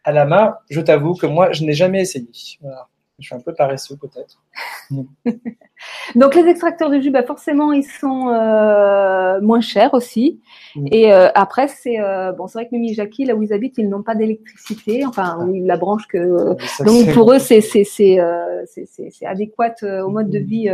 à 0.03 0.11
la 0.11 0.25
main. 0.25 0.55
Je 0.69 0.81
t'avoue 0.81 1.13
que 1.13 1.25
moi, 1.25 1.53
je 1.53 1.63
n'ai 1.63 1.71
jamais 1.71 2.01
essayé. 2.01 2.27
Voilà. 2.59 2.89
Je 3.21 3.27
suis 3.27 3.35
un 3.35 3.39
peu 3.39 3.53
paresseux 3.53 3.95
peut-être. 3.95 4.41
Donc 6.15 6.35
les 6.35 6.47
extracteurs 6.47 6.89
de 6.89 6.99
jus, 6.99 7.11
bah 7.11 7.23
forcément, 7.23 7.71
ils 7.71 7.83
sont 7.83 8.29
euh, 8.29 9.39
moins 9.41 9.61
chers 9.61 9.93
aussi. 9.93 10.41
Mm. 10.75 10.87
Et 10.91 11.13
euh, 11.13 11.29
après, 11.35 11.67
c'est 11.67 11.99
euh, 11.99 12.31
bon, 12.31 12.47
c'est 12.47 12.59
vrai 12.59 12.65
que 12.65 12.71
Mimi 12.71 12.91
et 12.91 12.93
Jackie, 12.93 13.25
là 13.25 13.35
où 13.35 13.43
ils 13.43 13.53
habitent, 13.53 13.77
ils 13.77 13.89
n'ont 13.89 14.03
pas 14.03 14.15
d'électricité. 14.15 15.05
Enfin, 15.05 15.37
ah. 15.39 15.45
la 15.47 15.77
branche 15.77 16.07
que. 16.07 16.55
donc 16.83 17.13
pour 17.13 17.31
eux, 17.31 17.39
c'est 17.39 17.61
c'est 17.61 17.83
c'est 17.83 18.19
c'est 18.65 19.25
adéquat 19.25 19.75
au 19.83 20.09
mode 20.09 20.29
de 20.29 20.39
mm. 20.39 20.43
vie. 20.43 20.69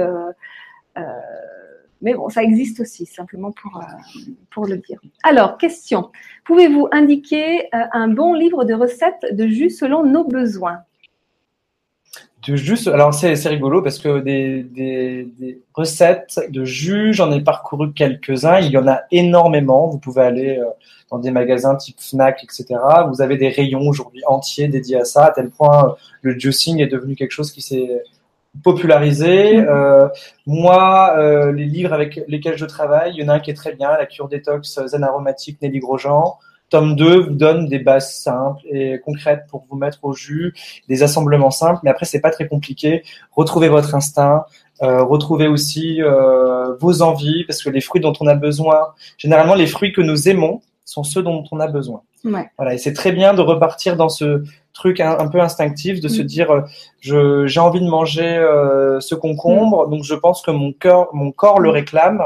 mais 2.02 2.14
bon, 2.14 2.30
ça 2.30 2.44
existe 2.44 2.80
aussi, 2.80 3.06
simplement 3.06 3.52
pour, 3.52 3.82
pour 4.52 4.66
le 4.66 4.78
dire. 4.78 5.00
Alors, 5.24 5.58
question. 5.58 6.12
Pouvez-vous 6.46 6.88
indiquer 6.92 7.70
un 7.72 8.08
bon 8.08 8.34
livre 8.34 8.64
de 8.64 8.74
recettes 8.74 9.26
de 9.32 9.48
jus 9.48 9.70
selon 9.70 10.04
nos 10.04 10.24
besoins? 10.24 10.80
Juste, 12.56 12.88
alors 12.88 13.14
c'est 13.14 13.34
rigolo 13.48 13.82
parce 13.82 14.00
que 14.00 14.20
des, 14.20 14.64
des, 14.64 15.28
des 15.40 15.62
recettes 15.74 16.40
de 16.50 16.64
jus, 16.64 17.14
j'en 17.14 17.32
ai 17.32 17.42
parcouru 17.42 17.94
quelques-uns. 17.94 18.60
Il 18.60 18.72
y 18.72 18.78
en 18.78 18.88
a 18.88 19.02
énormément. 19.12 19.88
Vous 19.88 20.00
pouvez 20.00 20.22
aller 20.22 20.58
euh, 20.58 20.66
dans 21.12 21.20
des 21.20 21.32
magasins 21.32 21.76
type 21.76 22.00
Fnac, 22.00 22.44
etc. 22.44 22.80
Vous 23.10 23.22
avez 23.22 23.38
des 23.38 23.50
rayons 23.50 23.88
aujourd'hui 23.88 24.22
entiers 24.28 24.68
dédiés 24.68 24.98
à 24.98 25.06
ça, 25.06 25.26
à 25.26 25.32
tel 25.32 25.50
point 25.50 25.90
euh, 25.90 25.92
le 26.22 26.38
juicing 26.38 26.82
est 26.82 26.88
devenu 26.88 27.16
quelque 27.16 27.32
chose 27.32 27.52
qui 27.52 27.62
s'est 27.62 28.04
popularisé. 28.64 29.58
Mm-hmm. 29.58 29.68
Euh, 29.68 30.08
moi, 30.46 31.16
euh, 31.18 31.52
les 31.52 31.66
livres 31.66 31.94
avec 31.94 32.20
lesquels 32.28 32.58
je 32.58 32.66
travaille, 32.66 33.14
il 33.16 33.22
y 33.22 33.26
en 33.26 33.30
a 33.30 33.36
un 33.36 33.40
qui 33.40 33.52
est 33.52 33.56
très 33.56 33.74
bien, 33.74 33.92
La 33.98 34.06
cure 34.06 34.28
détox 34.28 34.86
zen 34.86 35.04
aromatique 35.04 35.62
Nelly 35.62 35.80
Grosjean. 35.80 36.38
Tome 36.70 36.96
2 36.96 37.20
vous 37.20 37.36
donne 37.36 37.68
des 37.68 37.80
bases 37.80 38.14
simples 38.14 38.62
et 38.70 39.00
concrètes 39.00 39.46
pour 39.50 39.66
vous 39.70 39.78
mettre 39.78 40.00
au 40.04 40.14
jus, 40.14 40.54
des 40.90 41.04
assemblements 41.04 41.52
simples, 41.52 41.80
mais 41.84 41.90
après 41.90 42.06
c'est 42.06 42.20
pas 42.20 42.32
très 42.32 42.48
compliqué. 42.48 43.04
Retrouvez 43.32 43.70
votre 43.70 43.96
instinct, 43.96 44.46
euh, 44.82 45.04
retrouvez 45.04 45.48
aussi 45.48 46.02
euh, 46.02 46.76
vos 46.76 47.02
envies, 47.02 47.46
parce 47.46 47.64
que 47.64 47.70
les 47.70 47.82
fruits 47.82 48.02
dont 48.02 48.14
on 48.20 48.28
a 48.28 48.36
besoin, 48.36 48.94
généralement 49.18 49.56
les 49.56 49.68
fruits 49.68 49.94
que 49.94 50.02
nous 50.02 50.28
aimons 50.28 50.62
sont 50.84 51.04
ceux 51.04 51.24
dont 51.24 51.44
on 51.52 51.60
a 51.60 51.68
besoin. 51.68 52.02
Ouais. 52.24 52.50
Voilà, 52.58 52.74
et 52.74 52.78
c'est 52.78 52.94
très 52.94 53.12
bien 53.12 53.34
de 53.34 53.42
repartir 53.42 53.96
dans 53.96 54.10
ce 54.10 54.44
truc 54.78 55.00
un, 55.00 55.28
peu 55.28 55.42
instinctif 55.42 56.00
de 56.00 56.08
se 56.08 56.22
mm. 56.22 56.26
dire 56.26 56.52
euh, 56.52 56.62
je 57.00 57.48
j'ai 57.48 57.60
envie 57.60 57.82
de 57.82 57.90
manger 57.90 58.38
euh, 58.38 59.00
ce 59.00 59.16
concombre, 59.16 59.88
mm. 59.88 59.92
donc 59.92 60.04
je 60.04 60.14
pense 60.14 60.42
que 60.42 60.52
mon 60.52 60.72
cœur 60.72 61.10
mon 61.14 61.32
corps 61.32 61.60
le 61.60 61.70
mm. 61.70 61.74
réclame. 61.74 62.24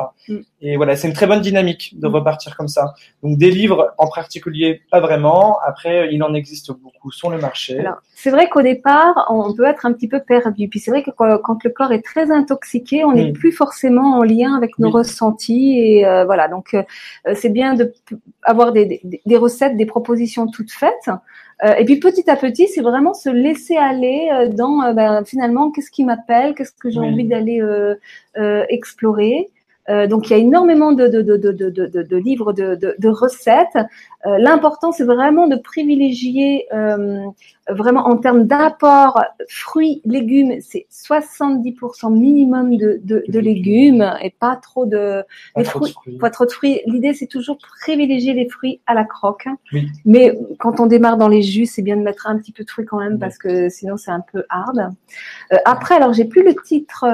Et 0.61 0.77
voilà, 0.77 0.95
c'est 0.95 1.07
une 1.07 1.13
très 1.13 1.25
bonne 1.25 1.41
dynamique 1.41 1.99
de 1.99 2.07
repartir 2.07 2.55
comme 2.55 2.67
ça. 2.67 2.93
Donc 3.23 3.37
des 3.37 3.49
livres 3.49 3.93
en 3.97 4.07
particulier, 4.07 4.81
pas 4.91 4.99
vraiment. 4.99 5.57
Après, 5.65 6.09
il 6.13 6.23
en 6.23 6.33
existe 6.33 6.71
beaucoup 6.71 7.11
sur 7.11 7.29
le 7.31 7.39
marché. 7.39 7.83
C'est 8.15 8.29
vrai 8.29 8.47
qu'au 8.47 8.61
départ, 8.61 9.25
on 9.29 9.53
peut 9.53 9.65
être 9.65 9.85
un 9.85 9.91
petit 9.91 10.07
peu 10.07 10.19
perdu. 10.21 10.69
Puis 10.69 10.79
c'est 10.79 10.91
vrai 10.91 11.01
que 11.03 11.09
quand, 11.09 11.63
le 11.63 11.69
corps 11.71 11.91
est 11.91 12.03
très 12.03 12.31
intoxiqué, 12.31 13.03
on 13.03 13.13
n'est 13.13 13.33
plus 13.33 13.51
forcément 13.51 14.19
en 14.19 14.23
lien 14.23 14.55
avec 14.55 14.77
nos 14.77 14.91
ressentis. 14.91 15.79
Et 15.79 16.05
euh, 16.05 16.23
voilà, 16.23 16.47
donc 16.47 16.77
c'est 17.33 17.49
bien 17.49 17.73
de 17.73 17.91
avoir 18.43 18.71
des, 18.71 19.01
des, 19.03 19.21
des, 19.25 19.37
recettes, 19.37 19.75
des 19.81 19.87
propositions 19.87 20.47
toutes 20.47 20.71
faites. 20.71 21.09
Euh, 21.63 21.73
et 21.75 21.85
puis 21.85 21.97
petit 21.99 22.29
à 22.29 22.35
petit, 22.35 22.67
c'est 22.67 22.81
vraiment 22.81 23.13
se 23.13 23.29
laisser 23.29 23.77
aller 23.77 24.29
euh, 24.31 24.47
dans 24.47 24.83
euh, 24.83 24.93
ben, 24.93 25.23
finalement 25.25 25.71
qu'est-ce 25.71 25.91
qui 25.91 26.03
m'appelle, 26.03 26.53
qu'est-ce 26.55 26.71
que 26.71 26.89
j'ai 26.89 26.99
envie 26.99 27.25
d'aller 27.25 27.61
explorer. 28.69 29.49
Euh, 29.89 30.07
donc 30.07 30.29
il 30.29 30.31
y 30.31 30.35
a 30.35 30.37
énormément 30.37 30.91
de, 30.91 31.07
de, 31.07 31.21
de, 31.21 31.37
de 31.37 32.17
livres 32.17 32.53
de, 32.53 33.07
recettes. 33.09 33.77
Euh, 34.25 34.37
L'important 34.37 34.91
c'est 34.91 35.03
vraiment 35.03 35.47
de 35.47 35.55
privilégier 35.55 36.67
euh, 36.73 37.25
vraiment 37.69 38.07
en 38.07 38.17
termes 38.17 38.45
d'apport 38.45 39.23
fruits, 39.49 40.01
légumes, 40.05 40.59
c'est 40.61 40.85
70% 40.91 42.13
minimum 42.13 42.77
de, 42.77 43.39
légumes 43.39 44.13
et 44.21 44.29
pas 44.29 44.55
trop 44.55 44.85
de, 44.85 45.23
fruits, 45.63 45.95
pas 46.19 46.29
trop 46.29 46.45
de 46.45 46.51
fruits. 46.51 46.81
L'idée 46.85 47.13
c'est 47.13 47.27
toujours 47.27 47.57
privilégier 47.57 48.33
les 48.33 48.47
fruits 48.47 48.81
à 48.85 48.93
la 48.93 49.03
croque. 49.03 49.47
Mais 50.05 50.37
quand 50.59 50.79
on 50.79 50.85
démarre 50.85 51.17
dans 51.17 51.27
les 51.27 51.41
jus, 51.41 51.65
c'est 51.65 51.81
bien 51.81 51.97
de 51.97 52.03
mettre 52.03 52.27
un 52.27 52.37
petit 52.37 52.51
peu 52.51 52.63
de 52.63 52.69
fruits 52.69 52.85
quand 52.85 52.99
même 52.99 53.19
parce 53.19 53.37
que 53.37 53.69
sinon 53.69 53.97
c'est 53.97 54.11
un 54.11 54.23
peu 54.31 54.43
hard. 54.49 54.91
Euh, 55.53 55.57
après 55.65 55.95
alors 55.95 56.13
j'ai 56.13 56.25
plus 56.25 56.43
le 56.43 56.53
titre 56.55 57.05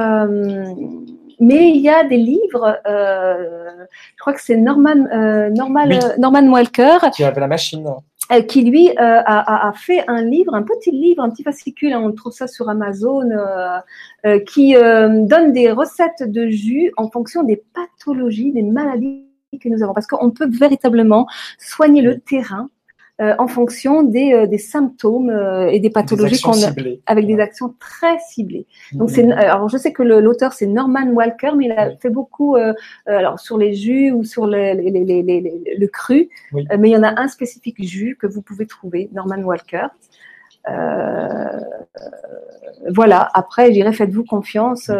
mais 1.39 1.69
il 1.69 1.81
y 1.81 1.89
a 1.89 2.03
des 2.03 2.17
livres, 2.17 2.79
euh, 2.87 3.85
je 4.15 4.19
crois 4.19 4.33
que 4.33 4.41
c'est 4.41 4.57
Norman, 4.57 5.05
euh, 5.13 5.49
Norman, 5.49 5.89
euh, 5.91 6.17
Norman 6.17 6.47
Walker. 6.47 6.97
Qui 7.13 7.23
avait 7.23 7.41
la 7.41 7.47
machine. 7.47 7.87
Euh, 8.31 8.41
qui 8.41 8.63
lui 8.63 8.89
euh, 8.89 8.93
a, 8.97 9.67
a, 9.69 9.73
fait 9.73 10.03
un 10.07 10.21
livre, 10.21 10.53
un 10.53 10.63
petit 10.63 10.91
livre, 10.91 11.23
un 11.23 11.29
petit 11.29 11.43
fascicule, 11.43 11.93
hein, 11.93 12.01
on 12.03 12.11
trouve 12.11 12.33
ça 12.33 12.47
sur 12.47 12.69
Amazon, 12.69 13.29
qui 14.45 14.73
donne 14.73 15.53
des 15.53 15.71
recettes 15.71 16.23
de 16.23 16.47
jus 16.47 16.91
en 16.97 17.09
fonction 17.09 17.43
des 17.43 17.63
pathologies, 17.73 18.51
des 18.51 18.63
maladies 18.63 19.23
que 19.61 19.69
nous 19.69 19.83
avons. 19.83 19.93
Parce 19.93 20.07
qu'on 20.07 20.31
peut 20.31 20.49
véritablement 20.49 21.27
soigner 21.57 22.01
le 22.01 22.19
terrain 22.19 22.69
euh, 23.19 23.33
en 23.39 23.47
fonction 23.47 24.03
des, 24.03 24.31
euh, 24.31 24.45
des 24.45 24.59
symptômes 24.59 25.31
euh, 25.31 25.69
et 25.69 25.79
des 25.79 25.89
pathologies 25.89 26.39
qu'on 26.39 26.51
a, 26.51 26.71
avec 27.07 27.25
des 27.25 27.39
actions 27.39 27.73
très 27.79 28.19
ciblées. 28.19 28.67
Donc 28.93 29.09
c'est 29.09 29.31
alors 29.31 29.69
je 29.69 29.77
sais 29.77 29.91
que 29.91 30.03
l'auteur 30.03 30.53
c'est 30.53 30.67
Norman 30.67 31.07
Walker, 31.07 31.51
mais 31.57 31.65
il 31.65 31.71
a 31.71 31.95
fait 31.97 32.11
beaucoup 32.11 32.55
alors 33.07 33.39
sur 33.39 33.57
les 33.57 33.73
jus 33.73 34.11
ou 34.11 34.23
sur 34.23 34.45
les, 34.45 34.75
les, 34.75 34.91
les, 35.03 35.23
les 35.23 35.75
le 35.77 35.87
cru, 35.87 36.29
mais 36.53 36.89
il 36.89 36.93
y 36.93 36.97
en 36.97 37.01
a 37.01 37.19
un 37.19 37.27
spécifique 37.27 37.83
jus 37.83 38.17
que 38.21 38.27
vous 38.27 38.43
pouvez 38.43 38.67
trouver, 38.67 39.09
Norman 39.13 39.41
Walker. 39.41 39.87
Voilà. 42.89 43.29
Après, 43.33 43.73
j'irai 43.73 43.93
faites-vous 43.93 44.25
confiance. 44.25 44.91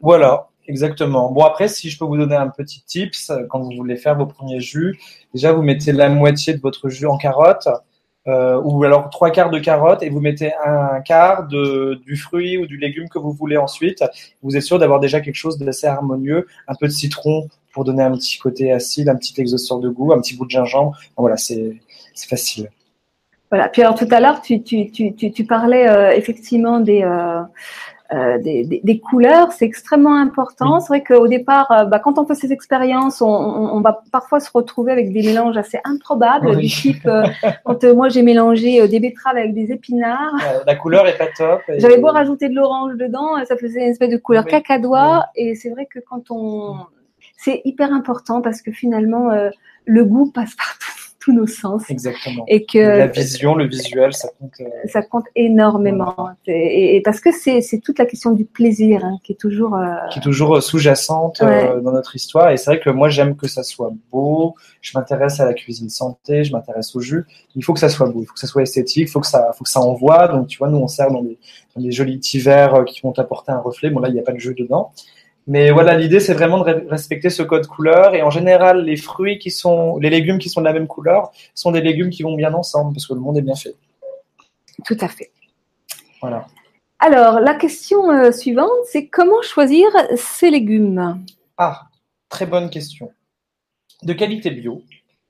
Voilà. 0.00 0.51
Exactement. 0.72 1.30
Bon, 1.30 1.42
après, 1.44 1.68
si 1.68 1.90
je 1.90 1.98
peux 1.98 2.06
vous 2.06 2.16
donner 2.16 2.34
un 2.34 2.48
petit 2.48 2.82
tips, 2.82 3.28
euh, 3.28 3.44
quand 3.50 3.60
vous 3.60 3.72
voulez 3.76 3.96
faire 3.96 4.16
vos 4.16 4.24
premiers 4.24 4.60
jus, 4.60 4.98
déjà, 5.34 5.52
vous 5.52 5.60
mettez 5.60 5.92
la 5.92 6.08
moitié 6.08 6.54
de 6.54 6.60
votre 6.62 6.88
jus 6.88 7.06
en 7.06 7.18
carotte, 7.18 7.68
euh, 8.26 8.58
ou 8.64 8.82
alors 8.84 9.10
trois 9.10 9.30
quarts 9.30 9.50
de 9.50 9.58
carotte, 9.58 10.02
et 10.02 10.08
vous 10.08 10.20
mettez 10.20 10.54
un 10.64 11.02
quart 11.02 11.46
de, 11.46 12.00
du 12.06 12.16
fruit 12.16 12.56
ou 12.56 12.64
du 12.64 12.78
légume 12.78 13.10
que 13.10 13.18
vous 13.18 13.32
voulez 13.32 13.58
ensuite. 13.58 14.02
Vous 14.42 14.56
êtes 14.56 14.62
sûr 14.62 14.78
d'avoir 14.78 14.98
déjà 14.98 15.20
quelque 15.20 15.34
chose 15.34 15.58
d'assez 15.58 15.86
harmonieux, 15.86 16.46
un 16.66 16.74
peu 16.74 16.86
de 16.86 16.92
citron 16.92 17.48
pour 17.74 17.84
donner 17.84 18.02
un 18.02 18.12
petit 18.12 18.38
côté 18.38 18.72
acide, 18.72 19.10
un 19.10 19.16
petit 19.16 19.38
exhausteur 19.42 19.78
de 19.78 19.90
goût, 19.90 20.14
un 20.14 20.22
petit 20.22 20.36
bout 20.36 20.46
de 20.46 20.50
gingembre. 20.50 20.96
Voilà, 21.18 21.36
c'est 21.36 21.74
facile. 22.16 22.70
Voilà. 23.50 23.68
Puis 23.68 23.82
alors 23.82 23.94
tout 23.94 24.08
à 24.10 24.20
l'heure, 24.20 24.40
tu, 24.40 24.62
tu, 24.62 24.90
tu, 24.90 25.14
tu, 25.14 25.44
parlais 25.44 25.86
euh, 25.86 26.12
effectivement 26.12 26.80
des, 26.80 27.02
des, 28.38 28.64
des, 28.64 28.80
des, 28.82 29.00
couleurs, 29.00 29.52
c'est 29.52 29.64
extrêmement 29.64 30.16
important. 30.16 30.80
C'est 30.80 30.88
vrai 30.88 31.02
qu'au 31.02 31.28
départ, 31.28 31.70
euh, 31.70 31.84
bah, 31.84 31.98
quand 31.98 32.18
on 32.18 32.26
fait 32.26 32.34
ces 32.34 32.52
expériences, 32.52 33.22
on, 33.22 33.26
on, 33.26 33.80
va 33.80 34.02
parfois 34.10 34.40
se 34.40 34.50
retrouver 34.52 34.92
avec 34.92 35.12
des 35.12 35.22
mélanges 35.22 35.56
assez 35.56 35.78
improbables, 35.84 36.56
du 36.56 36.66
type 36.68 37.06
euh, 37.06 37.24
quand 37.64 37.82
moi 37.94 38.08
j'ai 38.08 38.22
mélangé 38.22 38.86
des 38.88 39.00
betteraves 39.00 39.36
avec 39.36 39.54
des 39.54 39.72
épinards. 39.72 40.34
la 40.66 40.74
couleur 40.74 41.06
est 41.06 41.16
pas 41.16 41.28
top. 41.36 41.60
J'avais 41.78 41.98
beau 41.98 42.08
rajouter 42.08 42.48
de 42.48 42.54
l'orange 42.54 42.96
dedans, 42.96 43.42
ça 43.44 43.56
faisait 43.56 43.82
une 43.82 43.90
espèce 43.90 44.10
de 44.10 44.18
couleur 44.18 44.44
cacadois. 44.44 45.26
Et 45.34 45.54
c'est 45.54 45.70
vrai 45.70 45.86
que 45.86 45.98
quand 45.98 46.30
on, 46.30 46.76
c'est 47.36 47.62
hyper 47.64 47.92
important 47.92 48.42
parce 48.42 48.62
que 48.62 48.72
finalement 48.72 49.30
le 49.84 50.04
goût 50.04 50.30
passe 50.30 50.54
partout 50.54 51.01
tous 51.22 51.32
nos 51.32 51.46
sens. 51.46 51.88
Exactement. 51.88 52.44
Et 52.48 52.64
que 52.64 52.78
la 52.78 53.06
vision, 53.06 53.54
le 53.54 53.66
visuel, 53.66 54.12
ça 54.12 54.28
compte. 54.38 54.54
Euh, 54.60 54.64
ça 54.86 55.02
compte 55.02 55.26
énormément. 55.36 56.30
Et, 56.46 57.00
parce 57.04 57.20
que 57.20 57.30
c'est 57.32 57.62
toute 57.78 57.98
la 57.98 58.06
question 58.06 58.32
du 58.32 58.44
plaisir 58.44 59.04
hein, 59.04 59.18
qui 59.22 59.32
est 59.32 59.36
toujours. 59.36 59.76
Euh, 59.76 59.94
qui 60.10 60.18
est 60.18 60.22
toujours 60.22 60.56
euh, 60.56 60.60
sous-jacente 60.60 61.40
dans 61.40 61.92
notre 61.92 62.16
histoire. 62.16 62.50
Et 62.50 62.56
c'est 62.56 62.72
vrai 62.72 62.80
que 62.80 62.90
moi, 62.90 63.08
j'aime 63.08 63.36
que 63.36 63.46
ça 63.46 63.62
soit 63.62 63.92
beau. 64.10 64.56
Je 64.80 64.98
m'intéresse 64.98 65.38
à 65.38 65.44
la 65.44 65.54
cuisine 65.54 65.90
santé, 65.90 66.42
je 66.42 66.52
m'intéresse 66.52 66.94
au 66.96 67.00
jus. 67.00 67.24
Il 67.54 67.62
faut 67.64 67.72
que 67.72 67.80
ça 67.80 67.88
soit 67.88 68.08
beau, 68.08 68.22
il 68.22 68.26
faut 68.26 68.34
que 68.34 68.40
ça 68.40 68.48
soit 68.48 68.62
esthétique, 68.62 69.08
il 69.08 69.10
faut 69.10 69.20
que 69.20 69.28
ça, 69.28 69.52
faut 69.56 69.62
que 69.62 69.70
ça 69.70 69.80
envoie. 69.80 70.26
Donc, 70.26 70.48
tu 70.48 70.58
vois, 70.58 70.68
nous, 70.68 70.78
on 70.78 70.88
sert 70.88 71.10
dans 71.10 71.22
des, 71.22 71.38
dans 71.76 71.82
des 71.82 71.92
jolis 71.92 72.18
petits 72.18 72.40
verres 72.40 72.84
qui 72.84 73.00
vont 73.02 73.12
apporter 73.16 73.52
un 73.52 73.60
reflet. 73.60 73.90
Bon, 73.90 74.00
là, 74.00 74.08
il 74.08 74.14
n'y 74.14 74.20
a 74.20 74.24
pas 74.24 74.32
de 74.32 74.38
jus 74.38 74.54
dedans. 74.54 74.92
Mais 75.46 75.72
voilà, 75.72 75.96
l'idée 75.96 76.20
c'est 76.20 76.34
vraiment 76.34 76.62
de 76.62 76.86
respecter 76.88 77.28
ce 77.28 77.42
code 77.42 77.66
couleur 77.66 78.14
et 78.14 78.22
en 78.22 78.30
général 78.30 78.84
les 78.84 78.96
fruits 78.96 79.38
qui 79.38 79.50
sont, 79.50 79.98
les 79.98 80.10
légumes 80.10 80.38
qui 80.38 80.48
sont 80.48 80.60
de 80.60 80.66
la 80.66 80.72
même 80.72 80.86
couleur 80.86 81.32
sont 81.54 81.72
des 81.72 81.80
légumes 81.80 82.10
qui 82.10 82.22
vont 82.22 82.36
bien 82.36 82.54
ensemble 82.54 82.94
parce 82.94 83.06
que 83.06 83.14
le 83.14 83.20
monde 83.20 83.38
est 83.38 83.42
bien 83.42 83.56
fait. 83.56 83.74
Tout 84.84 84.96
à 85.00 85.08
fait. 85.08 85.30
Voilà. 86.20 86.46
Alors 87.00 87.40
la 87.40 87.54
question 87.54 88.10
euh, 88.10 88.30
suivante, 88.30 88.70
c'est 88.86 89.08
comment 89.08 89.42
choisir 89.42 89.88
ces 90.16 90.50
légumes? 90.50 91.24
Ah, 91.58 91.88
très 92.28 92.46
bonne 92.46 92.70
question. 92.70 93.10
De 94.04 94.12
qualité 94.12 94.50
bio. 94.50 94.82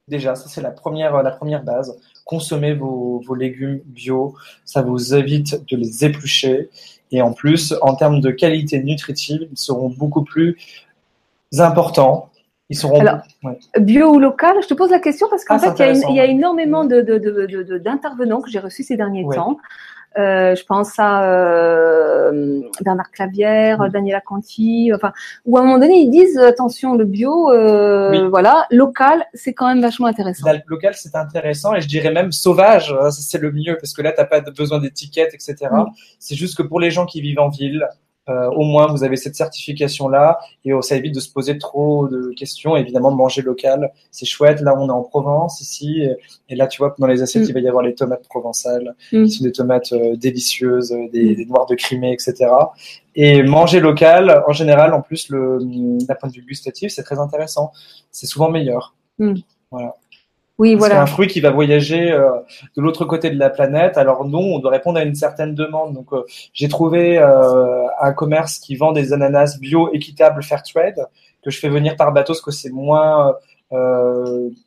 Déjà, 0.09 0.35
ça 0.35 0.49
c'est 0.49 0.61
la 0.61 0.73
première, 0.73 1.23
la 1.23 1.31
première 1.31 1.63
base. 1.63 1.99
Consommez 2.27 2.75
vos, 2.75 3.23
vos 3.25 3.35
légumes 3.35 3.81
bio, 3.87 4.35
ça 4.65 4.83
vous 4.83 5.15
évite 5.15 5.65
de 5.71 5.77
les 5.77 6.05
éplucher 6.05 6.69
et 7.13 7.23
en 7.23 7.33
plus, 7.33 7.75
en 7.83 7.95
termes 7.95 8.21
de 8.21 8.31
qualité 8.31 8.83
nutritive, 8.83 9.47
ils 9.51 9.59
seront 9.59 9.91
beaucoup 9.91 10.23
plus 10.23 10.57
importants. 11.59 12.31
Ils 12.71 12.77
seront 12.77 13.01
Alors, 13.01 13.19
bio 13.79 14.15
ou 14.15 14.19
local. 14.19 14.57
Je 14.63 14.67
te 14.67 14.75
pose 14.75 14.91
la 14.91 14.99
question 14.99 15.29
parce 15.29 15.45
qu'en 15.45 15.57
ah, 15.57 15.75
fait, 15.75 16.01
il 16.09 16.17
y, 16.17 16.21
a 16.21 16.25
énormément 16.25 16.87
d'intervenants 16.87 18.41
que 18.41 18.51
j'ai 18.51 18.61
reçus 18.61 18.83
ces 18.83 18.97
derniers 18.97 19.27
temps 19.35 19.59
euh, 20.19 20.55
je 20.55 20.65
pense 20.65 20.99
à 20.99 21.25
euh, 21.25 22.61
Bernard 22.81 23.11
Clavière, 23.11 23.81
mm. 23.81 23.89
Daniela 23.91 24.21
Conti, 24.21 24.91
enfin, 24.95 25.13
où 25.45 25.57
à 25.57 25.61
un 25.61 25.65
moment 25.65 25.79
donné 25.79 26.01
ils 26.01 26.11
disent 26.11 26.39
attention 26.39 26.95
le 26.95 27.05
bio, 27.05 27.51
euh, 27.51 28.29
voilà, 28.29 28.67
local, 28.71 29.25
c'est 29.35 29.55
quand 29.55 29.69
même 29.69 29.81
vachement 29.81 30.07
intéressant. 30.07 30.51
Local, 30.67 30.95
c'est 30.95 31.15
intéressant 31.17 31.75
et 31.75 31.81
je 31.81 31.89
dirais 31.89 32.13
même 32.13 32.33
sauvage, 32.33 32.95
hein, 33.01 33.11
c'est 33.11 33.39
le 33.39 33.53
mieux 33.53 33.77
parce 33.81 33.93
que 33.93 34.03
là 34.03 34.13
t'as 34.13 34.25
pas 34.25 34.41
besoin 34.41 34.81
d'étiquettes, 34.81 35.35
etc. 35.35 35.71
C'est 36.19 36.37
juste 36.37 36.57
que 36.57 36.63
pour 36.63 36.81
les 36.81 36.91
gens 36.91 37.07
qui 37.07 37.21
vivent 37.21 37.41
en 37.41 37.49
ville, 37.49 37.87
euh, 38.29 38.49
au 38.51 38.63
moins 38.63 38.87
vous 38.87 39.03
avez 39.03 39.17
cette 39.17 39.35
certification 39.35 40.09
là 40.09 40.39
et 40.65 40.71
ça 40.83 40.97
évite 40.97 41.15
de 41.15 41.21
se 41.21 41.31
poser 41.31 41.59
trop 41.59 42.09
de 42.09 42.33
questions. 42.37 42.77
Évidemment, 42.77 43.11
manger 43.11 43.43
local, 43.43 43.93
c'est 44.11 44.27
chouette. 44.27 44.61
Là, 44.61 44.75
on 44.79 44.89
est 44.89 44.93
en 44.93 45.03
Provence 45.03 45.61
ici 45.61 46.07
et, 46.49 46.55
là, 46.55 46.67
tu 46.67 46.79
vois, 46.79 46.95
dans 46.99 47.07
les 47.07 47.23
assiettes, 47.23 47.45
mm. 47.45 47.49
il 47.49 47.55
va 47.55 47.61
y 47.61 47.69
avoir 47.69 47.83
les 47.83 47.95
tomates 47.95 48.27
provençales, 48.29 48.95
mm. 49.13 49.25
qui 49.25 49.31
sont 49.31 49.45
des 49.45 49.53
tomates 49.53 49.93
euh, 49.93 50.17
délicieuses, 50.17 50.93
euh, 50.93 51.09
des, 51.13 51.33
mm. 51.33 51.35
des, 51.35 51.47
noirs 51.47 51.67
de 51.67 51.75
Crimée, 51.75 52.13
etc. 52.13 52.51
Et 53.15 53.43
manger 53.43 53.81
local, 53.81 54.43
en 54.47 54.53
général, 54.53 54.95
en 54.95 55.03
plus, 55.03 55.29
le, 55.29 55.59
d'un 55.61 56.15
point 56.15 56.29
de 56.29 56.35
vue 56.35 56.43
gustatif, 56.43 56.93
c'est 56.93 57.03
très 57.03 57.19
intéressant. 57.19 57.73
C'est 58.11 58.27
souvent 58.27 58.51
meilleur. 58.51 58.95
Voilà. 59.71 59.97
Oui, 60.63 60.77
voilà. 60.77 60.95
C'est 60.95 61.01
un 61.01 61.07
fruit 61.07 61.27
qui 61.27 61.41
va 61.41 61.51
voyager 61.51 62.13
euh, 62.13 62.31
de 62.77 62.83
l'autre 62.83 63.05
côté 63.05 63.31
de 63.31 63.37
la 63.37 63.51
planète. 63.51 63.99
Alors 63.99 64.25
nous, 64.25 64.39
on 64.39 64.61
doit 64.61 64.71
répondre 64.71 64.97
à 64.97 65.03
une 65.03 65.17
certaine 65.17 65.57
demande. 65.57 65.93
Donc 65.93 66.13
euh, 66.13 66.23
j'ai 66.53 66.69
trouvé 66.69 67.19
euh, 67.19 67.85
un 68.01 68.13
commerce 68.13 68.61
qui 68.61 68.77
vend 68.77 68.93
des 68.93 69.13
ananas 69.13 69.59
bio, 69.59 69.93
équitables, 69.93 70.41
fair 70.45 70.63
trade, 70.63 71.05
que 71.43 71.51
je 71.51 71.59
fais 71.59 71.69
venir 71.69 71.97
par 71.97 72.13
bateau, 72.13 72.35
parce 72.35 72.43
que 72.43 72.53
c'est 72.53 72.71
moins 72.71 73.35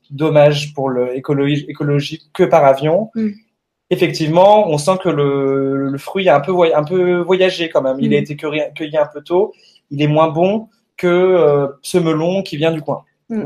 dommage 0.09 0.73
pour 0.73 0.89
l'écologie 0.89 1.65
écologique 1.69 2.23
que 2.33 2.43
par 2.43 2.65
avion. 2.65 3.09
Mm. 3.15 3.29
Effectivement, 3.89 4.67
on 4.67 4.77
sent 4.77 4.97
que 5.01 5.07
le, 5.07 5.91
le, 5.91 5.97
fruit 5.97 6.27
a 6.27 6.35
un 6.35 6.41
peu, 6.41 6.51
un 6.75 6.83
peu 6.83 7.19
voyagé 7.19 7.69
quand 7.69 7.83
même. 7.83 7.97
Il 8.01 8.13
a 8.13 8.17
mm. 8.17 8.23
été 8.23 8.35
cueilli, 8.35 8.97
un 8.97 9.07
peu 9.13 9.21
tôt. 9.21 9.53
Il 9.91 10.01
est 10.01 10.07
moins 10.07 10.27
bon 10.27 10.67
que 10.97 11.69
ce 11.81 11.97
melon 11.97 12.43
qui 12.43 12.57
vient 12.57 12.73
du 12.73 12.81
coin. 12.81 13.05
Mm. 13.29 13.43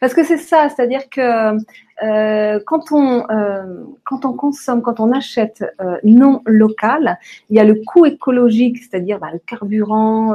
Parce 0.00 0.14
que 0.14 0.24
c'est 0.24 0.36
ça, 0.36 0.68
c'est-à-dire 0.68 1.08
que 1.08 1.56
euh, 2.02 2.60
quand 2.66 2.90
on 2.90 3.24
euh, 3.30 3.84
quand 4.04 4.24
on 4.24 4.32
consomme, 4.32 4.82
quand 4.82 4.98
on 4.98 5.12
achète 5.12 5.64
euh, 5.80 5.96
non 6.02 6.42
local, 6.44 7.18
il 7.48 7.56
y 7.56 7.60
a 7.60 7.64
le 7.64 7.76
coût 7.86 8.04
écologique, 8.04 8.78
c'est-à-dire 8.78 9.20
bah, 9.20 9.28
le 9.32 9.38
carburant, 9.38 10.34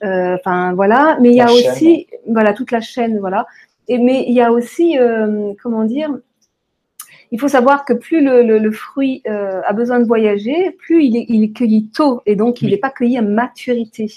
enfin 0.00 0.72
voilà, 0.72 1.18
mais 1.20 1.30
il 1.30 1.36
y 1.36 1.42
a 1.42 1.52
aussi 1.52 2.06
voilà 2.26 2.54
toute 2.54 2.70
la 2.70 2.80
chaîne, 2.80 3.18
voilà. 3.18 3.46
Et 3.88 3.98
mais 3.98 4.24
il 4.26 4.32
y 4.32 4.40
a 4.40 4.50
aussi 4.50 4.96
comment 5.62 5.84
dire, 5.84 6.10
il 7.32 7.38
faut 7.38 7.48
savoir 7.48 7.84
que 7.84 7.92
plus 7.92 8.24
le, 8.24 8.42
le, 8.42 8.58
le 8.58 8.72
fruit 8.72 9.22
a 9.26 9.72
besoin 9.74 10.00
de 10.00 10.06
voyager, 10.06 10.70
plus 10.70 11.04
il 11.04 11.18
est, 11.18 11.26
il 11.28 11.44
est 11.44 11.52
cueilli 11.52 11.88
tôt 11.88 12.22
et 12.24 12.34
donc 12.34 12.62
il 12.62 12.70
n'est 12.70 12.78
pas 12.78 12.90
cueilli 12.90 13.18
à 13.18 13.22
maturité. 13.22 14.10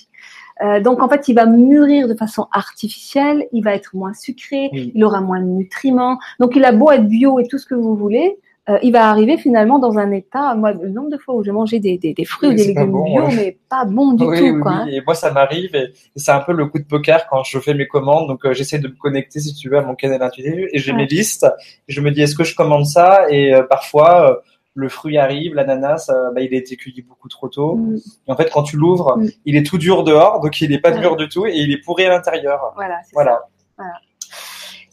Euh, 0.62 0.80
donc 0.80 1.01
en 1.01 1.10
fait, 1.10 1.28
il 1.28 1.34
va 1.34 1.45
mûrir 1.45 2.08
de 2.08 2.14
façon 2.14 2.47
artificielle, 2.51 3.47
il 3.51 3.64
va 3.64 3.74
être 3.74 3.95
moins 3.95 4.14
sucré, 4.14 4.70
il 4.74 5.04
aura 5.04 5.22
moins 5.22 5.39
de 5.39 5.47
nutriments. 5.47 6.20
Donc 6.39 6.56
il 6.56 6.64
a 6.66 6.72
beau 6.72 6.91
être 6.91 7.08
bio 7.08 7.39
et 7.39 7.47
tout 7.47 7.58
ce 7.58 7.66
que 7.66 7.76
vous 7.76 7.95
voulez, 7.95 8.38
euh, 8.70 8.78
il 8.82 8.93
va 8.93 9.10
arriver 9.10 9.38
finalement 9.38 9.78
dans 9.78 9.97
un 9.97 10.12
état. 10.12 10.56
Moi, 10.56 10.72
le 10.72 10.89
nombre 10.89 11.10
de 11.10 11.18
fois 11.18 11.36
où 11.36 11.43
j'ai 11.43 11.51
mangé 11.51 11.80
des, 11.80 11.97
des, 11.97 12.14
des 12.14 12.24
fruits 12.24 12.49
ou 12.49 12.54
des 12.54 12.68
légumes 12.68 13.04
bio, 13.04 13.28
mais 13.28 13.58
pas 13.68 13.84
bon 13.84 14.14
du 14.14 14.24
tout. 14.24 14.62
Quoi, 14.62 14.72
hein. 14.72 14.88
Et 14.88 15.01
moi, 15.01 15.16
ça 15.16 15.32
m'arrive 15.32 15.76
et, 15.76 15.91
c'est 16.16 16.32
un 16.32 16.39
peu 16.39 16.54
le 16.54 16.68
coup 16.68 16.80
de 16.80 16.86
poker 16.86 17.28
quand 17.30 17.43
je 17.43 17.60
fais 17.60 17.74
mes 17.74 17.88
commandes. 17.88 18.28
Donc 18.28 18.45
euh, 18.45 18.54
j'essaie 18.54 18.80
de 18.80 18.88
me 18.88 18.95
connecter, 18.95 19.41
si 19.41 19.54
tu 19.54 19.70
veux, 19.70 19.78
à 19.78 19.82
mon 19.82 19.95
canal 19.95 20.22
intuitif 20.22 20.54
et 20.72 20.80
j'ai 20.80 20.93
mes 20.93 21.08
listes. 21.08 21.45
je 21.89 21.99
me 21.99 22.12
dis, 22.12 22.22
est-ce 22.22 22.36
que 22.36 22.45
je 22.45 22.56
commande 22.56 22.86
ça? 22.86 23.30
Et 23.30 23.54
parfois 23.70 24.41
le 24.76 24.89
fruit 24.89 25.17
arrive, 25.17 25.53
l'ananas, 25.53 26.09
euh, 26.09 26.32
bah, 26.34 26.41
il 26.41 26.53
a 26.53 26.57
été 26.57 26.76
cueilli 26.76 27.01
beaucoup 27.03 27.30
trop 27.30 27.47
tôt. 27.47 27.76
Mm. 27.76 27.97
Et 28.28 28.32
en 28.32 28.36
fait, 28.36 28.49
quand 28.51 28.63
tu 28.63 28.78
l'ouvres, 28.78 29.17
mm. 29.17 29.30
il 29.45 29.55
est 29.55 29.65
tout 29.65 29.78
dur 29.78 30.03
dehors, 30.03 30.39
donc 30.39 30.59
il 30.61 30.69
n'est 30.69 30.80
pas 30.80 30.91
dur 30.91 31.15
du 31.15 31.28
tout, 31.30 31.45
et 31.45 31.53
il 31.55 31.71
est 31.71 31.84
pourri 31.84 32.05
à 32.05 32.09
l'intérieur. 32.09 32.74
Voilà. 32.76 32.99
voilà. 33.13 33.41
voilà. 33.78 33.93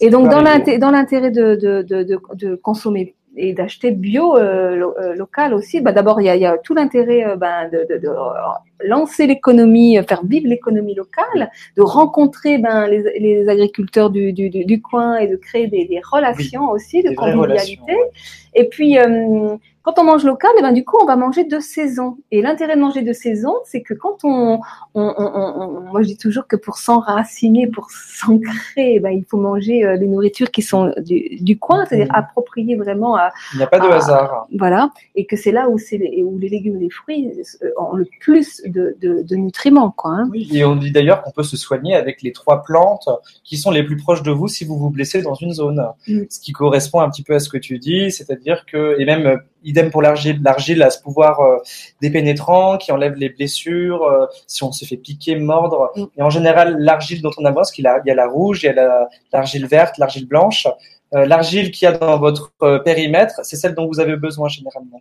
Et 0.00 0.08
donc, 0.10 0.28
dans 0.28 0.40
l'intérêt 0.40 1.30
de, 1.30 1.54
de, 1.54 1.82
de, 1.82 2.20
de, 2.34 2.54
consommer 2.56 3.14
et 3.36 3.52
d'acheter 3.52 3.90
bio 3.92 4.36
euh, 4.36 4.92
euh, 4.98 5.14
local 5.14 5.52
aussi, 5.52 5.80
bah, 5.80 5.92
d'abord, 5.92 6.20
il 6.22 6.24
y 6.24 6.30
a, 6.30 6.36
y 6.36 6.46
a, 6.46 6.56
tout 6.56 6.74
l'intérêt 6.74 7.36
ben, 7.36 7.68
de, 7.70 8.08
lancer 8.82 9.26
l'économie, 9.26 9.98
faire 10.08 10.24
vivre 10.24 10.48
l'économie 10.48 10.94
locale, 10.94 11.50
de 11.76 11.82
rencontrer 11.82 12.56
ben, 12.56 12.86
les, 12.86 13.18
les 13.20 13.48
agriculteurs 13.48 14.08
du, 14.08 14.32
du, 14.32 14.48
du, 14.48 14.82
coin 14.82 15.18
et 15.18 15.28
de 15.28 15.36
créer 15.36 15.66
des, 15.66 15.84
des 15.84 16.00
relations 16.02 16.70
aussi, 16.70 17.02
de 17.02 17.14
convivialité. 17.14 17.94
Et 18.54 18.64
puis, 18.64 18.96
quand 19.82 19.98
on 19.98 20.04
mange 20.04 20.24
local, 20.24 20.50
et 20.56 20.58
eh 20.58 20.62
ben 20.62 20.72
du 20.72 20.84
coup, 20.84 20.98
on 21.00 21.06
va 21.06 21.16
manger 21.16 21.44
de 21.44 21.58
saison. 21.58 22.18
Et 22.30 22.42
l'intérêt 22.42 22.76
de 22.76 22.80
manger 22.80 23.02
de 23.02 23.12
saison, 23.14 23.54
c'est 23.64 23.80
que 23.80 23.94
quand 23.94 24.18
on, 24.24 24.60
on, 24.94 25.14
on, 25.16 25.80
moi 25.80 26.02
je 26.02 26.08
dis 26.08 26.18
toujours 26.18 26.46
que 26.46 26.56
pour 26.56 26.76
s'enraciner, 26.76 27.66
pour 27.66 27.90
s'ancrer, 27.90 28.94
eh 28.96 29.00
ben, 29.00 29.10
il 29.10 29.24
faut 29.24 29.38
manger 29.38 29.84
euh, 29.84 29.96
les 29.96 30.06
nourritures 30.06 30.50
qui 30.50 30.60
sont 30.60 30.92
du, 30.98 31.38
du 31.40 31.58
coin, 31.58 31.86
c'est-à-dire 31.86 32.12
mmh. 32.12 32.16
appropriées 32.16 32.76
vraiment 32.76 33.16
à. 33.16 33.30
Il 33.54 33.56
n'y 33.56 33.62
a 33.62 33.66
pas 33.66 33.78
de 33.78 33.86
hasard. 33.86 34.46
Voilà, 34.58 34.90
et 35.14 35.24
que 35.24 35.36
c'est 35.36 35.52
là 35.52 35.70
où 35.70 35.78
c'est 35.78 35.98
où 36.22 36.38
les 36.38 36.50
légumes 36.50 36.76
et 36.76 36.80
les 36.80 36.90
fruits 36.90 37.32
euh, 37.62 37.70
ont 37.78 37.94
le 37.94 38.06
plus 38.20 38.60
de, 38.66 38.96
de, 39.00 39.22
de 39.22 39.36
nutriments, 39.36 39.92
quoi. 39.92 40.10
Hein. 40.10 40.28
Oui, 40.30 40.50
et 40.52 40.64
on 40.64 40.76
dit 40.76 40.92
d'ailleurs 40.92 41.22
qu'on 41.22 41.30
peut 41.30 41.42
se 41.42 41.56
soigner 41.56 41.94
avec 41.94 42.20
les 42.20 42.32
trois 42.32 42.62
plantes 42.62 43.08
qui 43.44 43.56
sont 43.56 43.70
les 43.70 43.82
plus 43.82 43.96
proches 43.96 44.22
de 44.22 44.30
vous 44.30 44.48
si 44.48 44.66
vous 44.66 44.76
vous 44.76 44.90
blessez 44.90 45.22
dans 45.22 45.34
une 45.34 45.52
zone. 45.52 45.82
Mmh. 46.06 46.20
Ce 46.28 46.38
qui 46.38 46.52
correspond 46.52 47.00
un 47.00 47.08
petit 47.08 47.22
peu 47.22 47.34
à 47.34 47.40
ce 47.40 47.48
que 47.48 47.56
tu 47.56 47.78
dis, 47.78 48.10
c'est-à-dire 48.10 48.66
que 48.66 49.00
et 49.00 49.06
même 49.06 49.40
idem 49.70 49.90
pour 49.90 50.02
l'argile. 50.02 50.40
L'argile 50.42 50.82
a 50.82 50.90
ce 50.90 51.00
pouvoir 51.00 51.40
euh, 51.40 51.58
dépénétrant 52.02 52.76
qui 52.76 52.92
enlève 52.92 53.14
les 53.14 53.30
blessures, 53.30 54.02
euh, 54.04 54.26
si 54.46 54.62
on 54.62 54.72
se 54.72 54.84
fait 54.84 54.96
piquer, 54.96 55.36
mordre. 55.36 55.90
Mm. 55.96 56.04
Et 56.18 56.22
en 56.22 56.30
général, 56.30 56.76
l'argile 56.78 57.22
dont 57.22 57.30
on 57.38 57.44
a 57.44 57.50
besoin, 57.50 57.62
parce 57.62 57.72
qu'il 57.72 57.84
y 57.84 58.10
a 58.10 58.14
la 58.14 58.26
rouge, 58.28 58.62
il 58.62 58.66
y 58.66 58.68
a 58.68 59.08
l'argile 59.32 59.66
verte, 59.66 59.98
l'argile 59.98 60.26
blanche. 60.26 60.66
Euh, 61.12 61.24
l'argile 61.24 61.70
qu'il 61.70 61.86
y 61.86 61.88
a 61.88 61.92
dans 61.92 62.18
votre 62.18 62.52
périmètre, 62.84 63.40
c'est 63.42 63.56
celle 63.56 63.74
dont 63.74 63.88
vous 63.88 63.98
avez 63.98 64.16
besoin 64.16 64.48
généralement. 64.48 65.00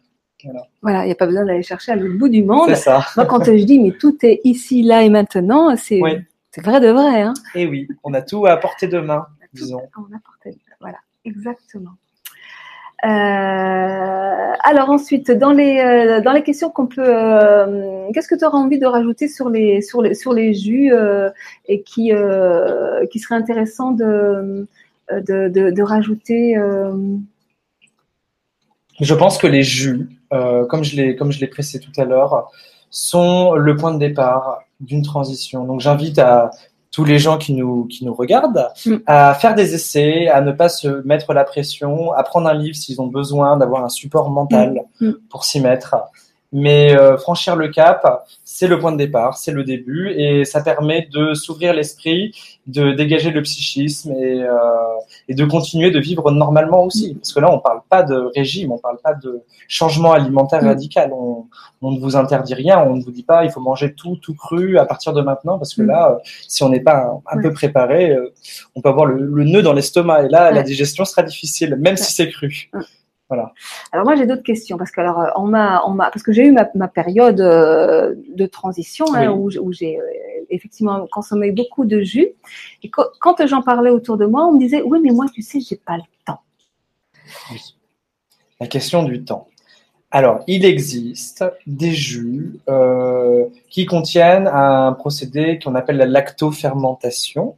Voilà, 0.81 1.03
il 1.03 1.07
n'y 1.07 1.11
a 1.11 1.15
pas 1.15 1.25
besoin 1.25 1.45
d'aller 1.45 1.63
chercher 1.63 1.91
à 1.91 1.95
l'autre 1.95 2.17
bout 2.17 2.29
du 2.29 2.43
monde. 2.43 2.73
Ça. 2.75 3.05
Moi, 3.17 3.25
quand 3.25 3.43
je 3.43 3.63
dis 3.63 3.77
mais 3.77 3.91
tout 3.91 4.17
est 4.23 4.39
ici, 4.45 4.81
là 4.83 5.03
et 5.03 5.09
maintenant, 5.09 5.75
c'est 5.75 5.99
vrai 5.99 6.79
de 6.79 6.89
vrai. 6.89 7.21
Hein. 7.21 7.33
Et 7.55 7.63
eh 7.63 7.67
oui, 7.67 7.87
on 8.03 8.13
a 8.13 8.21
tout 8.21 8.45
à 8.45 8.55
portée 8.57 8.87
de 8.87 8.99
main, 8.99 9.27
disons. 9.53 9.81
On 9.97 10.15
a 10.15 10.19
portée 10.23 10.51
de 10.51 10.55
main, 10.55 10.75
voilà, 10.79 10.97
exactement. 11.25 11.91
Euh, 13.05 14.53
alors 14.61 14.89
ensuite, 14.89 15.31
dans 15.31 15.51
les 15.51 15.79
euh, 15.79 16.21
dans 16.21 16.33
les 16.33 16.43
questions 16.43 16.69
qu'on 16.69 16.87
peut, 16.87 17.01
euh, 17.05 18.09
qu'est-ce 18.13 18.27
que 18.27 18.35
tu 18.35 18.43
auras 18.43 18.57
envie 18.57 18.77
de 18.77 18.85
rajouter 18.85 19.29
sur 19.29 19.49
les 19.49 19.81
sur 19.81 20.01
les 20.01 20.13
sur 20.13 20.33
les 20.33 20.53
jus 20.53 20.91
et 21.67 21.81
qui 21.81 22.11
qui 23.11 23.19
serait 23.19 23.35
intéressant 23.35 23.91
de 23.91 24.67
de, 25.11 25.47
de, 25.47 25.81
rajouter 25.81 26.55
Je 28.99 29.13
pense 29.13 29.37
que 29.37 29.47
les 29.47 29.63
jus, 29.63 30.09
comme 30.29 30.83
je 30.83 30.97
l'ai 30.97 31.15
comme 31.15 31.31
je 31.31 31.39
l'ai 31.39 31.47
pressé 31.47 31.79
tout 31.79 31.93
à 31.97 32.03
l'heure, 32.03 32.51
sont 32.89 33.53
le 33.55 33.77
point 33.77 33.93
de 33.93 33.99
départ 33.99 34.59
d'une 34.81 35.03
transition. 35.03 35.63
Donc 35.63 35.79
j'invite 35.79 36.19
à 36.19 36.51
tous 36.99 37.05
les 37.05 37.17
gens 37.17 37.37
qui 37.37 37.53
nous, 37.53 37.85
qui 37.85 38.03
nous 38.03 38.13
regardent, 38.13 38.67
Mm. 38.85 38.95
à 39.05 39.33
faire 39.33 39.55
des 39.55 39.73
essais, 39.73 40.27
à 40.27 40.41
ne 40.41 40.51
pas 40.51 40.67
se 40.67 40.89
mettre 41.07 41.33
la 41.33 41.45
pression, 41.45 42.11
à 42.11 42.23
prendre 42.23 42.49
un 42.49 42.53
livre 42.53 42.75
s'ils 42.75 42.99
ont 42.99 43.07
besoin 43.07 43.55
d'avoir 43.55 43.85
un 43.85 43.89
support 43.89 44.29
mental 44.29 44.81
Mm. 44.99 45.11
pour 45.29 45.45
s'y 45.45 45.61
mettre. 45.61 45.95
Mais 46.51 46.95
euh, 46.97 47.15
franchir 47.17 47.55
le 47.55 47.67
cap, 47.67 48.25
c'est 48.43 48.67
le 48.67 48.79
point 48.79 48.91
de 48.91 48.97
départ, 48.97 49.37
c'est 49.37 49.51
le 49.51 49.63
début, 49.63 50.09
et 50.17 50.45
ça 50.45 50.61
permet 50.61 51.07
de 51.11 51.35
s'ouvrir 51.35 51.73
l'esprit, 51.75 52.33
de 52.65 52.91
dégager 52.93 53.29
le 53.29 53.43
psychisme 53.43 54.13
et, 54.13 54.41
euh, 54.41 54.55
et 55.27 55.35
de 55.35 55.45
continuer 55.45 55.91
de 55.91 55.99
vivre 55.99 56.31
normalement 56.31 56.85
aussi. 56.85 57.13
Parce 57.13 57.33
que 57.33 57.39
là, 57.39 57.51
on 57.53 57.59
parle 57.59 57.81
pas 57.87 58.01
de 58.01 58.15
régime, 58.35 58.71
on 58.71 58.79
parle 58.79 58.97
pas 59.03 59.13
de 59.13 59.43
changement 59.67 60.11
alimentaire 60.13 60.63
Mm. 60.63 60.67
radical. 60.67 61.11
On, 61.13 61.45
on 61.83 61.91
ne 61.91 61.99
vous 61.99 62.15
interdit 62.15 62.55
rien, 62.55 62.79
on 62.81 62.95
ne 62.95 63.03
vous 63.03 63.11
dit 63.11 63.23
pas 63.23 63.45
il 63.45 63.51
faut 63.51 63.61
manger 63.61 63.93
tout 63.93 64.15
tout 64.15 64.33
cru 64.33 64.79
à 64.79 64.85
partir 64.85 65.13
de 65.13 65.21
maintenant, 65.21 65.59
parce 65.59 65.75
que 65.75 65.83
Mm. 65.83 65.87
là, 65.87 66.11
euh, 66.13 66.19
si 66.47 66.63
on 66.63 66.69
n'est 66.69 66.79
pas 66.79 67.21
un, 67.31 67.41
peu 67.41 67.53
préparé, 67.53 68.09
euh, 68.09 68.33
on 68.75 68.81
peut 68.81 68.89
avoir 68.89 69.05
le, 69.05 69.23
le 69.23 69.43
nœud 69.43 69.61
dans 69.61 69.73
l'estomac, 69.73 70.23
et 70.25 70.29
là, 70.29 70.49
la 70.51 70.63
digestion 70.63 71.05
sera 71.05 71.21
difficile, 71.21 71.75
même 71.75 71.95
si 71.95 72.11
c'est 72.11 72.29
cru. 72.29 72.71
Alors 73.29 74.05
moi 74.05 74.15
j'ai 74.15 74.25
d'autres 74.25 74.43
questions 74.43 74.77
parce 74.77 74.91
que 74.91 75.01
alors 75.01 75.19
euh, 75.19 75.29
on 75.35 75.45
m'a 75.45 75.83
on 75.85 75.91
m'a 75.91 76.09
parce 76.09 76.23
que 76.23 76.31
j'ai 76.31 76.45
eu 76.45 76.51
ma, 76.51 76.67
ma 76.75 76.87
période 76.87 77.41
euh, 77.41 78.15
de 78.35 78.45
transition 78.45 79.05
hein, 79.13 79.31
Oui. 79.31 79.57
où, 79.59 79.71
j'ai 79.71 79.99
euh, 79.99 80.03
effectivement 80.49 81.05
consommé 81.11 81.51
beaucoup 81.51 81.85
de 81.85 82.01
jus 82.01 82.29
et 82.83 82.89
quand 82.89 83.45
j'en 83.45 83.61
parlais 83.61 83.91
autour 83.91 84.17
de 84.17 84.25
moi 84.25 84.47
on 84.47 84.53
me 84.53 84.59
disait 84.59 84.81
oui 84.81 84.99
mais 85.03 85.11
moi 85.11 85.25
tu 85.31 85.41
sais 85.43 85.59
j'ai 85.59 85.75
pas 85.75 85.97
le 85.97 86.03
temps. 86.25 86.41
La 88.59 88.67
question 88.67 89.03
du 89.03 89.23
temps. 89.23 89.47
Alors, 90.11 90.43
il 90.47 90.65
existe 90.65 91.45
des 91.67 91.91
jus 91.91 92.59
euh, 92.67 93.45
qui 93.69 93.85
contiennent 93.85 94.47
un 94.47 94.93
procédé 94.93 95.59
qu'on 95.63 95.75
appelle 95.75 95.97
la 95.97 96.07
lactofermentation. 96.07 97.55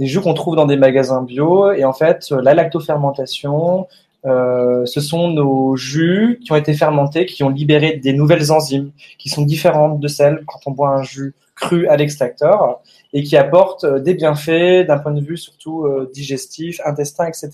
Des 0.00 0.06
jus 0.06 0.20
qu'on 0.20 0.34
trouve 0.34 0.56
dans 0.56 0.66
des 0.66 0.76
magasins 0.76 1.22
bio. 1.22 1.70
Et 1.72 1.84
en 1.84 1.92
fait, 1.92 2.30
la 2.30 2.54
lactofermentation, 2.54 3.86
euh, 4.24 4.86
ce 4.86 5.00
sont 5.00 5.28
nos 5.28 5.76
jus 5.76 6.40
qui 6.44 6.52
ont 6.52 6.56
été 6.56 6.74
fermentés, 6.74 7.26
qui 7.26 7.42
ont 7.42 7.48
libéré 7.48 7.96
des 7.96 8.12
nouvelles 8.12 8.52
enzymes 8.52 8.92
qui 9.18 9.28
sont 9.28 9.42
différentes 9.42 9.98
de 9.98 10.08
celles 10.08 10.44
quand 10.46 10.60
on 10.66 10.70
boit 10.70 10.90
un 10.90 11.02
jus 11.02 11.34
cru 11.56 11.88
à 11.88 11.96
l'extracteur 11.96 12.80
et 13.12 13.22
qui 13.22 13.36
apportent 13.36 13.84
euh, 13.84 13.98
des 13.98 14.14
bienfaits 14.14 14.86
d'un 14.86 14.98
point 14.98 15.12
de 15.12 15.20
vue 15.20 15.36
surtout 15.36 15.84
euh, 15.84 16.10
digestif, 16.14 16.80
intestin, 16.84 17.26
etc. 17.26 17.50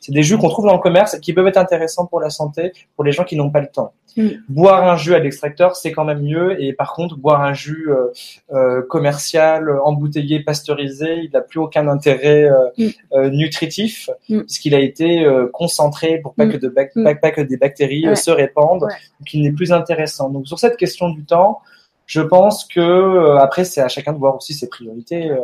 C'est 0.00 0.12
des 0.12 0.22
jus 0.22 0.38
qu'on 0.38 0.48
trouve 0.48 0.66
dans 0.66 0.74
le 0.74 0.80
commerce 0.80 1.14
et 1.14 1.20
qui 1.20 1.32
peuvent 1.32 1.46
être 1.48 1.56
intéressants 1.56 2.06
pour 2.06 2.20
la 2.20 2.30
santé, 2.30 2.72
pour 2.94 3.04
les 3.04 3.12
gens 3.12 3.24
qui 3.24 3.36
n'ont 3.36 3.50
pas 3.50 3.60
le 3.60 3.68
temps. 3.68 3.92
Mm. 4.16 4.28
Boire 4.48 4.88
un 4.88 4.96
jus 4.96 5.14
à 5.14 5.18
l'extracteur, 5.18 5.76
c'est 5.76 5.92
quand 5.92 6.04
même 6.04 6.22
mieux. 6.22 6.60
Et 6.62 6.72
par 6.72 6.94
contre, 6.94 7.16
boire 7.16 7.42
un 7.42 7.52
jus 7.52 7.88
euh, 7.90 8.06
euh, 8.54 8.82
commercial, 8.88 9.70
embouteillé, 9.84 10.40
pasteurisé, 10.40 11.16
il 11.24 11.30
n'a 11.32 11.40
plus 11.42 11.60
aucun 11.60 11.86
intérêt 11.88 12.44
euh, 12.50 12.68
Mm. 12.78 13.28
nutritif, 13.30 14.08
Mm. 14.28 14.40
puisqu'il 14.40 14.74
a 14.74 14.80
été 14.80 15.26
concentré 15.52 16.18
pour 16.22 16.34
pas 16.34 16.46
que, 16.46 16.56
de 16.56 16.68
bac- 16.68 16.92
pas, 17.02 17.14
pas 17.14 17.30
que 17.30 17.40
des 17.40 17.56
bactéries 17.56 18.08
Ouais. 18.08 18.16
se 18.16 18.30
répandent, 18.30 18.84
Ouais. 18.84 18.92
donc 19.20 19.34
il 19.34 19.42
n'est 19.42 19.52
plus 19.52 19.72
intéressant. 19.72 20.30
Donc 20.30 20.46
sur 20.46 20.58
cette 20.58 20.76
question 20.76 21.08
du 21.10 21.24
temps, 21.24 21.60
je 22.06 22.20
pense 22.20 22.64
que 22.64 22.80
euh, 22.80 23.36
après 23.38 23.64
c'est 23.64 23.80
à 23.80 23.88
chacun 23.88 24.12
de 24.12 24.18
voir 24.18 24.36
aussi 24.36 24.54
ses 24.54 24.68
priorités. 24.68 25.30
Euh, 25.30 25.38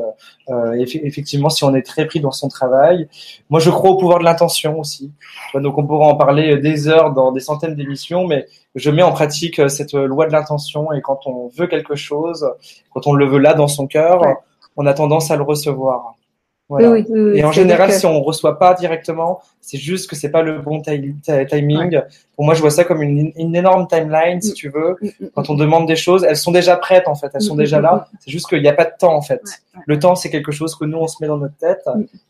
euh, 0.50 0.72
effe- 0.74 1.00
effectivement, 1.04 1.48
si 1.50 1.64
on 1.64 1.74
est 1.74 1.82
très 1.82 2.06
pris 2.06 2.20
dans 2.20 2.30
son 2.30 2.48
travail, 2.48 3.08
moi 3.50 3.60
je 3.60 3.70
crois 3.70 3.90
au 3.90 3.96
pouvoir 3.96 4.18
de 4.20 4.24
l'intention 4.24 4.78
aussi. 4.78 5.10
Donc 5.54 5.76
on 5.76 5.86
pourra 5.86 6.06
en 6.06 6.14
parler 6.16 6.56
des 6.58 6.88
heures 6.88 7.12
dans 7.12 7.32
des 7.32 7.40
centaines 7.40 7.74
d'émissions, 7.74 8.26
mais 8.26 8.46
je 8.76 8.90
mets 8.90 9.02
en 9.02 9.12
pratique 9.12 9.58
euh, 9.58 9.68
cette 9.68 9.92
loi 9.94 10.26
de 10.26 10.32
l'intention 10.32 10.92
et 10.92 11.00
quand 11.02 11.26
on 11.26 11.48
veut 11.48 11.66
quelque 11.66 11.94
chose, 11.96 12.48
quand 12.94 13.06
on 13.06 13.12
le 13.12 13.26
veut 13.26 13.38
là 13.38 13.54
dans 13.54 13.68
son 13.68 13.86
cœur, 13.86 14.22
Ouais. 14.22 14.34
on 14.76 14.86
a 14.86 14.94
tendance 14.94 15.30
à 15.30 15.36
le 15.36 15.42
recevoir. 15.42 16.14
Voilà. 16.72 16.90
Oui, 16.90 17.04
oui, 17.08 17.20
oui, 17.20 17.30
oui. 17.32 17.38
Et 17.38 17.44
en 17.44 17.52
général, 17.52 17.90
que- 17.90 17.96
si 17.96 18.06
on 18.06 18.22
reçoit 18.22 18.58
pas 18.58 18.72
directement, 18.74 19.40
c'est 19.60 19.76
juste 19.76 20.08
que 20.08 20.16
c'est 20.16 20.30
pas 20.30 20.40
le 20.42 20.58
bon 20.58 20.80
ti- 20.80 21.14
ti- 21.22 21.46
timing. 21.48 22.00
Pour 22.34 22.44
moi, 22.46 22.54
je 22.54 22.60
vois 22.62 22.70
ça 22.70 22.84
comme 22.84 23.02
une, 23.02 23.30
une 23.36 23.54
énorme 23.54 23.86
timeline, 23.86 24.40
si 24.40 24.52
Mm. 24.52 24.54
tu 24.54 24.68
veux. 24.70 24.96
Mm, 25.02 25.06
mm, 25.24 25.28
Quand 25.34 25.50
on 25.50 25.54
demande 25.54 25.86
des 25.86 25.96
choses, 25.96 26.24
elles 26.24 26.36
sont 26.36 26.50
déjà 26.50 26.76
prêtes 26.76 27.08
en 27.08 27.14
fait, 27.14 27.30
elles 27.34 27.42
sont 27.42 27.56
déjà 27.56 27.80
là. 27.82 28.08
C'est 28.20 28.30
juste 28.30 28.48
qu'il 28.48 28.62
n'y 28.62 28.68
a 28.68 28.72
pas 28.72 28.86
de 28.86 28.92
temps 28.98 29.14
en 29.14 29.20
fait. 29.22 29.42
Ouais, 29.44 29.50
ouais. 29.76 29.82
Le 29.86 29.98
temps, 29.98 30.14
c'est 30.14 30.30
quelque 30.30 30.50
chose 30.52 30.74
que 30.74 30.84
nous 30.86 30.98
on 30.98 31.06
se 31.06 31.16
met 31.20 31.26
dans 31.28 31.36
notre 31.36 31.56
tête. 31.56 31.84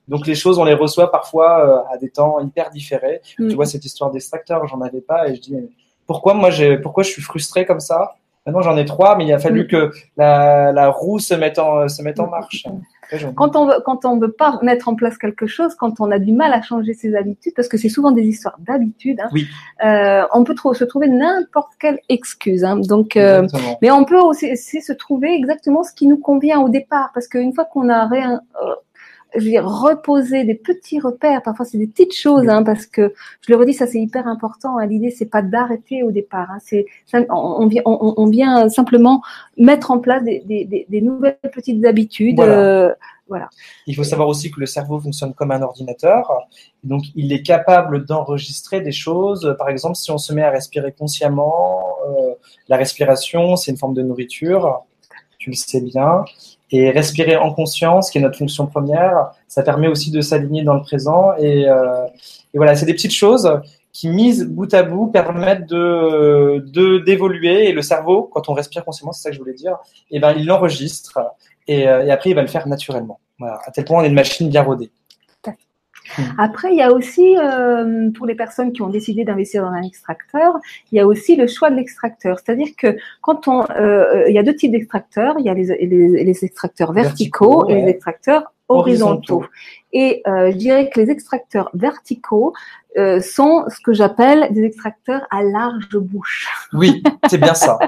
Donc 0.09 0.27
les 0.27 0.35
choses, 0.35 0.59
on 0.59 0.65
les 0.65 0.75
reçoit 0.75 1.11
parfois 1.13 1.85
euh, 1.89 1.95
à 1.95 1.99
des 1.99 2.11
temps 2.11 2.41
hyper 2.41 2.71
différés. 2.71 3.21
Tu 3.37 3.55
vois 3.55 3.67
cette 3.67 3.85
histoire 3.85 4.11
d'extracteur, 4.11 4.67
j'en 4.67 4.81
avais 4.81 5.01
pas 5.01 5.29
et 5.29 5.37
je 5.37 5.41
dis 5.41 5.55
mais 5.55 5.69
pourquoi 6.09 6.35
moi 6.35 6.51
j'ai 6.51 6.79
pourquoi 6.79 7.05
je 7.05 7.11
suis 7.11 7.23
frustré 7.23 7.65
comme 7.65 7.81
ça? 7.81 8.15
Maintenant 8.45 8.63
j'en 8.63 8.77
ai 8.77 8.85
trois, 8.85 9.15
mais 9.17 9.25
il 9.25 9.33
a 9.33 9.39
fallu 9.39 9.69
que 9.69 9.93
la, 10.17 10.73
la 10.73 10.89
roue 10.91 11.21
se 11.21 11.33
mette 11.33 11.61
en 11.61 11.89
se 11.89 12.03
mette 12.03 12.19
en 12.19 12.27
marche. 12.27 12.67
Quand 13.37 13.57
on 13.57 13.67
veut, 13.67 13.81
quand 13.85 14.05
on 14.05 14.19
veut 14.19 14.33
pas 14.33 14.59
mettre 14.63 14.89
en 14.89 14.95
place 14.95 15.19
quelque 15.19 15.47
chose, 15.47 15.75
quand 15.75 16.01
on 16.01 16.11
a 16.11 16.19
du 16.19 16.33
mal 16.33 16.53
à 16.53 16.63
changer 16.63 16.95
ses 16.95 17.15
habitudes, 17.15 17.53
parce 17.55 17.69
que 17.69 17.77
c'est 17.77 17.89
souvent 17.89 18.11
des 18.11 18.23
histoires 18.23 18.57
d'habitude, 18.59 19.21
hein, 19.21 19.29
Oui. 19.33 19.47
euh, 19.85 20.25
on 20.33 20.45
peut 20.45 20.55
se 20.75 20.85
trouver 20.85 21.09
n'importe 21.09 21.73
quelle 21.79 21.99
excuse. 22.09 22.65
Hein, 22.65 22.77
donc, 22.79 23.17
euh, 23.17 23.47
mais 23.81 23.91
on 23.91 24.05
peut 24.05 24.19
aussi, 24.19 24.53
aussi 24.53 24.81
se 24.83 24.93
trouver 24.93 25.35
exactement 25.35 25.83
ce 25.83 25.93
qui 25.93 26.07
nous 26.07 26.19
convient 26.19 26.61
au 26.61 26.69
départ, 26.69 27.11
parce 27.15 27.29
qu'une 27.29 27.53
fois 27.53 27.65
qu'on 27.65 27.89
a 27.89 28.07
réin, 28.07 28.41
euh, 28.63 28.75
je 29.35 29.41
veux 29.41 29.51
dire, 29.51 29.67
reposé 29.67 30.45
des 30.45 30.55
petits 30.55 31.01
repères, 31.01 31.43
parfois 31.43 31.65
c'est 31.65 31.79
des 31.79 31.87
petites 31.87 32.15
choses, 32.15 32.49
hein, 32.49 32.63
parce 32.63 32.87
que 32.87 33.15
je 33.41 33.53
le 33.53 33.59
redis, 33.59 33.75
ça 33.75 33.87
c'est 33.87 34.01
hyper 34.01 34.27
important. 34.27 34.79
Hein, 34.79 34.87
L'idée 34.87 35.11
c'est 35.11 35.27
pas 35.27 35.43
d'arrêter 35.43 36.03
au 36.03 36.11
départ, 36.11 36.51
hein, 36.51 36.59
c'est 36.61 36.87
on, 37.15 37.25
on 37.31 37.67
vient, 37.67 37.83
on, 37.87 38.15
on 38.17 38.27
vient 38.27 38.69
simplement 38.69 39.23
mettre 39.57 39.91
en 39.91 39.99
place 39.99 40.23
des, 40.25 40.41
des, 40.47 40.65
des, 40.65 40.87
des 40.89 41.01
nouvelles 41.01 41.39
petites 41.53 41.85
habitudes. 41.85 42.37
Voilà. 42.37 42.59
euh, 42.59 42.95
Il 43.87 43.97
faut 43.97 44.05
savoir 44.05 44.29
aussi 44.29 44.51
que 44.51 44.61
le 44.61 44.67
cerveau 44.67 45.01
fonctionne 45.01 45.33
comme 45.33 45.53
un 45.53 45.63
ordinateur. 45.63 46.31
Donc, 46.85 47.05
il 47.15 47.33
est 47.33 47.43
capable 47.43 48.05
d'enregistrer 48.05 48.83
des 48.83 48.93
choses. 48.93 49.55
Par 49.59 49.71
exemple, 49.71 49.97
si 49.97 50.11
on 50.11 50.19
se 50.19 50.35
met 50.35 50.43
à 50.43 50.51
respirer 50.51 50.93
consciemment, 50.93 51.83
euh, 52.07 52.35
la 52.69 52.77
respiration, 52.77 53.57
c'est 53.57 53.71
une 53.71 53.79
forme 53.79 53.95
de 53.95 54.03
nourriture. 54.03 54.83
Tu 55.39 55.49
le 55.51 55.57
sais 55.57 55.81
bien. 55.81 56.25
Et 56.75 56.91
respirer 56.91 57.37
en 57.37 57.53
conscience, 57.53 58.11
qui 58.11 58.19
est 58.19 58.21
notre 58.21 58.39
fonction 58.39 58.67
première, 58.67 59.31
ça 59.47 59.63
permet 59.63 59.89
aussi 59.89 60.11
de 60.11 60.23
s'aligner 60.23 60.63
dans 60.63 60.75
le 60.75 60.81
présent. 60.81 61.33
Et, 61.39 61.69
euh, 61.69 62.07
et 62.55 62.57
voilà, 62.57 62.75
c'est 62.75 62.87
des 62.87 62.95
petites 62.95 63.15
choses 63.15 63.61
qui, 63.93 64.09
mises 64.09 64.47
bout 64.47 64.73
à 64.73 64.83
bout, 64.83 65.09
permettent 65.09 65.67
de 65.67 66.99
d'évoluer. 67.05 67.69
Et 67.69 67.73
le 67.73 67.83
cerveau, 67.83 68.23
quand 68.33 68.49
on 68.49 68.55
respire 68.55 68.85
consciemment, 68.87 69.13
c'est 69.13 69.23
ça 69.23 69.29
que 69.29 69.37
je 69.37 69.41
voulais 69.41 69.55
dire, 69.55 69.77
et 70.11 70.19
ben, 70.19 70.33
il 70.37 70.47
l'enregistre. 70.47 71.19
Et, 71.69 71.87
euh, 71.87 72.07
et 72.07 72.11
après, 72.11 72.31
il 72.31 72.35
va 72.35 72.43
le 72.43 72.49
faire 72.49 72.67
naturellement. 72.67 73.21
Voilà. 73.39 73.59
À 73.67 73.71
tel 73.71 73.85
point, 73.85 74.01
on 74.01 74.05
est 74.05 74.09
une 74.09 74.15
machine 74.15 74.49
bien 74.49 74.63
rodée. 74.63 74.91
Après, 76.39 76.73
il 76.73 76.77
y 76.77 76.83
a 76.83 76.93
aussi, 76.93 77.37
euh, 77.39 78.11
pour 78.11 78.27
les 78.27 78.35
personnes 78.35 78.73
qui 78.73 78.83
ont 78.83 78.89
décidé 78.89 79.25
d'investir 79.25 79.63
dans 79.63 79.71
un 79.71 79.83
extracteur, 79.83 80.59
il 80.91 80.97
y 80.97 81.01
a 81.01 81.07
aussi 81.07 81.37
le 81.37 81.47
choix 81.47 81.71
de 81.71 81.77
l'extracteur. 81.77 82.39
C'est-à-dire 82.39 82.69
que 82.77 82.97
quand 83.21 83.49
on, 83.49 83.65
euh, 83.71 84.25
il 84.29 84.35
y 84.35 84.39
a 84.39 84.43
deux 84.43 84.55
types 84.55 84.73
d'extracteurs. 84.73 85.37
Il 85.39 85.45
y 85.45 85.49
a 85.49 85.55
les, 85.55 85.65
les, 85.87 86.25
les 86.25 86.45
extracteurs 86.45 86.93
verticaux, 86.93 87.67
Verticaux, 87.67 87.69
et 87.69 87.83
les 87.83 87.89
extracteurs 87.91 88.53
horizontaux. 88.69 89.45
Et 89.93 90.23
euh, 90.27 90.51
je 90.51 90.57
dirais 90.57 90.89
que 90.89 90.99
les 90.99 91.11
extracteurs 91.11 91.69
verticaux 91.75 92.55
euh, 92.99 93.21
sont 93.21 93.65
ce 93.69 93.79
que 93.81 93.93
j'appelle 93.93 94.49
des 94.53 94.65
extracteurs 94.65 95.27
à 95.31 95.43
large 95.43 95.97
bouche. 95.99 96.49
Oui, 96.73 97.03
c'est 97.29 97.39
bien 97.39 97.53
ça. 97.55 97.79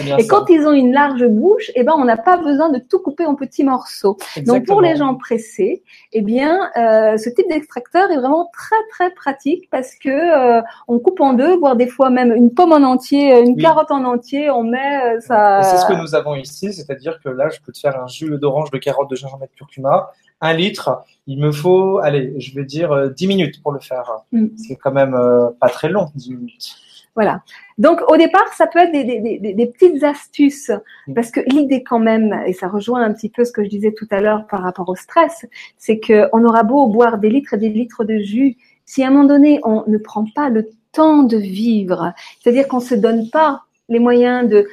Bien 0.00 0.16
Et 0.16 0.22
ça. 0.22 0.28
quand 0.28 0.48
ils 0.48 0.66
ont 0.66 0.72
une 0.72 0.92
large 0.92 1.26
bouche, 1.26 1.70
eh 1.74 1.82
ben, 1.84 1.92
on 1.96 2.04
n'a 2.04 2.16
pas 2.16 2.38
besoin 2.38 2.70
de 2.70 2.78
tout 2.78 3.00
couper 3.00 3.26
en 3.26 3.34
petits 3.34 3.64
morceaux. 3.64 4.16
Donc 4.46 4.66
pour 4.66 4.80
les 4.80 4.96
gens 4.96 5.14
pressés, 5.14 5.82
eh 6.12 6.22
bien, 6.22 6.70
euh, 6.76 7.18
ce 7.18 7.28
type 7.28 7.48
d'extracteur 7.50 8.10
est 8.10 8.16
vraiment 8.16 8.50
très 8.52 8.76
très 8.90 9.10
pratique 9.12 9.68
parce 9.70 9.94
que 9.94 10.62
on 10.88 10.98
coupe 10.98 11.20
en 11.20 11.34
deux, 11.34 11.56
voire 11.58 11.76
des 11.76 11.86
fois 11.86 12.08
même 12.10 12.32
une 12.34 12.52
pomme 12.52 12.72
en 12.72 12.82
entier, 12.82 13.38
une 13.40 13.56
Oui. 13.56 13.62
carotte 13.62 13.90
en 13.90 14.04
entier, 14.04 14.50
on 14.50 14.64
met 14.64 15.20
ça. 15.20 15.62
C'est 15.62 15.78
ce 15.78 15.86
que 15.86 15.94
nous 16.00 16.14
avons 16.14 16.34
ici, 16.34 16.72
c'est-à-dire 16.72 17.20
que 17.22 17.28
là, 17.28 17.50
je 17.50 17.58
peux 17.60 17.72
te 17.72 17.78
faire 17.78 17.98
un 18.02 18.06
jus 18.06 18.38
d'orange, 18.38 18.70
de 18.70 18.78
carotte, 18.78 19.10
de 19.10 19.16
gingembre 19.16 19.44
et 19.44 19.48
de 19.48 19.54
curcuma. 19.54 20.10
Un 20.42 20.52
litre, 20.52 21.04
il 21.26 21.40
me 21.40 21.50
faut, 21.50 21.98
allez, 21.98 22.34
je 22.38 22.54
vais 22.54 22.64
dire 22.64 22.92
euh, 22.92 23.08
10 23.08 23.26
minutes 23.26 23.62
pour 23.62 23.72
le 23.72 23.80
faire. 23.80 24.10
Mm. 24.32 24.48
C'est 24.56 24.76
quand 24.76 24.92
même 24.92 25.14
euh, 25.14 25.48
pas 25.58 25.70
très 25.70 25.88
long, 25.88 26.10
10 26.14 26.34
minutes. 26.34 26.76
Voilà. 27.14 27.42
Donc 27.78 28.00
au 28.10 28.16
départ, 28.16 28.48
ça 28.54 28.66
peut 28.66 28.80
être 28.80 28.92
des, 28.92 29.04
des, 29.04 29.38
des, 29.38 29.54
des 29.54 29.66
petites 29.66 30.02
astuces 30.02 30.70
Mm. 31.06 31.14
parce 31.14 31.30
que 31.30 31.40
l'idée 31.46 31.82
quand 31.82 31.98
même, 31.98 32.42
et 32.46 32.52
ça 32.52 32.68
rejoint 32.68 33.02
un 33.02 33.12
petit 33.12 33.28
peu 33.28 33.44
ce 33.44 33.52
que 33.52 33.64
je 33.64 33.68
disais 33.68 33.92
tout 33.92 34.06
à 34.10 34.20
l'heure 34.20 34.46
par 34.46 34.62
rapport 34.62 34.88
au 34.88 34.94
stress, 34.94 35.46
c'est 35.78 35.98
que 35.98 36.28
on 36.32 36.44
aura 36.44 36.62
beau 36.62 36.86
boire 36.86 37.18
des 37.18 37.30
litres 37.30 37.54
et 37.54 37.58
des 37.58 37.70
litres 37.70 38.04
de 38.04 38.18
jus 38.18 38.56
si 38.84 39.02
à 39.02 39.08
un 39.08 39.10
moment 39.10 39.24
donné 39.24 39.60
on 39.64 39.84
ne 39.86 39.98
prend 39.98 40.26
pas 40.34 40.48
le 40.48 40.68
temps 40.92 41.22
de 41.22 41.36
vivre, 41.38 42.12
c'est-à-dire 42.40 42.68
qu'on 42.68 42.80
se 42.80 42.94
donne 42.94 43.30
pas 43.30 43.62
les 43.88 43.98
moyens 43.98 44.48
de 44.48 44.68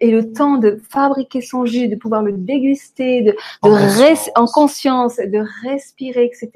et 0.00 0.10
le 0.10 0.32
temps 0.32 0.56
de 0.58 0.78
fabriquer 0.90 1.40
son 1.40 1.64
jus, 1.64 1.88
de 1.88 1.96
pouvoir 1.96 2.22
le 2.22 2.32
déguster, 2.32 3.22
de, 3.22 3.30
de 3.32 3.36
En 3.62 3.70
conscience. 3.70 4.30
en 4.36 4.46
conscience, 4.46 5.16
de 5.16 5.44
respirer, 5.66 6.24
etc. 6.24 6.50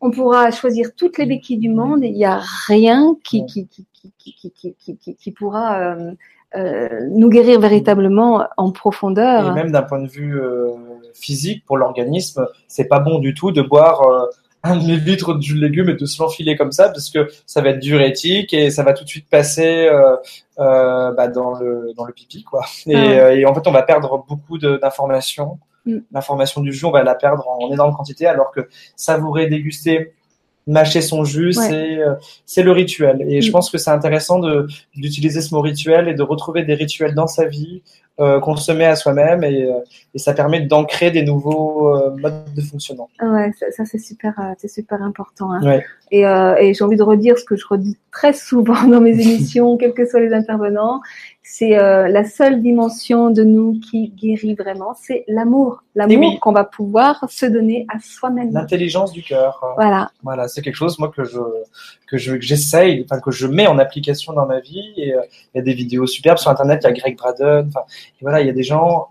On 0.00 0.10
pourra 0.10 0.50
choisir 0.50 0.94
toutes 0.96 1.18
les 1.18 1.26
béquilles 1.26 1.58
du 1.58 1.68
monde 1.68 2.02
et 2.02 2.08
il 2.08 2.14
n'y 2.16 2.24
a 2.24 2.40
rien 2.66 3.14
qui, 3.22 3.40
Ouais. 3.42 3.46
qui, 3.46 3.66
qui, 3.68 3.86
qui, 3.92 4.12
qui, 4.18 4.34
qui, 4.34 4.50
qui, 4.52 4.74
qui, 4.74 4.96
qui- 4.96 5.14
qui 5.14 5.30
pourra 5.30 5.78
euh, 5.78 6.12
euh, 6.56 6.88
nous 7.12 7.28
guérir 7.28 7.60
véritablement 7.60 8.44
en 8.56 8.70
Et 8.70 8.72
profondeur. 8.72 9.54
même 9.54 9.70
d'un 9.70 9.82
point 9.82 10.02
de 10.02 10.08
vue 10.08 10.36
euh, 10.40 10.70
physique, 11.14 11.64
pour 11.64 11.76
l'organisme, 11.76 12.46
c'est 12.66 12.88
pas 12.88 12.98
bon 12.98 13.20
du 13.20 13.34
tout 13.34 13.52
de 13.52 13.62
boire 13.62 14.02
euh, 14.02 14.26
un 14.64 14.76
demi-litre 14.76 15.34
de 15.34 15.42
jus 15.42 15.56
de 15.56 15.60
légumes 15.60 15.88
et 15.90 15.94
de 15.94 16.06
se 16.06 16.22
l'enfiler 16.22 16.56
comme 16.56 16.70
ça, 16.72 16.88
parce 16.88 17.10
que 17.10 17.28
ça 17.46 17.60
va 17.62 17.70
être 17.70 17.80
diurétique 17.80 18.54
et 18.54 18.70
ça 18.70 18.82
va 18.84 18.92
tout 18.92 19.02
de 19.04 19.08
suite 19.08 19.28
passer 19.28 19.86
euh, 19.88 20.16
euh, 20.60 21.12
bah, 21.12 21.28
dans 21.28 21.52
le 21.58 21.92
dans 21.96 22.04
le 22.04 22.12
pipi, 22.12 22.44
quoi. 22.44 22.64
Et, 22.86 22.94
Ah 22.94 22.98
euh, 22.98 23.36
et 23.36 23.44
en 23.46 23.54
fait, 23.54 23.66
on 23.66 23.72
va 23.72 23.82
perdre 23.82 24.24
beaucoup 24.28 24.58
d'informations. 24.58 25.58
Mm. 25.84 25.98
L'information 26.12 26.60
du 26.60 26.72
jus, 26.72 26.84
on 26.84 26.92
va 26.92 27.02
la 27.02 27.16
perdre 27.16 27.48
en 27.48 27.72
énorme 27.72 27.92
quantité, 27.94 28.26
alors 28.26 28.52
que 28.52 28.68
savourer, 28.94 29.48
déguster, 29.48 30.12
mâcher 30.68 31.00
son 31.00 31.24
jus, 31.24 31.58
Ouais. 31.58 31.98
c'est 32.46 32.62
le 32.62 32.70
rituel. 32.70 33.20
Et 33.28 33.40
je 33.40 33.48
Mm. 33.48 33.52
pense 33.52 33.68
que 33.68 33.78
c'est 33.78 33.90
intéressant 33.90 34.38
d'utiliser 34.94 35.40
ce 35.40 35.52
mot 35.52 35.60
rituel 35.60 36.06
et 36.08 36.14
de 36.14 36.22
retrouver 36.22 36.62
des 36.62 36.74
rituels 36.74 37.14
dans 37.14 37.26
sa 37.26 37.46
vie 37.46 37.82
euh, 38.22 38.40
qu'on 38.40 38.56
se 38.56 38.70
met 38.70 38.84
à 38.84 38.94
soi-même 38.94 39.42
et, 39.42 39.64
euh, 39.64 39.80
et 40.14 40.18
ça 40.18 40.32
permet 40.32 40.60
d'ancrer 40.60 41.10
des 41.10 41.22
nouveaux 41.22 41.88
euh, 41.88 42.16
modes 42.16 42.54
de 42.54 42.60
fonctionnement. 42.60 43.08
Ouais, 43.20 43.50
ça, 43.58 43.70
ça, 43.72 43.84
c'est 43.84 43.98
super, 43.98 44.34
c'est 44.58 44.68
super 44.68 45.02
important. 45.02 45.52
Hein. 45.52 45.62
Ouais. 45.62 45.84
Et, 46.10 46.26
euh, 46.26 46.54
et 46.56 46.74
j'ai 46.74 46.84
envie 46.84 46.96
de 46.96 47.02
redire 47.02 47.38
ce 47.38 47.44
que 47.44 47.56
je 47.56 47.66
redis 47.66 47.96
très 48.12 48.32
souvent 48.32 48.84
dans 48.88 49.00
mes 49.00 49.18
émissions, 49.20 49.76
quels 49.78 49.94
que 49.94 50.06
soient 50.06 50.20
les 50.20 50.32
intervenants, 50.32 51.00
c'est 51.44 51.70
la 51.70 52.24
seule 52.24 52.62
dimension 52.62 53.30
de 53.30 53.42
nous 53.42 53.78
qui 53.80 54.08
guérit 54.10 54.54
vraiment, 54.54 54.94
c'est 54.98 55.24
l'amour, 55.28 55.82
l'amour 55.94 56.18
oui. 56.18 56.38
qu'on 56.38 56.52
va 56.52 56.64
pouvoir 56.64 57.26
se 57.28 57.44
donner 57.44 57.84
à 57.92 57.98
soi-même. 58.00 58.52
L'intelligence 58.52 59.12
du 59.12 59.22
cœur, 59.22 59.62
Voilà, 59.74 60.10
voilà, 60.22 60.48
c'est 60.48 60.62
quelque 60.62 60.76
chose 60.76 60.98
moi 60.98 61.12
que 61.14 61.24
je 61.24 61.40
que 62.06 62.16
je 62.16 62.34
que 62.36 62.40
j'essaye, 62.40 63.04
enfin 63.04 63.20
que 63.20 63.30
je 63.30 63.46
mets 63.46 63.66
en 63.66 63.78
application 63.78 64.32
dans 64.32 64.46
ma 64.46 64.60
vie. 64.60 64.94
Et 64.96 65.08
il 65.08 65.56
y 65.56 65.58
a 65.58 65.62
des 65.62 65.74
vidéos 65.74 66.06
superbes 66.06 66.38
sur 66.38 66.50
internet, 66.50 66.80
il 66.84 66.86
y 66.86 66.90
a 66.90 66.92
Greg 66.92 67.16
Braden, 67.18 67.68
enfin 67.68 67.84
voilà, 68.20 68.40
il 68.40 68.46
y 68.46 68.50
a 68.50 68.52
des 68.52 68.62
gens 68.62 69.08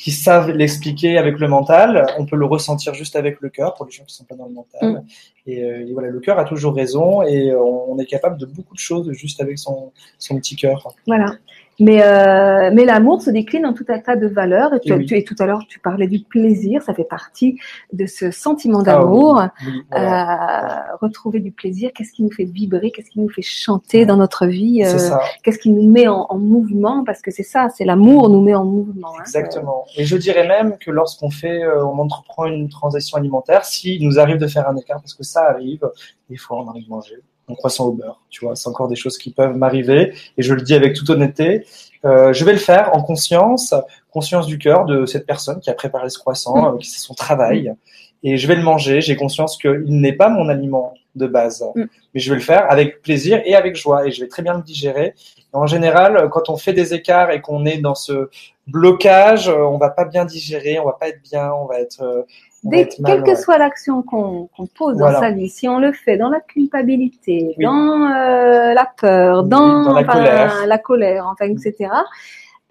qui 0.00 0.12
savent 0.12 0.50
l'expliquer 0.50 1.18
avec 1.18 1.38
le 1.38 1.46
mental. 1.46 2.06
On 2.18 2.24
peut 2.24 2.36
le 2.36 2.46
ressentir 2.46 2.94
juste 2.94 3.16
avec 3.16 3.42
le 3.42 3.50
cœur 3.50 3.74
pour 3.74 3.84
les 3.84 3.92
gens 3.92 4.04
qui 4.04 4.14
sont 4.14 4.24
pas 4.24 4.34
dans 4.34 4.46
le 4.46 4.54
mental. 4.54 4.92
Mm. 4.92 5.02
Et, 5.46 5.62
euh, 5.62 5.86
et 5.86 5.92
voilà, 5.92 6.08
le 6.08 6.20
cœur 6.20 6.38
a 6.38 6.44
toujours 6.44 6.74
raison 6.74 7.22
et 7.22 7.50
euh, 7.50 7.60
on 7.60 7.98
est 7.98 8.06
capable 8.06 8.38
de 8.38 8.46
beaucoup 8.46 8.74
de 8.74 8.80
choses 8.80 9.12
juste 9.12 9.42
avec 9.42 9.58
son 9.58 9.92
son 10.18 10.36
petit 10.36 10.56
cœur. 10.56 10.88
voilà. 11.06 11.34
Mais, 11.78 12.02
euh, 12.02 12.70
mais 12.74 12.84
l'amour 12.84 13.22
se 13.22 13.30
décline 13.30 13.64
en 13.64 13.72
tout 13.72 13.86
un 13.88 13.98
tas 14.00 14.14
de 14.16 14.26
valeurs. 14.26 14.74
Et, 14.74 14.80
tu, 14.80 14.90
Et 14.92 14.96
oui. 14.96 15.06
tu- 15.06 15.16
et 15.16 15.24
tout 15.24 15.34
à 15.38 15.46
l'heure, 15.46 15.64
tu 15.66 15.78
parlais 15.80 16.08
du 16.08 16.20
plaisir. 16.20 16.82
Ça 16.82 16.92
fait 16.92 17.04
partie 17.04 17.58
de 17.94 18.04
ce 18.04 18.30
sentiment 18.30 18.80
Ah 18.80 18.84
d'amour. 18.84 19.42
oui, 19.62 19.66
oui, 19.72 19.82
voilà. 19.90 20.90
Euh, 20.92 20.96
retrouver 21.00 21.40
du 21.40 21.52
plaisir, 21.52 21.90
qu'est-ce 21.94 22.12
qui 22.12 22.22
nous 22.22 22.30
fait 22.30 22.44
vibrer, 22.44 22.90
qu'est-ce 22.90 23.08
qui 23.10 23.18
nous 23.20 23.30
fait 23.30 23.40
chanter 23.40 24.04
dans 24.04 24.18
notre 24.18 24.46
vie, 24.46 24.82
euh, 24.84 25.16
qu'est-ce 25.42 25.58
qui 25.58 25.70
nous 25.70 25.90
met 25.90 26.06
en, 26.06 26.26
en 26.28 26.38
mouvement, 26.38 27.02
parce 27.04 27.22
que 27.22 27.30
c'est 27.30 27.42
ça, 27.44 27.68
c'est 27.74 27.86
l'amour 27.86 28.28
nous 28.28 28.42
met 28.42 28.54
en 28.54 28.64
mouvement. 28.66 29.08
hein. 29.16 29.20
Exactement. 29.22 29.86
Et 29.96 30.04
je 30.04 30.16
dirais 30.18 30.46
même 30.46 30.76
que 30.78 30.90
lorsqu'on 30.90 31.30
fait, 31.30 31.62
on 31.66 31.98
entreprend 31.98 32.44
une 32.44 32.68
transition 32.68 33.16
alimentaire, 33.16 33.64
s'il 33.64 34.04
nous 34.06 34.18
arrive 34.18 34.36
de 34.36 34.46
faire 34.48 34.68
un 34.68 34.76
écart, 34.76 35.00
parce 35.00 35.14
que 35.14 35.24
ça 35.24 35.44
arrive, 35.48 35.88
des 36.28 36.36
fois 36.36 36.58
on 36.62 36.68
arrive 36.68 36.84
à 36.90 36.94
manger 36.96 37.16
croissant 37.54 37.86
au 37.86 37.92
beurre, 37.92 38.20
tu 38.30 38.44
vois, 38.44 38.56
c'est 38.56 38.68
encore 38.68 38.88
des 38.88 38.96
choses 38.96 39.18
qui 39.18 39.30
peuvent 39.30 39.56
m'arriver, 39.56 40.14
et 40.36 40.42
je 40.42 40.54
le 40.54 40.62
dis 40.62 40.74
avec 40.74 40.94
toute 40.94 41.10
honnêteté, 41.10 41.66
euh, 42.04 42.32
je 42.32 42.44
vais 42.44 42.52
le 42.52 42.58
faire 42.58 42.94
en 42.94 43.02
conscience, 43.02 43.74
conscience 44.10 44.46
du 44.46 44.58
cœur 44.58 44.84
de 44.84 45.06
cette 45.06 45.26
personne 45.26 45.60
qui 45.60 45.70
a 45.70 45.74
préparé 45.74 46.08
ce 46.08 46.18
croissant, 46.18 46.74
euh, 46.74 46.78
qui 46.78 46.88
c'est 46.88 47.00
son 47.00 47.14
travail, 47.14 47.74
et 48.22 48.36
je 48.36 48.46
vais 48.46 48.56
le 48.56 48.62
manger, 48.62 49.00
j'ai 49.00 49.16
conscience 49.16 49.56
qu'il 49.56 50.00
n'est 50.00 50.12
pas 50.12 50.28
mon 50.28 50.48
aliment 50.48 50.94
de 51.16 51.26
base, 51.26 51.64
Mm. 51.74 51.84
mais 52.14 52.20
je 52.20 52.30
vais 52.30 52.36
le 52.36 52.42
faire 52.42 52.70
avec 52.70 53.02
plaisir 53.02 53.42
et 53.44 53.54
avec 53.54 53.76
joie, 53.76 54.06
et 54.06 54.10
je 54.10 54.20
vais 54.20 54.28
très 54.28 54.42
bien 54.42 54.54
le 54.54 54.62
digérer. 54.62 55.14
Et 55.52 55.56
en 55.56 55.66
général, 55.66 56.28
quand 56.30 56.48
on 56.48 56.56
fait 56.56 56.72
des 56.72 56.94
écarts 56.94 57.30
et 57.30 57.40
qu'on 57.40 57.66
est 57.66 57.78
dans 57.78 57.96
ce 57.96 58.30
blocage, 58.66 59.48
euh, 59.48 59.64
on 59.64 59.78
va 59.78 59.90
pas 59.90 60.04
bien 60.04 60.24
digérer, 60.24 60.78
on 60.78 60.84
va 60.84 60.92
pas 60.92 61.08
être 61.08 61.22
bien, 61.22 61.52
on 61.52 61.66
va 61.66 61.80
être, 61.80 62.26
Dès, 62.62 62.88
quelle 63.06 63.22
que 63.22 63.34
soit 63.36 63.56
l'action 63.56 64.02
qu'on 64.02 64.48
qu'on 64.54 64.66
pose 64.66 64.98
Voilà. 64.98 65.14
dans 65.14 65.20
sa 65.20 65.30
vie, 65.30 65.48
si 65.48 65.66
on 65.66 65.78
le 65.78 65.92
fait 65.92 66.18
dans 66.18 66.28
la 66.28 66.40
culpabilité, 66.40 67.54
Oui. 67.56 67.64
dans 67.64 68.02
euh, 68.10 68.74
la 68.74 68.86
peur, 69.00 69.44
dans, 69.44 69.84
dans 69.84 69.94
la 69.94 70.00
enfin, 70.02 70.12
colère. 70.12 70.66
la 70.66 70.78
colère, 70.78 71.26
enfin, 71.26 71.46
etc., 71.46 71.88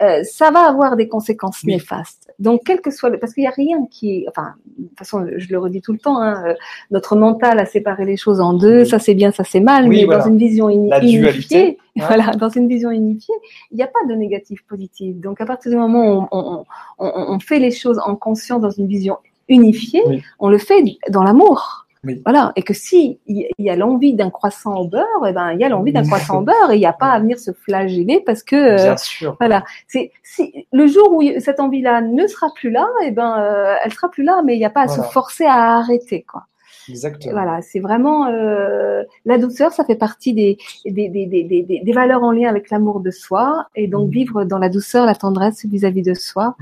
euh, 0.02 0.22
ça 0.22 0.50
va 0.50 0.60
avoir 0.60 0.96
des 0.96 1.08
conséquences 1.08 1.60
Oui. 1.64 1.72
néfastes. 1.74 2.32
Donc, 2.38 2.62
quel 2.64 2.80
que 2.80 2.90
soit 2.90 3.10
le, 3.10 3.18
parce 3.18 3.34
qu'il 3.34 3.42
n'y 3.42 3.48
a 3.48 3.52
rien 3.54 3.84
qui, 3.90 4.24
enfin, 4.30 4.54
de 4.78 4.86
toute 4.88 4.98
façon, 4.98 5.26
je 5.36 5.48
le 5.50 5.58
redis 5.58 5.82
tout 5.82 5.92
le 5.92 5.98
temps, 5.98 6.22
hein, 6.22 6.42
euh, 6.46 6.54
notre 6.90 7.16
mental 7.16 7.58
a 7.58 7.66
séparé 7.66 8.06
les 8.06 8.16
choses 8.16 8.40
en 8.40 8.54
deux, 8.54 8.80
Oui. 8.82 8.86
ça 8.88 8.98
c'est 8.98 9.12
bien, 9.14 9.30
ça 9.30 9.44
c'est 9.44 9.60
mal, 9.60 9.88
Oui, 9.88 9.96
mais 9.98 10.04
voilà. 10.06 10.22
dans 10.22 10.28
une 10.30 10.38
vision 10.38 10.70
unifiée, 10.70 11.76
hein. 11.98 12.04
voilà, 12.06 12.30
dans 12.32 12.48
une 12.48 12.66
vision 12.66 12.90
unifiée, 12.90 13.34
il 13.72 13.76
n'y 13.76 13.82
a 13.82 13.88
pas 13.88 14.06
de 14.08 14.14
négatif 14.14 14.62
positif. 14.66 15.16
Donc, 15.16 15.40
à 15.42 15.44
partir 15.46 15.70
du 15.70 15.76
moment 15.76 16.04
où 16.22 16.28
on, 16.30 16.38
on, 16.38 16.64
on, 17.06 17.34
on 17.34 17.38
fait 17.40 17.58
les 17.58 17.70
choses 17.72 18.00
en 18.06 18.14
conscience 18.16 18.62
dans 18.62 18.70
une 18.70 18.86
vision 18.86 19.18
unifiée, 19.50 20.02
Oui. 20.06 20.22
on 20.38 20.48
le 20.48 20.56
fait 20.58 20.82
dans 21.10 21.22
l'amour. 21.22 21.86
Oui. 22.02 22.22
Voilà. 22.24 22.52
Et 22.56 22.62
que 22.62 22.72
si 22.72 23.20
il 23.26 23.46
y 23.58 23.68
a 23.68 23.76
l'envie 23.76 24.14
d'un 24.14 24.30
croissant 24.30 24.74
au 24.76 24.86
beurre, 24.88 25.04
eh 25.28 25.32
ben, 25.32 25.52
il 25.52 25.60
y 25.60 25.64
a 25.64 25.68
l'envie 25.68 25.92
d'un 25.92 26.02
croissant 26.02 26.38
au 26.38 26.40
beurre 26.40 26.70
et 26.70 26.76
il 26.76 26.78
n'y 26.80 26.86
a 26.86 26.94
pas 26.94 27.10
à 27.10 27.20
venir 27.20 27.38
se 27.38 27.50
flageller 27.52 28.22
parce 28.24 28.42
que, 28.42 28.56
euh, 28.56 28.76
Bien 28.76 28.96
sûr. 28.96 29.36
voilà. 29.38 29.64
C'est, 29.86 30.10
si, 30.22 30.66
le 30.72 30.86
jour 30.86 31.12
où 31.12 31.22
cette 31.40 31.60
envie-là 31.60 32.00
ne 32.00 32.26
sera 32.26 32.46
plus 32.54 32.70
là, 32.70 32.88
eh 33.04 33.10
ben, 33.10 33.36
euh, 33.38 33.74
elle 33.84 33.92
sera 33.92 34.08
plus 34.10 34.22
là, 34.24 34.40
mais 34.42 34.54
il 34.54 34.58
n'y 34.60 34.64
a 34.64 34.70
pas 34.70 34.80
à 34.82 34.86
Voilà. 34.86 35.02
se 35.02 35.08
forcer 35.12 35.44
à 35.44 35.76
arrêter, 35.76 36.22
quoi. 36.22 36.44
Exactement. 36.88 37.32
Voilà, 37.32 37.60
c'est 37.62 37.80
vraiment 37.80 38.26
euh, 38.26 39.02
la 39.24 39.38
douceur, 39.38 39.72
ça 39.72 39.84
fait 39.84 39.96
partie 39.96 40.32
des, 40.32 40.58
des, 40.84 41.08
des, 41.08 41.26
des, 41.26 41.44
des, 41.44 41.80
des 41.84 41.92
valeurs 41.92 42.22
en 42.22 42.32
lien 42.32 42.48
avec 42.48 42.70
l'amour 42.70 43.00
de 43.00 43.10
soi 43.10 43.66
et 43.74 43.86
donc 43.86 44.06
Mhm. 44.06 44.12
vivre 44.12 44.44
dans 44.44 44.58
la 44.58 44.68
douceur, 44.68 45.06
la 45.06 45.14
tendresse 45.14 45.64
vis-à-vis 45.66 46.02
de 46.02 46.14
soi. 46.14 46.56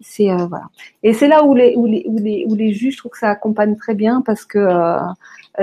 C'est 0.00 0.30
euh, 0.30 0.46
voilà. 0.46 0.66
Et 1.02 1.12
c'est 1.12 1.28
là 1.28 1.44
où 1.44 1.54
les 1.54 1.74
où 1.76 1.86
les 1.86 2.04
où 2.06 2.16
les 2.18 2.44
où 2.48 2.54
les 2.54 2.72
juges, 2.72 2.94
je 2.94 2.98
trouve 2.98 3.12
que 3.12 3.18
ça 3.18 3.30
accompagne 3.30 3.76
très 3.76 3.94
bien 3.94 4.22
parce 4.24 4.44
que 4.44 4.58
euh, 4.58 4.98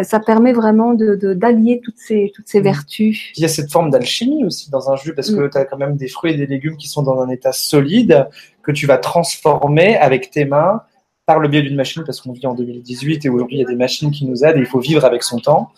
ça 0.03 0.19
permet 0.19 0.53
vraiment 0.53 0.93
de 0.93 1.15
de- 1.15 1.33
d'allier 1.33 1.81
toutes 1.83 1.97
ces 1.97 2.31
toutes 2.35 2.47
ces 2.47 2.59
Mhm. 2.59 2.63
vertus. 2.65 3.31
Il 3.37 3.41
y 3.41 3.45
a 3.45 3.47
cette 3.49 3.71
forme 3.71 3.89
d'alchimie 3.89 4.43
aussi 4.45 4.69
dans 4.71 4.89
un 4.91 4.95
jus 4.95 5.13
parce 5.15 5.31
que 5.31 5.41
Mm. 5.41 5.49
tu 5.49 5.57
as 5.57 5.65
quand 5.65 5.77
même 5.77 5.95
des 5.97 6.07
fruits 6.07 6.33
et 6.33 6.37
des 6.37 6.45
légumes 6.47 6.77
qui 6.77 6.87
sont 6.87 7.01
dans 7.03 7.19
un 7.21 7.29
état 7.29 7.51
solide 7.51 8.27
que 8.63 8.71
tu 8.71 8.85
vas 8.85 8.97
transformer 8.97 9.97
avec 9.97 10.31
tes 10.31 10.45
mains 10.45 10.81
par 11.29 11.37
le 11.37 11.47
biais 11.47 11.61
d'une 11.61 11.75
machine 11.75 12.03
parce 12.03 12.21
qu'on 12.21 12.31
vit 12.31 12.47
en 12.47 12.55
2018 12.55 13.23
et 13.23 13.29
aujourd'hui 13.29 13.57
il 13.57 13.59
y 13.61 13.63
a 13.63 13.67
des 13.67 13.75
machines 13.75 14.09
qui 14.09 14.25
nous 14.25 14.43
aident 14.43 14.57
et 14.57 14.61
il 14.61 14.65
faut 14.65 14.79
vivre 14.79 15.05
avec 15.05 15.21
son 15.21 15.37
temps. 15.37 15.69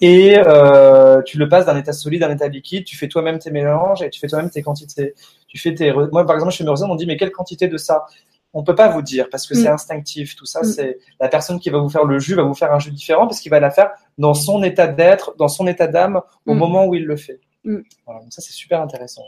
Et 0.00 0.38
euh, 0.38 1.20
tu 1.20 1.36
le 1.36 1.46
passes 1.46 1.66
d'un 1.66 1.76
état 1.76 1.92
solide 1.92 2.22
à 2.22 2.28
un 2.28 2.32
état 2.32 2.48
liquide, 2.48 2.84
tu 2.86 2.96
fais 2.96 3.06
toi-même 3.06 3.38
tes 3.38 3.50
mélanges 3.50 4.00
et 4.00 4.08
tu 4.08 4.18
fais 4.18 4.28
toi-même 4.28 4.48
tes 4.48 4.62
quantités. 4.62 5.12
Tu 5.46 5.58
fais 5.58 5.74
tes... 5.74 5.92
Moi 5.92 6.24
par 6.24 6.36
exemple 6.36 6.54
mes 6.58 6.70
recettes, 6.70 6.88
on 6.88 6.94
me 6.94 6.98
dit 6.98 7.04
mais 7.06 7.18
quelle 7.18 7.32
quantité 7.32 7.68
de 7.68 7.76
ça? 7.76 8.06
On 8.54 8.62
peut 8.64 8.74
pas 8.74 8.88
vous 8.88 9.02
dire 9.02 9.28
parce 9.30 9.46
que 9.46 9.52
Mm. 9.52 9.62
c'est 9.62 9.68
instinctif. 9.68 10.36
Tout 10.36 10.46
ça, 10.46 10.60
Mm. 10.62 10.64
c'est 10.64 10.98
la 11.20 11.28
personne 11.28 11.58
qui 11.60 11.68
va 11.68 11.78
vous 11.80 11.90
faire 11.90 12.04
le 12.06 12.18
jus 12.18 12.34
va 12.34 12.42
vous 12.44 12.54
faire 12.54 12.72
un 12.72 12.78
jus 12.78 12.90
différent 12.90 13.26
parce 13.26 13.40
qu'il 13.40 13.50
va 13.50 13.60
la 13.60 13.70
faire 13.70 13.90
dans 14.16 14.32
son 14.32 14.62
état 14.62 14.86
d'être, 14.86 15.34
dans 15.36 15.48
son 15.48 15.66
état 15.66 15.86
d'âme 15.86 16.22
au 16.46 16.54
Mm. 16.54 16.58
moment 16.58 16.86
où 16.86 16.94
il 16.94 17.04
le 17.04 17.16
fait. 17.16 17.40
Mm. 17.64 17.80
Voilà, 18.06 18.20
donc 18.22 18.32
ça 18.32 18.40
c'est 18.40 18.52
super 18.54 18.80
intéressant. 18.80 19.24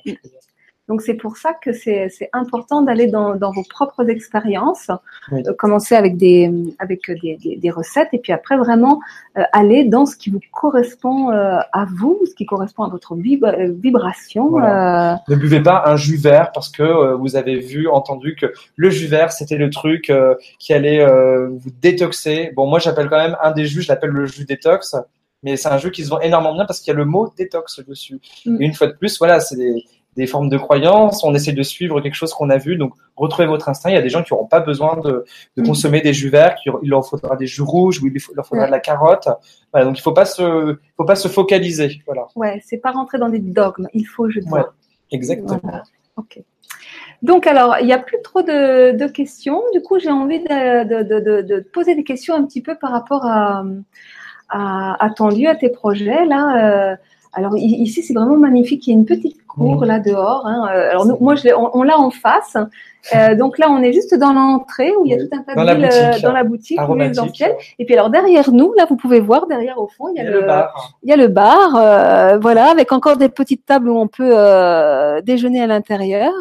Donc 0.88 1.02
c'est 1.02 1.14
pour 1.14 1.36
ça 1.36 1.52
que 1.52 1.72
c'est 1.72 2.08
important 2.32 2.80
d'aller 2.82 3.08
dans 3.08 3.34
dans 3.34 3.50
vos 3.50 3.64
propres 3.68 4.08
expériences, 4.08 4.90
Oui. 5.32 5.42
euh, 5.46 5.52
commencer 5.54 5.94
avec 5.96 6.16
des 6.16 6.52
avec 6.78 7.10
des, 7.22 7.36
des, 7.42 7.56
des 7.56 7.70
recettes 7.70 8.08
et 8.12 8.18
puis 8.18 8.32
après 8.32 8.56
vraiment 8.56 9.00
euh, 9.36 9.42
aller 9.52 9.82
dans 9.84 10.06
ce 10.06 10.16
qui 10.16 10.30
vous 10.30 10.40
correspond 10.52 11.30
euh, 11.32 11.58
à 11.72 11.86
vous, 11.98 12.20
ce 12.28 12.34
qui 12.34 12.46
correspond 12.46 12.84
à 12.84 12.88
votre 12.88 13.16
vib- 13.16 13.44
euh, 13.44 13.72
vibration. 13.76 14.48
Voilà. 14.50 15.14
euh, 15.14 15.16
Ne 15.28 15.36
buvez 15.36 15.60
pas 15.62 15.82
un 15.86 15.96
jus 15.96 16.16
vert 16.16 16.52
parce 16.52 16.68
que 16.68 16.82
euh, 16.84 17.16
vous 17.16 17.34
avez 17.36 17.58
vu, 17.58 17.88
entendu 17.88 18.36
que 18.36 18.46
le 18.76 18.90
jus 18.90 19.08
vert 19.08 19.32
c'était 19.32 19.56
le 19.58 19.70
truc 19.70 20.08
euh, 20.10 20.34
qui 20.58 20.72
allait 20.72 21.00
euh, 21.00 21.48
vous 21.48 21.70
détoxer. 21.82 22.52
Bon, 22.54 22.66
moi 22.68 22.78
j'appelle 22.78 23.08
quand 23.08 23.18
même 23.18 23.36
un 23.42 23.50
des 23.50 23.66
jus, 23.66 23.82
je 23.82 23.88
l'appelle 23.88 24.10
le 24.10 24.26
jus 24.26 24.44
détox. 24.44 24.94
Mais 25.42 25.56
c'est 25.56 25.68
un 25.68 25.78
jus 25.78 25.90
qui 25.90 26.02
se 26.02 26.08
vend 26.08 26.18
énormément 26.20 26.54
bien 26.54 26.64
parce 26.64 26.80
qu'il 26.80 26.90
y 26.92 26.94
a 26.94 26.98
le 26.98 27.04
mot 27.04 27.32
détox 27.36 27.80
dessus. 27.86 28.18
Mm. 28.46 28.60
Et 28.60 28.64
une 28.64 28.72
fois 28.74 28.86
de 28.88 28.94
plus, 28.94 29.16
voilà, 29.18 29.38
c'est 29.38 29.54
des, 29.54 29.84
des 30.16 30.26
formes 30.26 30.48
de 30.48 30.56
croyances. 30.58 31.22
On 31.24 31.34
essaie 31.34 31.52
de 31.52 31.62
suivre 31.62 32.00
quelque 32.00 32.14
chose 32.14 32.32
qu'on 32.32 32.50
a 32.50 32.56
vu. 32.58 32.76
Donc, 32.76 32.92
retrouvez 33.16 33.46
votre 33.46 33.68
instinct. 33.68 33.90
Il 33.90 33.94
y 33.94 33.98
a 33.98 34.02
des 34.02 34.08
gens 34.08 34.22
qui 34.22 34.32
n'auront 34.32 34.46
pas 34.46 34.60
besoin 34.60 34.96
de, 34.96 35.24
de 35.56 35.62
Mm. 35.62 35.66
consommer 35.66 36.00
des 36.00 36.12
jus 36.12 36.28
verts. 36.30 36.56
Il 36.82 36.88
leur 36.90 37.06
faudra 37.06 37.36
des 37.36 37.46
jus 37.46 37.62
rouges 37.62 38.02
ou 38.02 38.06
il 38.06 38.12
leur 38.34 38.46
faudra 38.46 38.62
Ouais. 38.62 38.68
de 38.68 38.72
la 38.72 38.80
carotte. 38.80 39.28
Voilà, 39.72 39.86
donc, 39.86 39.98
il 39.98 40.02
faut 40.02 40.12
pas 40.12 40.24
se, 40.24 40.76
faut 40.96 41.04
pas 41.04 41.16
se 41.16 41.28
focaliser. 41.28 42.00
Voilà. 42.06 42.26
ouais, 42.34 42.60
c'est 42.64 42.78
pas 42.78 42.92
rentrer 42.92 43.18
dans 43.18 43.28
des 43.28 43.38
dogmes. 43.40 43.88
Il 43.94 44.04
faut, 44.04 44.28
je 44.30 44.40
dois. 44.40 44.58
Ouais. 44.58 44.64
Exactement. 45.12 45.60
Voilà. 45.62 45.82
Ok. 46.16 46.40
Donc 47.22 47.46
alors, 47.46 47.76
il 47.80 47.86
n'y 47.86 47.92
a 47.92 47.98
plus 47.98 48.18
trop 48.22 48.42
de, 48.42 48.96
de 48.96 49.06
questions. 49.06 49.62
Du 49.72 49.80
coup, 49.80 49.98
j'ai 49.98 50.10
envie 50.10 50.40
de, 50.40 50.84
de, 50.84 51.02
de, 51.02 51.20
de, 51.20 51.42
de 51.42 51.60
poser 51.60 51.94
des 51.94 52.04
questions 52.04 52.34
un 52.34 52.44
petit 52.44 52.60
peu 52.60 52.74
par 52.76 52.90
rapport 52.90 53.24
à, 53.24 53.64
à, 54.48 55.02
à 55.04 55.10
ton 55.10 55.28
lieu, 55.28 55.48
à 55.48 55.54
tes 55.56 55.70
projets. 55.70 56.24
Là, 56.26 56.92
euh, 56.92 56.96
alors 57.32 57.56
ici, 57.56 58.02
c'est 58.02 58.12
vraiment 58.14 58.36
magnifique. 58.36 58.86
Il 58.86 58.90
y 58.90 58.92
a 58.94 58.98
une 58.98 59.06
petite 59.06 59.45
cour 59.56 59.84
là 59.84 59.98
dehors. 59.98 60.46
Hein. 60.46 60.68
Euh, 60.68 60.90
alors 60.90 61.06
nous, 61.06 61.16
moi, 61.20 61.34
je 61.34 61.48
on, 61.56 61.70
on 61.72 61.82
l'a 61.82 61.98
en 61.98 62.10
face. 62.10 62.56
Euh, 63.14 63.36
donc 63.36 63.58
là, 63.58 63.66
on 63.70 63.80
est 63.82 63.92
juste 63.92 64.14
dans 64.16 64.32
l'entrée 64.32 64.92
où 64.96 65.06
il 65.06 65.12
y 65.12 65.14
a 65.14 65.18
tout 65.18 65.30
un 65.32 65.42
tas 65.42 65.54
Dans 65.54 65.62
de 65.62 65.66
la 65.66 65.74
boutique, 65.74 66.00
euh, 66.02 66.20
dans 66.22 66.32
la 66.32 66.44
boutique. 66.44 67.44
Et 67.78 67.84
puis 67.84 67.94
alors 67.94 68.10
derrière 68.10 68.50
nous, 68.50 68.72
là, 68.74 68.84
vous 68.88 68.96
pouvez 68.96 69.20
voir 69.20 69.46
derrière 69.46 69.78
au 69.78 69.88
fond, 69.88 70.08
il 70.08 70.20
y 70.20 70.24
Il 70.24 70.28
a, 70.28 70.30
y 70.30 70.34
a 70.34 70.40
le 70.40 70.46
bar. 70.46 70.98
il 71.02 71.10
y 71.10 71.12
a 71.12 71.16
le 71.16 71.28
bar, 71.28 71.76
euh, 71.76 72.38
voilà, 72.38 72.70
avec 72.70 72.90
encore 72.92 73.16
des 73.16 73.28
petites 73.28 73.64
tables 73.64 73.88
où 73.88 73.96
on 73.96 74.08
peut 74.08 74.32
euh, 74.32 75.20
déjeuner 75.22 75.62
à 75.62 75.68
l'intérieur. 75.68 76.32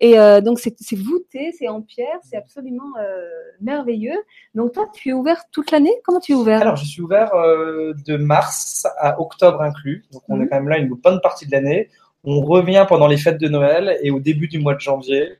Et 0.00 0.18
euh, 0.18 0.40
donc 0.40 0.58
c'est 0.58 0.74
voûté, 0.96 1.52
c'est 1.56 1.68
en 1.68 1.80
pierre, 1.80 2.18
c'est 2.28 2.36
absolument 2.36 2.90
euh, 3.00 3.22
merveilleux. 3.60 4.20
Donc 4.52 4.72
toi, 4.72 4.86
tu 4.92 5.10
es 5.10 5.12
ouvert 5.12 5.44
toute 5.52 5.70
l'année? 5.70 5.94
Comment 6.04 6.18
tu 6.18 6.32
es 6.32 6.34
ouvert? 6.34 6.60
Alors, 6.60 6.74
je 6.74 6.84
suis 6.84 7.02
ouvert 7.02 7.32
euh, 7.34 7.92
de 8.06 8.16
mars 8.16 8.84
à 8.98 9.20
octobre 9.20 9.62
inclus. 9.62 10.04
Donc, 10.12 10.22
on 10.28 10.40
est 10.40 10.48
quand 10.48 10.56
même 10.56 10.68
là 10.68 10.78
une 10.78 10.88
bonne 10.88 11.20
partie 11.22 11.46
de 11.46 11.52
l'année. 11.52 11.88
On 12.24 12.40
revient 12.40 12.86
pendant 12.88 13.06
les 13.06 13.16
fêtes 13.16 13.40
de 13.40 13.48
Noël 13.48 13.98
et 14.02 14.10
au 14.10 14.20
début 14.20 14.48
du 14.48 14.58
mois 14.58 14.74
de 14.74 14.80
janvier. 14.80 15.38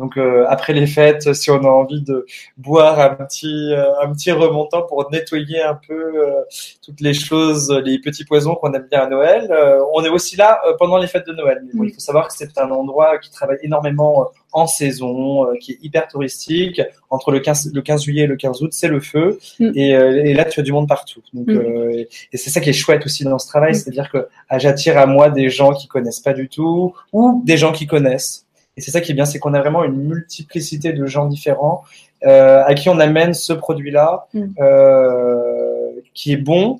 Donc, 0.00 0.16
euh, 0.16 0.44
après 0.48 0.72
les 0.72 0.88
fêtes, 0.88 1.34
si 1.34 1.52
on 1.52 1.62
a 1.62 1.68
envie 1.68 2.02
de 2.02 2.26
boire 2.56 2.98
un 2.98 3.10
petit, 3.10 3.72
euh, 3.72 3.84
un 4.02 4.12
petit 4.12 4.32
remontant 4.32 4.82
pour 4.82 5.08
nettoyer 5.12 5.62
un 5.62 5.78
peu 5.86 5.94
euh, 5.94 6.32
toutes 6.84 7.00
les 7.00 7.14
choses, 7.14 7.70
les 7.84 8.00
petits 8.00 8.24
poisons 8.24 8.56
qu'on 8.56 8.72
aime 8.72 8.88
bien 8.90 9.02
à 9.02 9.06
Noël, 9.08 9.46
euh, 9.52 9.78
on 9.94 10.02
est 10.02 10.08
aussi 10.08 10.34
là 10.34 10.60
euh, 10.66 10.72
pendant 10.80 10.98
les 10.98 11.06
fêtes 11.06 11.28
de 11.28 11.32
Noël. 11.32 11.60
Mais 11.64 11.70
bon, 11.74 11.82
Mhm. 11.84 11.88
il 11.90 11.94
faut 11.94 12.00
savoir 12.00 12.26
que 12.26 12.34
c'est 12.34 12.58
un 12.58 12.72
endroit 12.72 13.18
qui 13.18 13.30
travaille 13.30 13.58
énormément 13.62 14.22
euh, 14.22 14.24
en 14.52 14.66
saison, 14.66 15.46
euh, 15.48 15.54
qui 15.60 15.72
est 15.72 15.78
hyper 15.80 16.08
touristique. 16.08 16.82
Entre 17.10 17.30
le 17.30 17.38
15, 17.38 17.70
le 17.72 17.80
15 17.80 18.02
juillet 18.02 18.24
et 18.24 18.26
le 18.26 18.34
15 18.36 18.62
août, 18.62 18.72
c'est 18.72 18.88
le 18.88 18.98
feu. 18.98 19.38
Mm. 19.60 19.70
Et, 19.76 19.94
euh, 19.94 20.24
et 20.24 20.34
là, 20.34 20.44
tu 20.44 20.58
as 20.58 20.64
du 20.64 20.72
monde 20.72 20.88
partout. 20.88 21.20
Donc, 21.32 21.46
Mm. 21.46 21.56
euh, 21.56 21.90
et, 21.92 22.08
et 22.32 22.36
c'est 22.36 22.50
ça 22.50 22.60
qui 22.60 22.70
est 22.70 22.72
chouette 22.72 23.06
aussi 23.06 23.22
dans 23.22 23.38
ce 23.38 23.46
travail, 23.46 23.70
Mm. 23.70 23.74
c'est-à-dire 23.74 24.10
que 24.10 24.26
ah, 24.48 24.58
j'attire 24.58 24.98
à 24.98 25.06
moi 25.06 25.30
des 25.30 25.50
gens 25.50 25.72
qui 25.72 25.86
connaissent 25.86 26.18
pas 26.20 26.32
du 26.32 26.48
tout 26.48 26.94
ou 27.12 27.42
des 27.44 27.56
gens 27.56 27.70
qui 27.70 27.86
connaissent. 27.86 28.40
Et 28.76 28.80
c'est 28.80 28.90
ça 28.90 29.00
qui 29.00 29.12
est 29.12 29.14
bien, 29.14 29.24
c'est 29.24 29.38
qu'on 29.38 29.54
a 29.54 29.60
vraiment 29.60 29.84
une 29.84 29.96
multiplicité 30.02 30.92
de 30.92 31.06
gens 31.06 31.26
différents 31.26 31.82
euh, 32.26 32.62
à 32.64 32.74
qui 32.74 32.88
on 32.88 32.98
amène 32.98 33.34
ce 33.34 33.52
produit-là 33.52 34.26
Mm. 34.34 34.46
euh, 34.60 35.90
qui 36.14 36.32
est 36.32 36.36
bon 36.36 36.78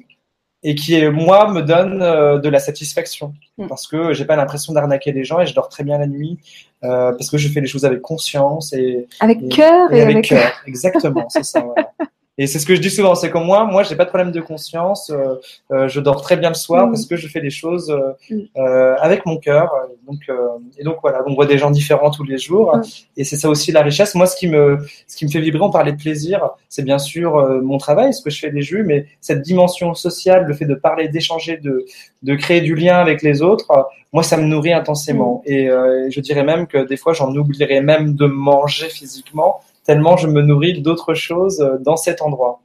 et 0.66 0.74
qui 0.74 0.94
est, 0.94 1.10
moi 1.10 1.50
me 1.52 1.60
donne 1.62 2.00
euh, 2.02 2.38
de 2.38 2.48
la 2.48 2.58
satisfaction 2.58 3.32
Mm. 3.58 3.66
parce 3.68 3.86
que 3.86 4.12
j'ai 4.12 4.24
pas 4.24 4.34
l'impression 4.36 4.72
d'arnaquer 4.72 5.12
les 5.12 5.22
gens 5.24 5.38
et 5.40 5.46
je 5.46 5.54
dors 5.54 5.68
très 5.68 5.84
bien 5.84 5.98
la 5.98 6.06
nuit 6.08 6.38
euh, 6.82 7.12
parce 7.12 7.30
que 7.30 7.38
je 7.38 7.48
fais 7.48 7.60
les 7.60 7.66
choses 7.68 7.84
avec 7.84 8.00
conscience 8.02 8.72
et, 8.72 9.06
Avec 9.20 9.40
et- 9.42 9.48
cœur 9.48 9.92
et 9.92 9.98
et, 9.98 10.02
avec 10.02 10.16
avec. 10.16 10.28
cœur. 10.28 10.52
Exactement, 10.66 11.26
c'est 11.28 11.44
ça. 11.44 11.60
voilà. 11.60 11.90
Et 12.36 12.48
c'est 12.48 12.58
ce 12.58 12.66
que 12.66 12.74
je 12.74 12.80
dis 12.80 12.90
souvent, 12.90 13.14
c'est 13.14 13.30
comme 13.30 13.44
moi, 13.44 13.64
moi 13.64 13.84
j'ai 13.84 13.94
pas 13.94 14.04
de 14.04 14.08
problème 14.08 14.32
de 14.32 14.40
conscience, 14.40 15.08
euh, 15.10 15.36
euh, 15.72 15.86
je 15.86 16.00
dors 16.00 16.20
très 16.20 16.36
bien 16.36 16.48
le 16.48 16.54
soir 16.56 16.86
Mm. 16.88 16.90
parce 16.90 17.06
que 17.06 17.14
je 17.16 17.28
fais 17.28 17.40
les 17.40 17.50
choses 17.50 17.90
euh, 17.90 18.12
Mm. 18.28 18.40
euh, 18.58 18.96
avec 19.00 19.24
mon 19.24 19.36
cœur. 19.38 19.70
Donc 20.08 20.22
euh, 20.28 20.34
et 20.78 20.82
donc 20.82 20.96
voilà, 21.00 21.22
on 21.28 21.34
voit 21.34 21.46
des 21.46 21.58
gens 21.58 21.70
différents 21.70 22.10
tous 22.10 22.24
les 22.24 22.38
jours 22.38 22.76
Mm. 22.76 22.82
et 23.18 23.24
c'est 23.24 23.36
ça 23.36 23.48
aussi 23.48 23.70
la 23.70 23.82
richesse. 23.82 24.16
Moi, 24.16 24.26
ce 24.26 24.36
qui 24.36 24.48
me 24.48 24.78
ce 25.06 25.16
qui 25.16 25.24
me 25.26 25.30
fait 25.30 25.40
vibrer, 25.40 25.60
on 25.62 25.70
parlait 25.70 25.92
de 25.92 25.96
plaisir, 26.06 26.50
c'est 26.68 26.84
bien 26.84 26.98
sûr 26.98 27.36
euh, 27.36 27.60
mon 27.62 27.78
travail, 27.78 28.12
ce 28.12 28.20
que 28.20 28.30
je 28.30 28.38
fais 28.40 28.50
des 28.50 28.62
jus, 28.62 28.82
mais 28.82 29.06
cette 29.20 29.42
dimension 29.42 29.94
sociale, 29.94 30.44
le 30.44 30.54
fait 30.54 30.66
de 30.66 30.74
parler, 30.74 31.06
d'échanger, 31.08 31.56
de 31.58 31.84
de 32.24 32.34
créer 32.34 32.62
du 32.62 32.74
lien 32.74 32.96
avec 32.96 33.22
les 33.22 33.42
autres, 33.42 33.68
moi 34.12 34.24
ça 34.24 34.36
me 34.38 34.44
nourrit 34.44 34.72
intensément. 34.72 35.42
Et 35.46 35.68
euh, 35.70 36.10
je 36.10 36.20
dirais 36.20 36.42
même 36.42 36.66
que 36.66 36.78
des 36.78 36.96
fois 36.96 37.12
j'en 37.12 37.32
oublierais 37.36 37.80
même 37.80 38.14
de 38.16 38.26
manger 38.26 38.88
physiquement 38.88 39.60
tellement 39.84 40.16
je 40.16 40.26
me 40.28 40.42
nourris 40.42 40.80
d'autres 40.80 41.14
choses 41.14 41.60
euh, 41.60 41.78
dans 41.78 41.96
cet 41.96 42.22
endroit. 42.22 42.60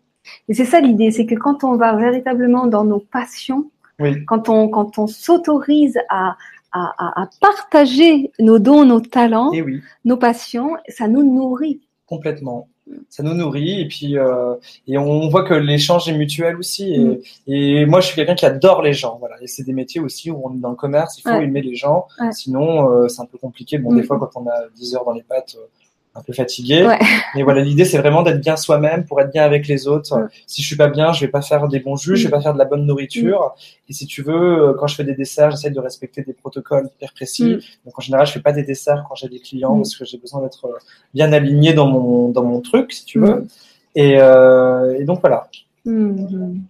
Et 0.48 0.54
c'est 0.54 0.66
ça 0.66 0.80
l'idée, 0.80 1.12
c'est 1.12 1.26
que 1.26 1.36
quand 1.36 1.64
on 1.64 1.76
va 1.76 1.96
véritablement 1.96 2.68
dans 2.68 2.84
nos 2.84 3.00
passions, 3.00 3.70
Oui, 4.00 4.24
quand 4.26 4.50
on 4.50 4.70
quand 4.70 4.98
on 4.98 5.08
s'autorise 5.08 5.98
à, 6.10 6.36
à, 6.72 6.94
à, 6.98 7.24
à 7.24 7.30
partager 7.42 8.32
nos 8.40 8.60
dons, 8.60 8.86
nos 8.86 9.02
talents, 9.02 9.52
et 9.54 9.62
oui, 9.62 9.82
nos 10.06 10.18
passions, 10.18 10.72
ça 10.88 11.08
nous 11.08 11.24
nourrit. 11.24 11.82
complètement. 12.08 12.68
Ça 13.08 13.22
nous 13.22 13.36
nourrit 13.36 13.82
et 13.82 13.88
puis 13.88 14.18
euh, 14.18 14.56
et 14.88 14.98
on 14.98 15.30
voit 15.30 15.44
que 15.44 15.54
l'échange 15.54 16.10
est 16.10 16.18
mutuel 16.18 16.56
aussi. 16.58 16.86
Et, 16.96 17.00
Mm. 17.00 17.18
et 17.48 17.86
moi, 17.86 18.00
je 18.02 18.08
suis 18.08 18.16
quelqu'un 18.16 18.34
qui 18.34 18.48
adore 18.48 18.82
les 18.82 18.94
gens. 18.94 19.18
Voilà, 19.20 19.36
et 19.44 19.48
c'est 19.48 19.64
des 19.64 19.74
métiers 19.74 20.02
aussi 20.02 20.32
où 20.32 20.42
on 20.44 20.56
est 20.56 20.60
dans 20.60 20.72
le 20.72 20.76
commerce, 20.76 21.20
il 21.20 21.22
faut 21.22 21.30
Ouais. 21.30 21.44
aimer 21.44 21.62
les 21.62 21.76
gens. 21.76 22.08
Ouais. 22.20 22.32
Sinon, 22.32 22.92
euh, 22.92 23.08
c'est 23.08 23.22
un 23.22 23.26
peu 23.28 23.38
compliqué. 23.38 23.78
Bon, 23.78 23.92
Mm. 23.92 23.98
des 23.98 24.04
fois, 24.04 24.18
quand 24.18 24.32
on 24.42 24.48
a 24.48 24.58
10 24.76 24.96
heures 24.96 25.06
dans 25.06 25.12
les 25.14 25.22
pattes. 25.22 25.56
euh, 25.60 25.68
un 26.16 26.22
peu 26.22 26.34
fatigué. 26.34 26.86
Ouais. 26.86 26.98
Mais 27.36 27.44
voilà, 27.44 27.62
l'idée 27.62 27.86
c'est 27.86 28.00
vraiment 28.00 28.24
d'être 28.24 28.42
bien 28.42 28.58
soi-même 28.58 29.06
pour 29.06 29.22
être 29.22 29.32
bien 29.32 29.44
avec 29.44 29.68
les 29.68 29.88
autres. 29.88 30.18
Mm. 30.18 30.30
Si 30.48 30.62
je 30.62 30.68
suis 30.68 30.76
pas 30.76 30.88
bien, 30.88 31.14
je 31.14 31.22
vais 31.22 31.28
pas 31.32 31.42
faire 31.42 31.68
des 31.68 31.80
bons 31.80 31.96
jus, 31.96 32.16
je 32.18 32.26
vais 32.26 32.32
pas 32.32 32.42
faire 32.42 32.54
de 32.54 32.58
la 32.60 32.66
bonne 32.66 32.86
nourriture. 32.86 33.54
Et 33.88 33.94
si 33.94 34.06
tu 34.08 34.22
veux, 34.24 34.34
euh, 34.70 34.74
quand 34.78 34.88
je 34.88 34.96
fais 34.96 35.04
des 35.04 35.14
desserts, 35.14 35.52
j'essaie 35.52 35.70
de 35.70 35.80
respecter 35.80 36.24
des 36.24 36.34
protocoles 36.34 36.90
hyper 36.96 37.14
précis. 37.14 37.44
Mm. 37.56 37.60
Donc 37.86 37.98
en 38.00 38.02
général, 38.02 38.26
je 38.28 38.32
fais 38.34 38.42
pas 38.42 38.52
des 38.54 38.64
desserts 38.64 39.06
quand 39.08 39.16
j'ai 39.16 39.30
des 39.30 39.40
clients 39.40 39.76
Mm. 39.76 39.82
parce 39.82 39.96
que 39.96 40.06
j'ai 40.06 40.18
besoin 40.18 40.42
d'être 40.42 40.66
euh, 40.66 40.78
bien 41.14 41.32
aligné 41.32 41.74
dans 41.74 41.88
mon 41.88 42.30
dans 42.30 42.44
mon 42.44 42.60
truc, 42.62 42.92
si 42.92 43.06
tu 43.06 43.20
Mm. 43.20 43.26
veux. 43.26 43.48
Et, 43.96 44.16
euh, 44.18 45.00
et 45.00 45.04
donc 45.04 45.22
voilà. 45.22 45.48
Mhm. 45.90 46.62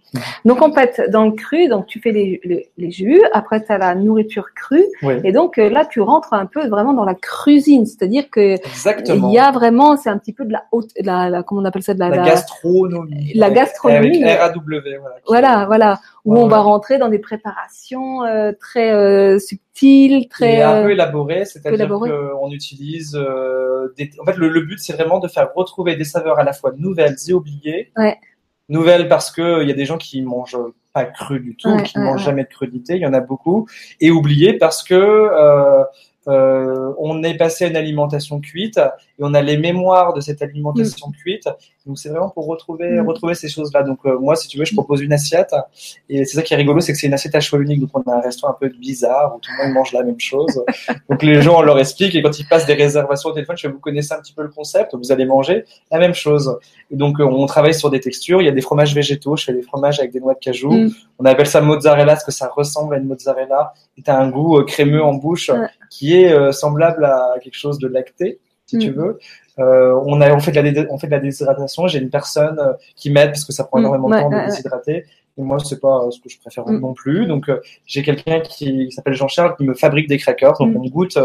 Donc 0.44 0.62
en 0.62 0.72
fait, 0.72 1.00
dans 1.10 1.24
le 1.26 1.32
cru, 1.32 1.68
donc 1.68 1.86
tu 1.86 2.00
fais 2.00 2.12
les, 2.12 2.40
les, 2.44 2.70
les 2.78 2.90
jus, 2.90 3.20
après 3.32 3.64
tu 3.64 3.70
as 3.72 3.78
la 3.78 3.94
nourriture 3.94 4.48
crue, 4.54 4.84
Oui, 5.02 5.14
et 5.24 5.32
donc 5.32 5.58
euh, 5.58 5.68
là 5.68 5.84
tu 5.84 6.00
rentres 6.00 6.32
un 6.32 6.46
peu 6.46 6.66
vraiment 6.68 6.92
dans 6.94 7.04
la 7.04 7.14
cuisine, 7.14 7.86
c'est-à-dire 7.86 8.30
que 8.30 8.54
exactement. 8.66 9.28
il 9.28 9.34
y 9.34 9.38
a 9.38 9.50
vraiment, 9.50 9.96
c'est 9.96 10.10
un 10.10 10.18
petit 10.18 10.32
peu 10.32 10.44
de 10.44 10.52
la 10.52 10.64
haute, 10.72 10.90
la, 11.00 11.28
la 11.30 11.42
comment 11.42 11.60
on 11.60 11.64
appelle 11.64 11.82
ça, 11.82 11.94
de 11.94 11.98
la, 12.00 12.08
la 12.08 12.16
la- 12.16 12.24
gastronomie. 12.24 13.32
la 13.34 13.50
gastronomie, 13.50 14.24
Avec 14.24 14.40
RAW, 14.40 14.60
voilà. 15.00 15.16
voilà, 15.26 15.66
voilà, 15.66 16.00
où 16.24 16.36
on 16.36 16.46
va 16.48 16.60
rentrer 16.60 16.98
dans 16.98 17.08
des 17.08 17.18
préparations 17.18 18.24
euh, 18.24 18.52
très 18.58 18.92
euh, 18.92 19.38
subtiles, 19.38 20.28
très 20.28 20.56
et 20.56 20.62
un 20.62 20.76
euh, 20.76 20.84
peu 20.84 20.90
élaboré, 20.92 21.44
c'est-à-dire 21.44 21.88
qu'on 21.88 22.50
utilise 22.50 23.16
euh, 23.16 23.92
des... 23.96 24.10
En 24.20 24.24
fait, 24.24 24.36
le, 24.36 24.48
le 24.48 24.60
but, 24.62 24.78
c'est 24.78 24.92
vraiment 24.92 25.18
de 25.20 25.28
faire 25.28 25.48
retrouver 25.54 25.96
des 25.96 26.04
saveurs 26.04 26.38
à 26.38 26.44
la 26.44 26.52
fois 26.52 26.72
nouvelles 26.76 27.16
et 27.28 27.32
oubliées. 27.32 27.90
Ouais. 27.96 28.16
Nouvelles 28.70 29.08
parce 29.08 29.30
que 29.30 29.62
il 29.62 29.68
y 29.68 29.72
a 29.72 29.74
des 29.74 29.84
gens 29.84 29.98
qui 29.98 30.22
mangent 30.22 30.56
pas 30.92 31.04
cru 31.04 31.40
du 31.40 31.56
tout, 31.56 31.68
Ouais, 31.70 31.82
qui 31.82 31.98
ouais, 31.98 32.04
mangent 32.04 32.20
ouais. 32.20 32.24
jamais 32.26 32.44
de 32.44 32.48
crudité, 32.48 32.94
il 32.96 33.02
y 33.02 33.06
en 33.06 33.12
a 33.12 33.20
beaucoup. 33.20 33.68
Et 34.00 34.10
oubliées 34.10 34.54
parce 34.54 34.82
que 34.82 34.94
euh, 34.94 35.84
euh, 36.30 36.92
on 36.98 37.22
est 37.22 37.36
passé 37.36 37.64
à 37.64 37.68
une 37.68 37.76
alimentation 37.76 38.40
cuite 38.40 38.78
et 38.78 39.20
on 39.20 39.34
a 39.34 39.42
les 39.42 39.56
mémoires 39.56 40.12
de 40.14 40.20
cette 40.20 40.42
alimentation 40.42 41.10
cuite. 41.10 41.48
Donc 41.86 41.98
c'est 41.98 42.08
vraiment 42.08 42.30
pour 42.30 42.46
retrouver 42.46 42.90
Mm. 42.90 43.08
retrouver 43.08 43.34
ces 43.34 43.48
choses-là. 43.48 43.82
Donc 43.82 43.98
euh, 44.04 44.18
moi, 44.18 44.36
si 44.36 44.48
tu 44.48 44.58
veux, 44.58 44.64
je 44.64 44.74
propose 44.74 45.00
une 45.00 45.12
assiette 45.12 45.54
et 46.08 46.24
c'est 46.24 46.36
ça 46.36 46.42
qui 46.42 46.54
est 46.54 46.56
rigolo, 46.56 46.80
c'est 46.80 46.92
que 46.92 46.98
c'est 46.98 47.06
une 47.06 47.14
assiette 47.14 47.34
à 47.34 47.40
choix 47.40 47.58
unique. 47.58 47.80
Donc 47.80 47.90
on 47.94 48.10
a 48.10 48.16
un 48.16 48.20
restaurant 48.20 48.52
un 48.52 48.56
peu 48.58 48.68
bizarre 48.68 49.34
où 49.36 49.40
tout 49.40 49.50
le 49.56 49.64
monde 49.64 49.74
mange 49.74 49.92
la 49.92 50.02
même 50.02 50.20
chose. 50.20 50.62
Donc 51.08 51.22
les 51.22 51.42
gens, 51.42 51.58
on 51.58 51.62
leur 51.62 51.78
explique 51.78 52.14
et 52.14 52.22
quand 52.22 52.38
ils 52.38 52.46
passent 52.46 52.66
des 52.66 52.74
réservations 52.74 53.30
au 53.30 53.32
téléphone, 53.32 53.56
je 53.56 53.62
fais, 53.62 53.72
vous 53.72 53.78
connaissez 53.78 54.12
un 54.14 54.20
petit 54.20 54.32
peu 54.32 54.42
le 54.42 54.48
concept, 54.48 54.94
vous 54.94 55.12
allez 55.12 55.24
manger 55.24 55.64
la 55.90 55.98
même 55.98 56.14
chose. 56.14 56.58
Et 56.90 56.96
donc 56.96 57.20
euh, 57.20 57.24
on 57.24 57.46
travaille 57.46 57.74
sur 57.74 57.90
des 57.90 58.00
textures. 58.00 58.40
Il 58.42 58.46
y 58.46 58.48
a 58.48 58.52
des 58.52 58.60
fromages 58.60 58.94
végétaux. 58.94 59.36
Je 59.36 59.44
fais 59.44 59.52
des 59.52 59.62
fromages 59.62 59.98
avec 60.00 60.12
des 60.12 60.20
noix 60.20 60.34
de 60.34 60.40
cajou. 60.40 60.72
Mm. 60.72 60.90
On 61.20 61.24
appelle 61.26 61.46
ça 61.46 61.60
mozzarella 61.60 62.12
parce 62.14 62.24
que 62.24 62.32
ça 62.32 62.48
ressemble 62.48 62.94
à 62.94 62.98
une 62.98 63.04
mozzarella. 63.06 63.72
Et 63.98 64.02
t'as 64.02 64.16
un 64.18 64.30
goût 64.30 64.58
euh, 64.58 64.64
crémeux 64.64 65.02
en 65.04 65.12
bouche 65.14 65.50
Ouais. 65.50 65.66
qui 65.90 66.16
est 66.20 66.32
euh, 66.32 66.50
semblable 66.50 67.04
à 67.04 67.34
quelque 67.42 67.56
chose 67.56 67.78
de 67.78 67.86
lacté, 67.88 68.40
si 68.66 68.78
tu 68.78 68.90
Mm. 68.90 68.94
veux. 68.94 69.18
Euh, 69.58 70.00
on 70.06 70.20
a 70.22 70.32
on 70.32 70.40
fait 70.40 70.50
de 70.52 70.60
la 70.60 70.70
dé- 70.70 70.86
on 70.90 70.96
fait 70.98 71.06
de 71.08 71.12
la 71.12 71.18
déshydratation. 71.20 71.86
J'ai 71.88 71.98
une 71.98 72.08
personne 72.10 72.58
qui 72.96 73.10
m'aide 73.10 73.32
parce 73.32 73.44
que 73.44 73.52
ça 73.52 73.64
prend 73.64 73.78
Mm. 73.78 73.82
énormément 73.82 74.08
de 74.08 74.14
temps 74.18 74.30
de 74.30 74.46
déshydrater. 74.46 75.04
Et 75.40 75.42
moi, 75.42 75.58
c'est 75.58 75.80
pas 75.80 76.04
euh, 76.04 76.10
ce 76.10 76.20
que 76.20 76.28
je 76.28 76.38
préfère 76.38 76.68
Mm. 76.68 76.80
non 76.80 76.92
plus. 76.92 77.26
Donc, 77.26 77.48
euh, 77.48 77.60
j'ai 77.86 78.02
quelqu'un 78.02 78.40
qui, 78.40 78.86
qui 78.88 78.92
s'appelle 78.92 79.14
Jean-Charles 79.14 79.56
qui 79.56 79.64
me 79.64 79.72
fabrique 79.74 80.06
des 80.08 80.18
crackers. 80.18 80.52
Donc, 80.58 80.74
Mm. 80.74 80.76
on 80.76 80.88
goûte 80.88 81.18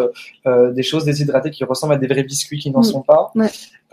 euh, 0.45 0.71
des 0.71 0.83
choses 0.83 1.03
déshydratées 1.03 1.51
qui 1.51 1.63
ressemblent 1.65 1.93
à 1.93 1.97
des 1.97 2.07
vrais 2.07 2.23
biscuits 2.23 2.59
qui 2.59 2.71
n'en 2.71 2.79
Mm. 2.79 2.83
sont 2.83 3.01
pas. 3.01 3.31
Ouais. 3.35 3.47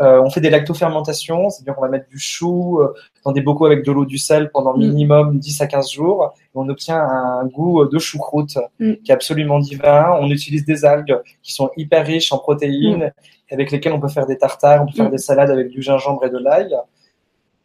On 0.04 0.30
fait 0.30 0.40
des 0.40 0.50
lactofermentations, 0.50 1.48
c'est-à-dire 1.50 1.74
qu'on 1.76 1.82
va 1.82 1.88
mettre 1.88 2.08
du 2.08 2.18
chou 2.18 2.80
dans 3.24 3.30
des 3.30 3.40
bocaux 3.40 3.66
avec 3.66 3.84
de 3.84 3.92
l'eau, 3.92 4.04
du 4.04 4.18
sel 4.18 4.50
pendant 4.50 4.76
minimum 4.76 5.38
10 5.38 5.60
à 5.60 5.66
15 5.68 5.90
jours. 5.92 6.34
Et 6.46 6.50
on 6.56 6.68
obtient 6.68 6.98
un 7.00 7.44
goût 7.46 7.84
de 7.84 7.98
choucroute 8.00 8.58
Mm. 8.80 8.94
qui 9.04 9.10
est 9.12 9.14
absolument 9.14 9.58
divin. 9.60 10.16
On 10.20 10.28
utilise 10.28 10.64
des 10.64 10.84
algues 10.84 11.16
qui 11.42 11.52
sont 11.52 11.70
hyper 11.76 12.04
riches 12.04 12.32
en 12.32 12.38
protéines, 12.38 13.12
avec 13.50 13.70
lesquelles 13.70 13.92
on 13.92 14.00
peut 14.00 14.08
faire 14.08 14.26
des 14.26 14.38
tartares, 14.38 14.82
on 14.82 14.86
peut 14.86 14.96
faire 14.96 15.10
des 15.10 15.18
salades 15.18 15.50
avec 15.50 15.68
du 15.68 15.82
gingembre 15.82 16.24
et 16.24 16.30
de 16.30 16.38
l'ail. 16.38 16.74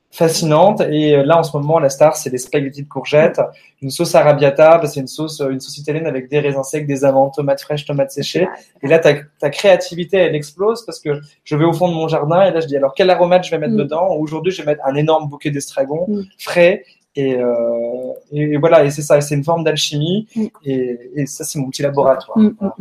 Fascinante. 0.09 0.81
Et 0.89 1.15
euh, 1.15 1.23
là, 1.23 1.37
en 1.39 1.43
ce 1.43 1.55
moment, 1.55 1.79
la 1.79 1.89
star, 1.89 2.15
c'est 2.15 2.29
les 2.29 2.37
spaghettis 2.37 2.83
de 2.83 2.87
courgettes, 2.87 3.41
une 3.81 3.89
sauce 3.91 4.15
arrabbiata, 4.15 4.77
bah, 4.77 4.87
c'est 4.87 5.01
une 5.01 5.07
sauce, 5.07 5.41
une 5.41 5.59
sauce 5.59 5.77
italienne 5.77 6.07
avec 6.07 6.29
des 6.29 6.39
raisins 6.39 6.63
secs, 6.63 6.87
des 6.87 7.03
amandes, 7.03 7.33
tomates 7.35 7.61
fraîches, 7.61 7.85
tomates 7.85 8.11
séchées. 8.11 8.47
Et 8.81 8.87
là, 8.87 8.99
ta, 8.99 9.13
ta 9.39 9.49
créativité, 9.49 10.17
elle 10.17 10.33
explose 10.35 10.85
parce 10.85 10.99
que 10.99 11.09
je 11.43 11.55
vais 11.55 11.65
au 11.65 11.73
fond 11.73 11.89
de 11.89 11.93
mon 11.93 12.07
jardin 12.07 12.41
et 12.43 12.51
là, 12.51 12.61
je 12.61 12.67
dis 12.67 12.77
alors 12.77 12.93
quel 12.95 13.09
aromate 13.09 13.43
je 13.43 13.51
vais 13.51 13.59
mettre 13.59 13.73
Mm. 13.73 13.77
dedans? 13.77 14.07
Aujourd'hui, 14.15 14.51
je 14.53 14.61
vais 14.61 14.65
mettre 14.71 14.81
un 14.85 14.95
énorme 14.95 15.27
bouquet 15.27 15.51
d'estragon 15.51 16.05
Mm. 16.07 16.21
frais. 16.39 16.83
Et, 17.17 17.35
euh, 17.35 18.13
et 18.31 18.57
voilà, 18.57 18.85
et 18.85 18.91
c'est 18.91 19.01
ça, 19.01 19.19
c'est 19.21 19.33
une 19.33 19.43
forme 19.43 19.63
d'alchimie. 19.63 20.27
Mm. 20.35 20.45
Et, 20.65 20.99
et 21.15 21.25
ça, 21.25 21.43
c'est 21.43 21.57
mon 21.57 21.69
petit 21.69 21.81
laboratoire. 21.81 22.37
Mm, 22.37 22.45
mm, 22.45 22.55
Voilà. 22.59 22.75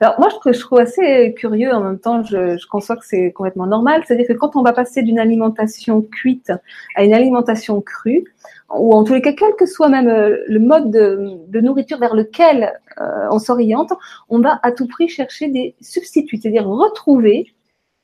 Alors 0.00 0.14
moi, 0.18 0.30
ce 0.30 0.38
que 0.42 0.52
je 0.54 0.60
trouve 0.60 0.78
assez 0.78 1.34
curieux, 1.36 1.70
en 1.70 1.80
même 1.80 1.98
temps, 1.98 2.24
je, 2.24 2.56
je 2.56 2.66
conçois 2.66 2.96
que 2.96 3.04
c'est 3.04 3.32
complètement 3.32 3.66
normal, 3.66 4.02
c'est-à-dire 4.06 4.26
que 4.26 4.32
quand 4.32 4.56
on 4.56 4.62
va 4.62 4.72
passer 4.72 5.02
d'une 5.02 5.18
alimentation 5.18 6.00
cuite 6.00 6.52
à 6.96 7.04
une 7.04 7.12
alimentation 7.12 7.82
crue, 7.82 8.24
ou 8.74 8.94
en 8.94 9.04
tous 9.04 9.12
les 9.12 9.20
cas, 9.20 9.32
quel 9.34 9.54
que 9.56 9.66
soit 9.66 9.90
même 9.90 10.08
euh, 10.08 10.38
le 10.46 10.58
mode 10.58 10.90
de, 10.90 11.60
nourriture 11.60 11.98
vers 11.98 12.14
lequel 12.14 12.72
euh, 12.98 13.26
on 13.30 13.38
s'oriente, 13.38 13.92
on 14.30 14.40
va 14.40 14.58
à 14.62 14.72
tout 14.72 14.86
prix 14.86 15.08
chercher 15.08 15.48
des 15.48 15.74
substituts, 15.82 16.38
c'est-à-dire 16.38 16.66
retrouver 16.66 17.52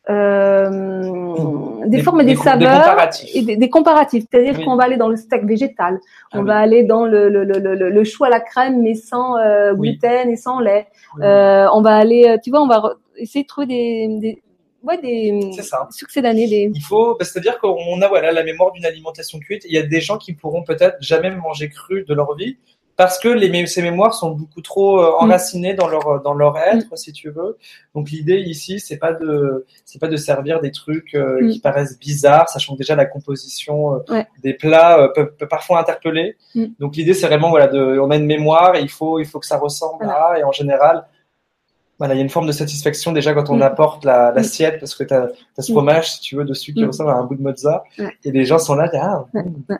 euh, 0.09 1.87
des, 1.87 2.01
formes 2.01 2.21
et 2.21 2.25
des, 2.25 2.37
saveurs 2.37 2.97
et 3.35 3.43
des, 3.57 3.71
comparatifs. 3.71 4.25
C'est-à-dire 4.31 4.65
qu'on 4.65 4.77
va 4.77 4.85
aller 4.85 4.97
dans 4.97 5.09
le 5.09 5.17
steak 5.17 5.45
végétal, 5.45 5.99
ah 6.31 6.39
on 6.39 6.45
va 6.45 6.59
aller 6.59 6.85
dans 6.85 7.07
le, 7.07 7.29
le, 7.29 7.45
le, 7.45 7.59
le, 7.75 8.05
chou 8.05 8.25
à 8.25 8.31
la 8.31 8.39
crème 8.39 8.83
mais 8.83 8.95
sans 8.95 9.37
euh, 9.37 9.75
gluten 9.75 10.31
et 10.31 10.37
sans 10.37 10.61
lait. 10.61 10.87
Euh, 11.21 11.67
on 11.73 11.83
va 11.83 11.97
aller, 11.97 12.37
tu 12.45 12.51
vois, 12.51 12.63
on 12.63 12.69
va 12.69 12.95
essayer 13.17 13.43
de 13.43 13.49
trouver 13.49 13.67
des, 13.67 14.09
des 14.21 14.43
ouais, 14.85 14.99
des 14.99 15.51
succès 15.91 16.23
d'année. 16.23 16.47
Des... 16.47 16.71
Il 16.73 16.83
faut, 16.83 17.17
bah, 17.19 17.25
c'est-à-dire 17.25 17.59
qu'on 17.59 18.01
a 18.01 18.09
voilà 18.09 18.33
la 18.33 18.45
mémoire 18.45 18.73
d'une 18.73 18.87
alimentation 18.87 19.39
cuite. 19.41 19.65
Il 19.65 19.75
y 19.75 19.79
a 19.79 19.83
des 19.83 20.01
gens 20.01 20.19
qui 20.19 20.35
pourront 20.35 20.63
peut-être 20.63 20.97
jamais 21.01 21.31
manger 21.31 21.69
cru 21.69 22.05
de 22.05 22.15
leur 22.15 22.35
vie 22.37 22.59
parce 22.97 23.19
que 23.19 23.29
les, 23.29 23.67
ces 23.67 23.83
mémoires 23.83 24.15
sont 24.15 24.31
beaucoup 24.31 24.63
trop 24.63 25.01
euh, 25.01 25.13
enracinées 25.19 25.75
dans 25.75 25.87
leur 25.87 26.23
dans 26.23 26.33
leur 26.33 26.57
être, 26.59 26.93
mm. 26.93 26.97
si 26.97 27.13
tu 27.13 27.31
veux. 27.31 27.59
Donc 27.95 28.11
l'idée 28.11 28.39
ici, 28.39 28.81
c'est 28.81 28.97
pas 28.97 29.13
de 29.13 29.67
c'est 29.85 30.01
pas 30.01 30.09
de 30.09 30.17
servir 30.17 30.61
des 30.61 30.71
trucs 30.71 31.15
euh, 31.15 31.43
mm. 31.43 31.51
qui 31.51 31.61
paraissent 31.61 31.99
bizarres, 31.99 32.49
sachant 32.49 32.73
que 32.73 32.79
déjà 32.79 32.97
la 32.97 33.05
composition 33.05 33.97
euh, 34.11 34.23
des 34.43 34.55
plats 34.55 35.11
peut, 35.15 35.31
peut, 35.31 35.47
parfois 35.47 35.79
interpeller. 35.81 36.37
Mm. 36.55 36.67
Donc 36.81 36.97
l'idée, 36.97 37.13
c'est 37.13 37.27
vraiment 37.27 37.51
voilà, 37.51 37.67
de, 37.67 37.99
on 37.99 38.11
a 38.11 38.17
une 38.17 38.27
mémoire, 38.27 38.77
et 38.77 38.81
il 38.81 38.91
faut 38.91 39.19
il 39.19 39.27
faut 39.27 39.41
que 39.41 39.47
ça 39.47 39.59
ressemble 39.59 40.07
à, 40.07 40.39
et 40.39 40.45
en 40.45 40.53
général, 40.53 41.07
voilà, 41.99 42.15
il 42.15 42.19
y 42.19 42.21
a 42.21 42.23
une 42.23 42.31
forme 42.31 42.47
de 42.47 42.53
satisfaction 42.53 43.13
déjà 43.13 43.33
quand 43.33 43.49
on 43.49 43.57
mm. 43.57 43.63
apporte 43.63 44.05
l'assiette 44.05 44.81
parce 44.81 44.95
que 44.95 45.05
tu 45.05 45.15
as, 45.15 45.29
ce 45.59 45.73
mm. 45.73 45.75
fromage, 45.75 46.13
si 46.13 46.21
tu 46.21 46.37
veux, 46.37 46.45
dessus 46.45 46.75
qui 46.75 46.85
mm. 46.85 46.89
ressemble 46.89 47.11
à 47.11 47.15
un 47.15 47.25
bout 47.25 47.37
de 47.37 47.43
mozza. 47.43 47.85
Et 48.25 48.31
les 48.31 48.45
gens 48.45 48.59
sont 48.59 48.75
là, 48.75 48.91
ah, 48.95 49.25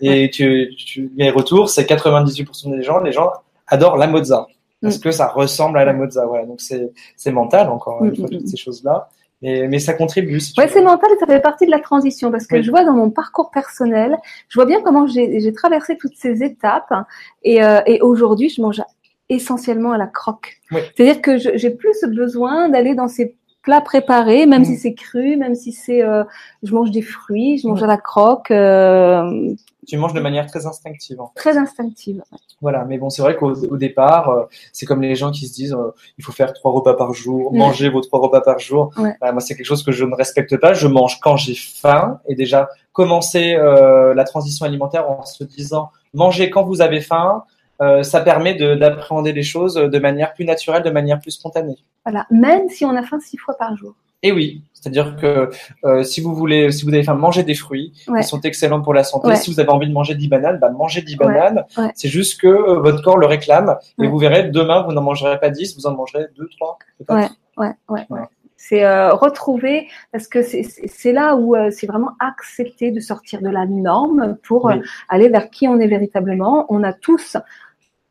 et 0.01 0.31
tu, 0.31 0.75
tu, 0.77 1.13
les 1.17 1.31
retours, 1.31 1.69
c'est 1.69 1.89
98% 1.89 2.77
des 2.77 2.83
gens, 2.83 3.01
les 3.01 3.13
gens 3.13 3.31
adorent 3.67 3.99
la 3.99 4.07
mozza 4.07 4.47
parce 4.81 4.99
que 4.99 5.11
ça 5.11 5.29
ressemble 5.29 5.79
à 5.79 5.85
la 5.85 5.93
mozza. 5.93 6.25
Voilà, 6.27 6.47
donc 6.47 6.61
c'est 6.61 7.33
mental 7.33 7.69
encore 7.69 8.05
une 8.05 8.17
fois 8.17 8.29
toutes 8.29 8.49
ces 8.49 8.57
choses-là. 8.57 9.09
Mais, 9.43 9.69
mais 9.69 9.79
ça 9.79 9.93
contribue. 9.93 10.41
Si 10.41 10.59
ouais, 10.59 10.67
c'est 10.67 10.83
mental 10.83 11.11
et 11.15 11.19
ça 11.19 11.27
fait 11.27 11.41
partie 11.41 11.67
de 11.67 11.71
la 11.71 11.79
transition 11.79 12.31
parce 12.31 12.47
que 12.47 12.63
je 12.63 12.71
vois 12.71 12.85
dans 12.85 12.95
mon 12.95 13.11
parcours 13.11 13.51
personnel, 13.51 14.17
je 14.49 14.59
vois 14.59 14.65
bien 14.65 14.81
comment 14.81 15.07
j'ai 15.07 15.53
traversé 15.53 15.99
toutes 15.99 16.17
ces 16.17 16.43
étapes 16.43 16.95
et, 17.43 17.63
euh, 17.63 17.83
et 17.85 18.01
aujourd'hui, 18.01 18.49
je 18.49 18.63
mange 18.63 18.81
essentiellement 19.29 19.93
à 19.93 19.99
la 19.99 20.07
croque. 20.07 20.61
C'est-à-dire 20.71 21.21
que 21.21 21.39
j'ai 21.39 21.71
plus 21.71 22.05
besoin 22.05 22.69
d'aller 22.69 22.95
dans 22.95 23.09
ces 23.09 23.37
plats 23.67 23.81
préparés, 23.81 24.47
même 24.47 24.65
si 24.65 24.73
mm. 24.73 24.77
c'est 24.77 24.95
cru, 24.95 25.37
même 25.37 25.55
si 25.57 25.73
c'est, 25.73 26.03
euh, 26.03 26.23
je 26.63 26.73
mange 26.73 26.93
des 26.93 27.03
fruits, 27.03 27.59
je 27.59 27.67
mange 27.67 27.83
à 27.83 27.89
la 27.89 27.99
croque. 27.99 28.51
Euh, 28.53 29.53
tu 29.87 29.97
manges 29.99 30.15
de 30.15 30.21
manière 30.21 30.47
très 30.47 30.67
instinctive. 30.67 31.19
Très 31.35 31.59
instinctive. 31.59 32.23
Voilà, 32.61 32.85
mais 32.85 32.97
bon, 32.97 33.11
c'est 33.11 33.23
vrai 33.23 33.37
qu'au 33.37 33.77
départ, 33.77 34.31
euh, 34.31 34.45
c'est 34.73 34.87
comme 34.87 35.03
les 35.03 35.15
gens 35.15 35.31
qui 35.33 35.47
se 35.47 35.55
disent, 35.55 35.77
il 36.17 36.25
faut 36.25 36.33
faire 36.33 36.53
trois 36.53 36.73
repas 36.73 36.95
par 36.95 37.13
jour, 37.13 37.53
manger 37.53 37.89
vos 37.89 38.01
trois 38.01 38.21
repas 38.21 38.41
par 38.41 38.59
jour. 38.59 38.93
Bah, 39.21 39.33
moi, 39.33 39.41
c'est 39.41 39.55
quelque 39.55 39.67
chose 39.67 39.85
que 39.85 39.93
je 39.93 40.05
ne 40.05 40.15
respecte 40.15 40.57
pas. 40.57 40.73
Je 40.73 40.87
mange 40.87 41.19
quand 41.21 41.37
j'ai 41.37 41.55
faim 41.55 42.21
et 42.27 42.35
déjà 42.35 42.69
commencer 42.93 43.57
la 43.57 44.25
transition 44.25 44.65
alimentaire 44.65 45.09
en 45.09 45.25
se 45.25 45.45
disant, 45.45 45.91
mangez 46.15 46.51
quand 46.51 46.65
vous 46.65 46.81
avez 46.81 47.01
faim. 47.01 47.45
Euh, 47.81 48.03
ça 48.03 48.21
permet 48.21 48.55
d'appréhender 48.55 49.33
les 49.33 49.43
choses 49.43 49.75
de 49.75 49.99
manière 49.99 50.33
plus 50.35 50.45
naturelle, 50.45 50.83
de 50.83 50.91
manière 50.91 51.21
plus 51.21 51.33
spontanée. 51.33 51.79
Voilà, 52.05 52.27
même 52.31 52.69
si 52.69 52.85
on 52.85 52.97
a 52.97 53.03
faim 53.03 53.19
six 53.21 53.37
fois 53.37 53.57
par 53.57 53.77
jour. 53.77 53.95
Et 54.23 54.33
oui, 54.33 54.63
c'est-à-dire 54.73 55.17
que 55.17 55.51
euh, 55.85 56.03
si 56.03 56.21
vous 56.21 56.35
voulez, 56.35 56.73
si 56.73 56.85
vous 56.85 56.95
avez 56.95 57.03
faim, 57.03 57.15
manger 57.15 57.43
des 57.43 57.55
fruits, 57.55 57.93
ils 58.09 58.25
sont 58.25 58.41
excellents 58.41 58.81
pour 58.81 58.95
la 58.95 59.05
santé. 59.05 59.37
Si 59.37 59.53
vous 59.53 59.61
avez 59.61 59.69
envie 59.69 59.89
de 59.89 59.93
manger 59.93 60.15
10 60.15 60.29
bananes, 60.29 60.59
bah 60.59 60.71
mangez 60.71 61.03
10 61.03 61.17
bananes. 61.17 61.65
C'est 61.95 62.09
juste 62.09 62.41
que 62.41 62.47
euh, 62.47 62.81
votre 62.81 63.03
corps 63.03 63.19
le 63.19 63.27
réclame. 63.27 63.77
Et 64.03 64.07
vous 64.07 64.19
verrez 64.19 64.45
demain 64.45 64.83
vous 64.83 64.93
n'en 64.93 65.03
mangerez 65.03 65.39
pas 65.39 65.51
10, 65.51 65.77
vous 65.77 65.87
en 65.87 65.95
mangerez 65.95 66.27
2, 66.37 66.49
3 66.57 66.79
Ouais, 67.11 67.29
ouais, 67.57 67.75
ouais. 67.89 68.21
C'est 68.57 68.85
euh, 68.85 69.13
retrouver, 69.13 69.87
parce 70.13 70.27
que 70.27 70.43
c'est 70.43 71.13
là 71.13 71.37
où 71.37 71.55
c'est 71.71 71.87
vraiment 71.87 72.13
accepter 72.19 72.91
de 72.91 73.01
sortir 73.01 73.43
de 73.43 73.49
la 73.49 73.67
norme 73.67 74.37
pour 74.43 74.73
aller 75.09 75.29
vers 75.29 75.51
qui 75.51 75.69
on 75.69 75.79
est 75.79 75.87
véritablement. 75.87 76.67
On 76.69 76.83
a 76.83 76.93
tous 76.93 77.37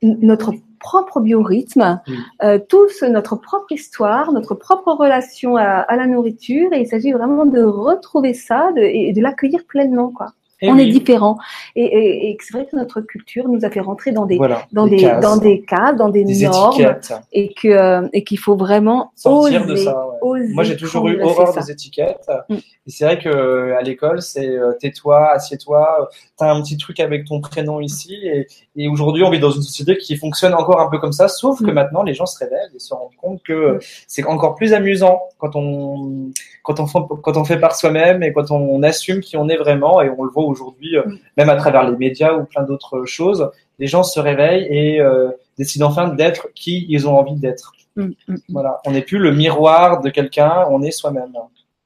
notre 0.02 0.54
propre 0.80 1.20
biorhythme, 1.20 2.02
euh, 2.44 2.60
tous 2.70 3.02
notre 3.04 3.36
propre 3.36 3.72
histoire, 3.72 4.32
notre 4.32 4.54
propre 4.54 4.92
relation 4.92 5.58
à, 5.58 5.96
la 5.96 6.06
nourriture, 6.06 6.74
et 6.74 6.82
il 6.82 6.88
s'agit 6.88 7.12
vraiment 7.12 7.46
de 7.46 7.64
retrouver 7.64 8.34
ça 8.34 8.72
et 8.78 9.14
de 9.14 9.22
l'accueillir 9.22 9.66
pleinement, 9.66 10.12
quoi. 10.12 10.34
Eh 10.62 10.70
on 10.70 10.78
est 10.78 10.86
différent. 10.86 11.38
Et, 11.76 12.30
et, 12.30 12.38
c'est 12.40 12.54
vrai 12.54 12.66
que 12.66 12.78
notre 12.78 13.02
culture 13.02 13.48
nous 13.50 13.66
a 13.66 13.70
fait 13.70 13.82
rentrer 13.82 14.14
dans 14.14 14.26
des, 14.26 14.40
dans, 14.72 14.88
des, 14.88 15.02
dans 15.22 15.38
des 15.38 15.62
cases, 15.62 15.98
dans 15.98 16.08
des, 16.08 16.24
normes. 16.24 16.96
Et 17.34 17.54
que 17.54 17.68
euh, 17.68 18.08
et 18.14 18.24
qu'il 18.24 18.40
faut 18.40 18.56
vraiment 18.56 19.12
Sortir 19.16 19.64
oser, 19.64 19.72
de 19.72 19.76
ça. 19.76 20.08
Moi, 20.24 20.64
j'ai 20.64 20.78
toujours 20.78 21.08
eu 21.10 21.22
horreur 21.22 21.54
des 21.54 21.72
étiquettes. 21.72 22.30
Mm. 22.50 22.56
Et 22.56 22.92
c'est 22.92 23.04
vrai 23.06 23.20
que 23.20 23.30
euh, 23.30 23.78
à 23.78 23.82
l'école, 23.82 24.22
c'est 24.22 24.48
euh, 24.48 24.74
tais-toi, 24.80 25.32
assieds-toi, 25.32 26.10
t'as 26.38 26.54
un 26.54 26.62
petit 26.62 26.78
truc 26.78 27.00
avec 27.00 27.26
ton 27.26 27.42
prénom 27.42 27.82
ici. 27.82 28.16
Et, 28.24 28.48
et 28.78 28.88
aujourd'hui, 28.88 29.24
on 29.24 29.30
vit 29.30 29.40
dans 29.40 29.52
une 29.52 29.62
société 29.62 29.98
qui 29.98 30.16
fonctionne 30.16 30.54
encore 30.54 30.80
un 30.80 30.90
peu 30.90 31.00
comme 31.00 31.14
ça, 31.14 31.28
sauf 31.28 31.60
que 31.60 31.72
mm. 31.72 31.74
maintenant, 31.74 32.04
les 32.04 32.14
gens 32.14 32.26
se 32.26 32.40
révèlent 32.40 32.72
et 32.74 32.80
se 32.80 32.94
rendent 32.94 33.16
compte 33.22 33.44
que 33.44 33.76
mm. 33.76 33.80
c'est 34.08 34.24
encore 34.26 34.56
plus 34.56 34.74
amusant 34.74 35.20
quand 35.38 35.56
on 35.56 36.32
quand 36.64 36.80
on 36.80 36.86
quand 36.86 37.38
on 37.38 37.44
fait 37.44 37.60
par 37.60 37.76
soi-même 37.76 38.24
et 38.24 38.32
quand 38.32 38.52
on 38.52 38.82
assume 38.84 39.20
qui 39.20 39.36
on 39.36 39.50
est 39.50 39.58
vraiment. 39.58 40.02
Et 40.02 40.10
on 40.10 40.24
le 40.24 40.32
voit 40.32 40.45
aujourd'hui, 40.46 40.98
euh, 40.98 41.04
mm. 41.06 41.20
même 41.38 41.50
à 41.50 41.56
travers 41.56 41.90
les 41.90 41.98
médias 41.98 42.34
ou 42.34 42.46
plein 42.46 42.64
d'autres 42.64 43.06
choses, 43.06 43.50
les 43.80 43.88
gens 43.88 44.04
se 44.04 44.20
réveillent 44.20 44.68
et 44.70 45.02
euh, 45.02 45.32
décident 45.58 45.88
enfin 45.88 46.10
d'être 46.10 46.50
qui 46.54 46.86
ils 46.90 47.08
ont 47.08 47.18
envie 47.18 47.36
d'être. 47.36 47.74
Mm, 47.96 48.10
mm, 48.28 48.36
voilà, 48.50 48.82
on 48.86 48.92
n'est 48.92 49.02
plus 49.02 49.20
le 49.20 49.32
miroir 49.32 50.02
de 50.02 50.10
quelqu'un, 50.10 50.66
on 50.70 50.82
est 50.82 50.92
soi-même. 50.92 51.34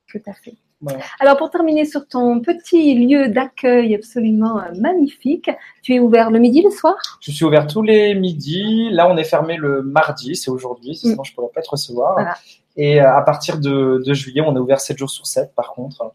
Tout 0.07 0.21
à 0.27 0.33
fait. 0.33 0.55
Alors 1.19 1.35
pour 1.35 1.49
terminer 1.49 1.83
sur 1.83 2.07
ton 2.07 2.39
petit 2.39 2.95
lieu 2.95 3.27
d'accueil 3.27 3.93
absolument 3.95 4.59
euh, 4.59 4.71
magnifique, 4.79 5.49
tu 5.83 5.93
es 5.95 5.99
ouvert 5.99 6.31
le 6.31 6.39
midi, 6.39 6.61
le 6.61 6.69
soir? 6.69 6.95
Je 7.19 7.31
suis 7.31 7.43
ouvert 7.43 7.67
tous 7.67 7.81
les 7.81 8.15
midis. 8.15 8.89
Là, 8.91 9.09
on 9.09 9.17
est 9.17 9.25
fermé 9.25 9.57
le 9.57 9.81
mardi, 9.81 10.35
c'est 10.35 10.49
aujourd'hui, 10.49 10.95
sinon 10.95 11.23
je 11.23 11.31
ne 11.31 11.35
pourrais 11.35 11.51
pas 11.53 11.61
te 11.61 11.69
recevoir. 11.69 12.17
Et 12.77 12.99
à 12.99 13.21
partir 13.23 13.59
de, 13.59 14.01
de, 14.05 14.13
juillet, 14.13 14.41
on 14.45 14.55
est 14.55 14.59
ouvert 14.59 14.79
7 14.79 14.97
jours 14.97 15.09
sur 15.09 15.27
7 15.27 15.53
par 15.53 15.73
contre. 15.73 16.13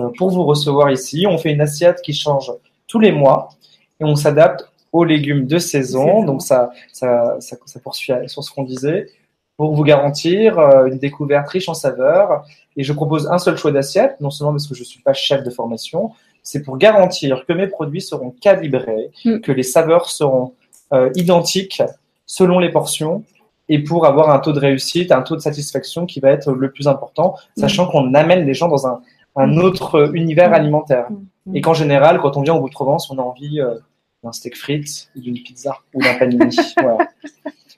Euh, 0.00 0.08
pour 0.18 0.30
vous 0.30 0.44
recevoir 0.44 0.90
ici. 0.90 1.26
On 1.28 1.38
fait 1.38 1.52
une 1.52 1.60
assiette 1.60 2.00
qui 2.02 2.12
change 2.12 2.52
tous 2.86 2.98
les 2.98 3.12
mois 3.12 3.50
et 4.00 4.04
on 4.04 4.16
s'adapte 4.16 4.68
aux 4.92 5.04
légumes 5.04 5.46
de 5.46 5.58
saison. 5.58 6.24
Donc 6.24 6.42
ça, 6.42 6.70
ça, 6.92 7.36
ça, 7.40 7.56
ça 7.64 7.80
poursuit 7.80 8.12
sur 8.26 8.42
ce 8.42 8.50
qu'on 8.50 8.64
disait 8.64 9.08
pour 9.56 9.72
vous 9.74 9.84
garantir 9.84 10.58
euh, 10.58 10.86
une 10.86 10.98
découverte 10.98 11.48
riche 11.48 11.68
en 11.68 11.74
saveurs. 11.74 12.44
Et 12.76 12.82
je 12.82 12.92
propose 12.92 13.28
un 13.28 13.38
seul 13.38 13.56
choix 13.56 13.70
d'assiette, 13.70 14.20
non 14.20 14.30
seulement 14.30 14.52
parce 14.52 14.66
que 14.66 14.74
je 14.74 14.80
ne 14.80 14.86
suis 14.86 15.00
pas 15.00 15.12
chef 15.12 15.44
de 15.44 15.50
formation, 15.50 16.10
c'est 16.42 16.62
pour 16.62 16.76
garantir 16.76 17.44
que 17.46 17.52
mes 17.52 17.68
produits 17.68 18.02
seront 18.02 18.30
calibrés, 18.30 19.10
mm. 19.24 19.40
que 19.40 19.52
les 19.52 19.62
saveurs 19.62 20.10
seront 20.10 20.54
euh, 20.92 21.10
identiques 21.14 21.82
selon 22.26 22.58
les 22.58 22.70
portions 22.70 23.22
et 23.68 23.78
pour 23.78 24.06
avoir 24.06 24.30
un 24.30 24.40
taux 24.40 24.52
de 24.52 24.58
réussite, 24.58 25.12
un 25.12 25.22
taux 25.22 25.36
de 25.36 25.40
satisfaction 25.40 26.04
qui 26.04 26.20
va 26.20 26.30
être 26.30 26.52
le 26.52 26.70
plus 26.70 26.88
important, 26.88 27.36
mm. 27.56 27.60
sachant 27.60 27.86
qu'on 27.86 28.12
amène 28.14 28.44
les 28.44 28.54
gens 28.54 28.68
dans 28.68 28.86
un, 28.86 29.00
un 29.36 29.46
mm. 29.46 29.58
autre 29.58 30.10
univers 30.14 30.50
mm. 30.50 30.54
alimentaire. 30.54 31.06
Mm. 31.46 31.56
Et 31.56 31.60
qu'en 31.60 31.74
général, 31.74 32.20
quand 32.20 32.36
on 32.36 32.42
vient 32.42 32.54
au 32.54 32.60
bout 32.60 32.68
de 32.68 32.74
Provence, 32.74 33.10
on 33.10 33.18
a 33.18 33.22
envie 33.22 33.60
euh, 33.60 33.74
d'un 34.22 34.32
steak 34.32 34.56
frites, 34.56 35.10
d'une 35.14 35.42
pizza 35.42 35.78
ou 35.92 36.02
d'un 36.02 36.14
panini. 36.14 36.56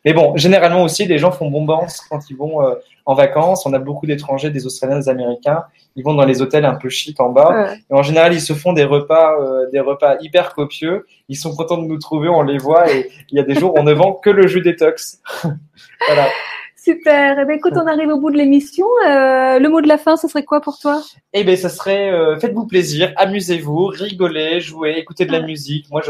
Mais 0.06 0.12
bon, 0.12 0.36
généralement 0.36 0.84
aussi, 0.84 1.04
les 1.04 1.18
gens 1.18 1.32
font 1.32 1.50
bombance 1.50 2.00
quand 2.08 2.30
ils 2.30 2.36
vont 2.36 2.62
euh, 2.62 2.76
en 3.06 3.14
vacances. 3.14 3.66
On 3.66 3.72
a 3.72 3.80
beaucoup 3.80 4.06
d'étrangers, 4.06 4.50
des 4.50 4.64
Australiens, 4.64 5.00
des 5.00 5.08
Américains. 5.08 5.64
Ils 5.96 6.04
vont 6.04 6.14
dans 6.14 6.24
les 6.24 6.40
hôtels 6.42 6.64
un 6.64 6.76
peu 6.76 6.88
chic 6.88 7.20
en 7.20 7.30
bas. 7.30 7.74
Et 7.90 7.92
en 7.92 8.04
général, 8.04 8.32
ils 8.32 8.40
se 8.40 8.52
font 8.52 8.72
des 8.72 8.84
repas, 8.84 9.34
euh, 9.40 9.68
des 9.72 9.80
repas 9.80 10.14
hyper 10.20 10.54
copieux. 10.54 11.06
Ils 11.28 11.34
sont 11.34 11.56
contents 11.56 11.78
de 11.78 11.88
nous 11.88 11.98
trouver, 11.98 12.28
on 12.28 12.42
les 12.42 12.58
voit. 12.58 12.88
Et 12.92 13.10
il 13.30 13.36
y 13.36 13.40
a 13.40 13.42
des 13.42 13.54
jours, 13.54 13.74
on 13.76 13.82
ne 13.82 13.92
vend 13.92 14.12
que 14.12 14.30
le 14.30 14.46
jus 14.46 14.60
détox. 14.60 15.20
voilà. 16.06 16.28
Super. 16.86 17.36
Eh 17.40 17.44
ben, 17.44 17.56
écoute, 17.56 17.72
on 17.74 17.84
arrive 17.88 18.10
au 18.10 18.20
bout 18.20 18.30
de 18.30 18.36
l'émission. 18.36 18.86
Euh, 19.04 19.58
le 19.58 19.68
mot 19.68 19.80
de 19.80 19.88
la 19.88 19.98
fin, 19.98 20.16
ce 20.16 20.28
serait 20.28 20.44
quoi 20.44 20.60
pour 20.60 20.78
toi? 20.78 21.02
Eh 21.32 21.42
ben, 21.42 21.56
ce 21.56 21.68
serait 21.68 22.12
euh, 22.12 22.38
faites-vous 22.38 22.68
plaisir, 22.68 23.12
amusez-vous, 23.16 23.86
rigolez, 23.86 24.60
jouez, 24.60 24.92
écoutez 24.96 25.26
de 25.26 25.32
la 25.32 25.40
musique. 25.40 25.90
Moi, 25.90 26.00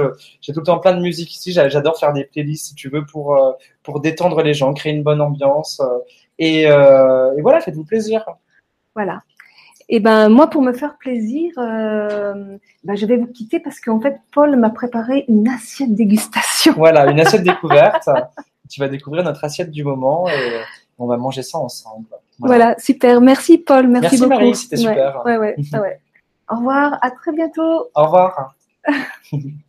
j'ai 0.43 0.53
tout 0.53 0.61
le 0.61 0.66
temps 0.66 0.79
plein 0.79 0.95
de 0.95 1.01
musique 1.01 1.35
ici. 1.35 1.51
J'adore 1.51 1.99
faire 1.99 2.12
des 2.12 2.24
playlists, 2.24 2.66
si 2.66 2.74
tu 2.74 2.91
veux, 2.91 3.07
pour 3.07 3.39
euh, 3.39 3.53
pour 3.83 4.01
détendre 4.01 4.43
les 4.43 4.53
gens, 4.53 4.74
créer 4.74 4.93
une 4.93 5.03
bonne 5.03 5.22
ambiance. 5.22 5.81
Et, 6.39 6.64
et, 6.64 7.41
voilà, 7.41 7.61
faites-vous 7.61 7.85
plaisir. 7.85 8.27
Voilà. 8.95 9.22
Et 9.89 9.97
eh 9.97 10.01
ben 10.01 10.29
moi, 10.29 10.51
pour 10.51 10.61
me 10.61 10.74
faire 10.74 10.99
plaisir, 10.99 11.53
ben, 11.57 12.59
je 12.95 13.07
vais 13.07 13.16
vous 13.16 13.29
quitter 13.29 13.61
parce 13.61 13.81
qu'en 13.81 13.99
fait, 13.99 14.18
Paul 14.31 14.57
m'a 14.57 14.68
préparé 14.68 15.24
une 15.29 15.49
assiette 15.49 15.95
dégustation. 15.95 16.74
Voilà, 16.77 17.11
une 17.11 17.20
assiette 17.20 17.45
découverte. 17.55 18.11
Tu 18.69 18.81
vas 18.81 18.89
découvrir 18.89 19.25
notre 19.25 19.45
assiette 19.45 19.71
du 19.71 19.85
moment 19.85 20.29
et 20.29 20.61
on 20.99 21.07
va 21.07 21.17
manger 21.17 21.43
ça 21.43 21.59
ensemble. 21.59 22.07
Voilà, 22.39 22.77
super. 22.79 23.21
Merci 23.21 23.59
Paul, 23.59 23.89
merci, 23.89 24.03
merci 24.03 24.17
beaucoup. 24.19 24.29
Marie, 24.31 24.55
c'était 24.55 24.77
super. 24.77 25.25
Ouais, 25.25 25.37
ouais, 25.37 25.57
ouais. 25.75 26.01
Au 26.51 26.57
revoir, 26.57 26.99
à 27.03 27.11
très 27.11 27.33
bientôt. 27.33 27.91
Au 27.95 28.05
revoir. 28.05 28.55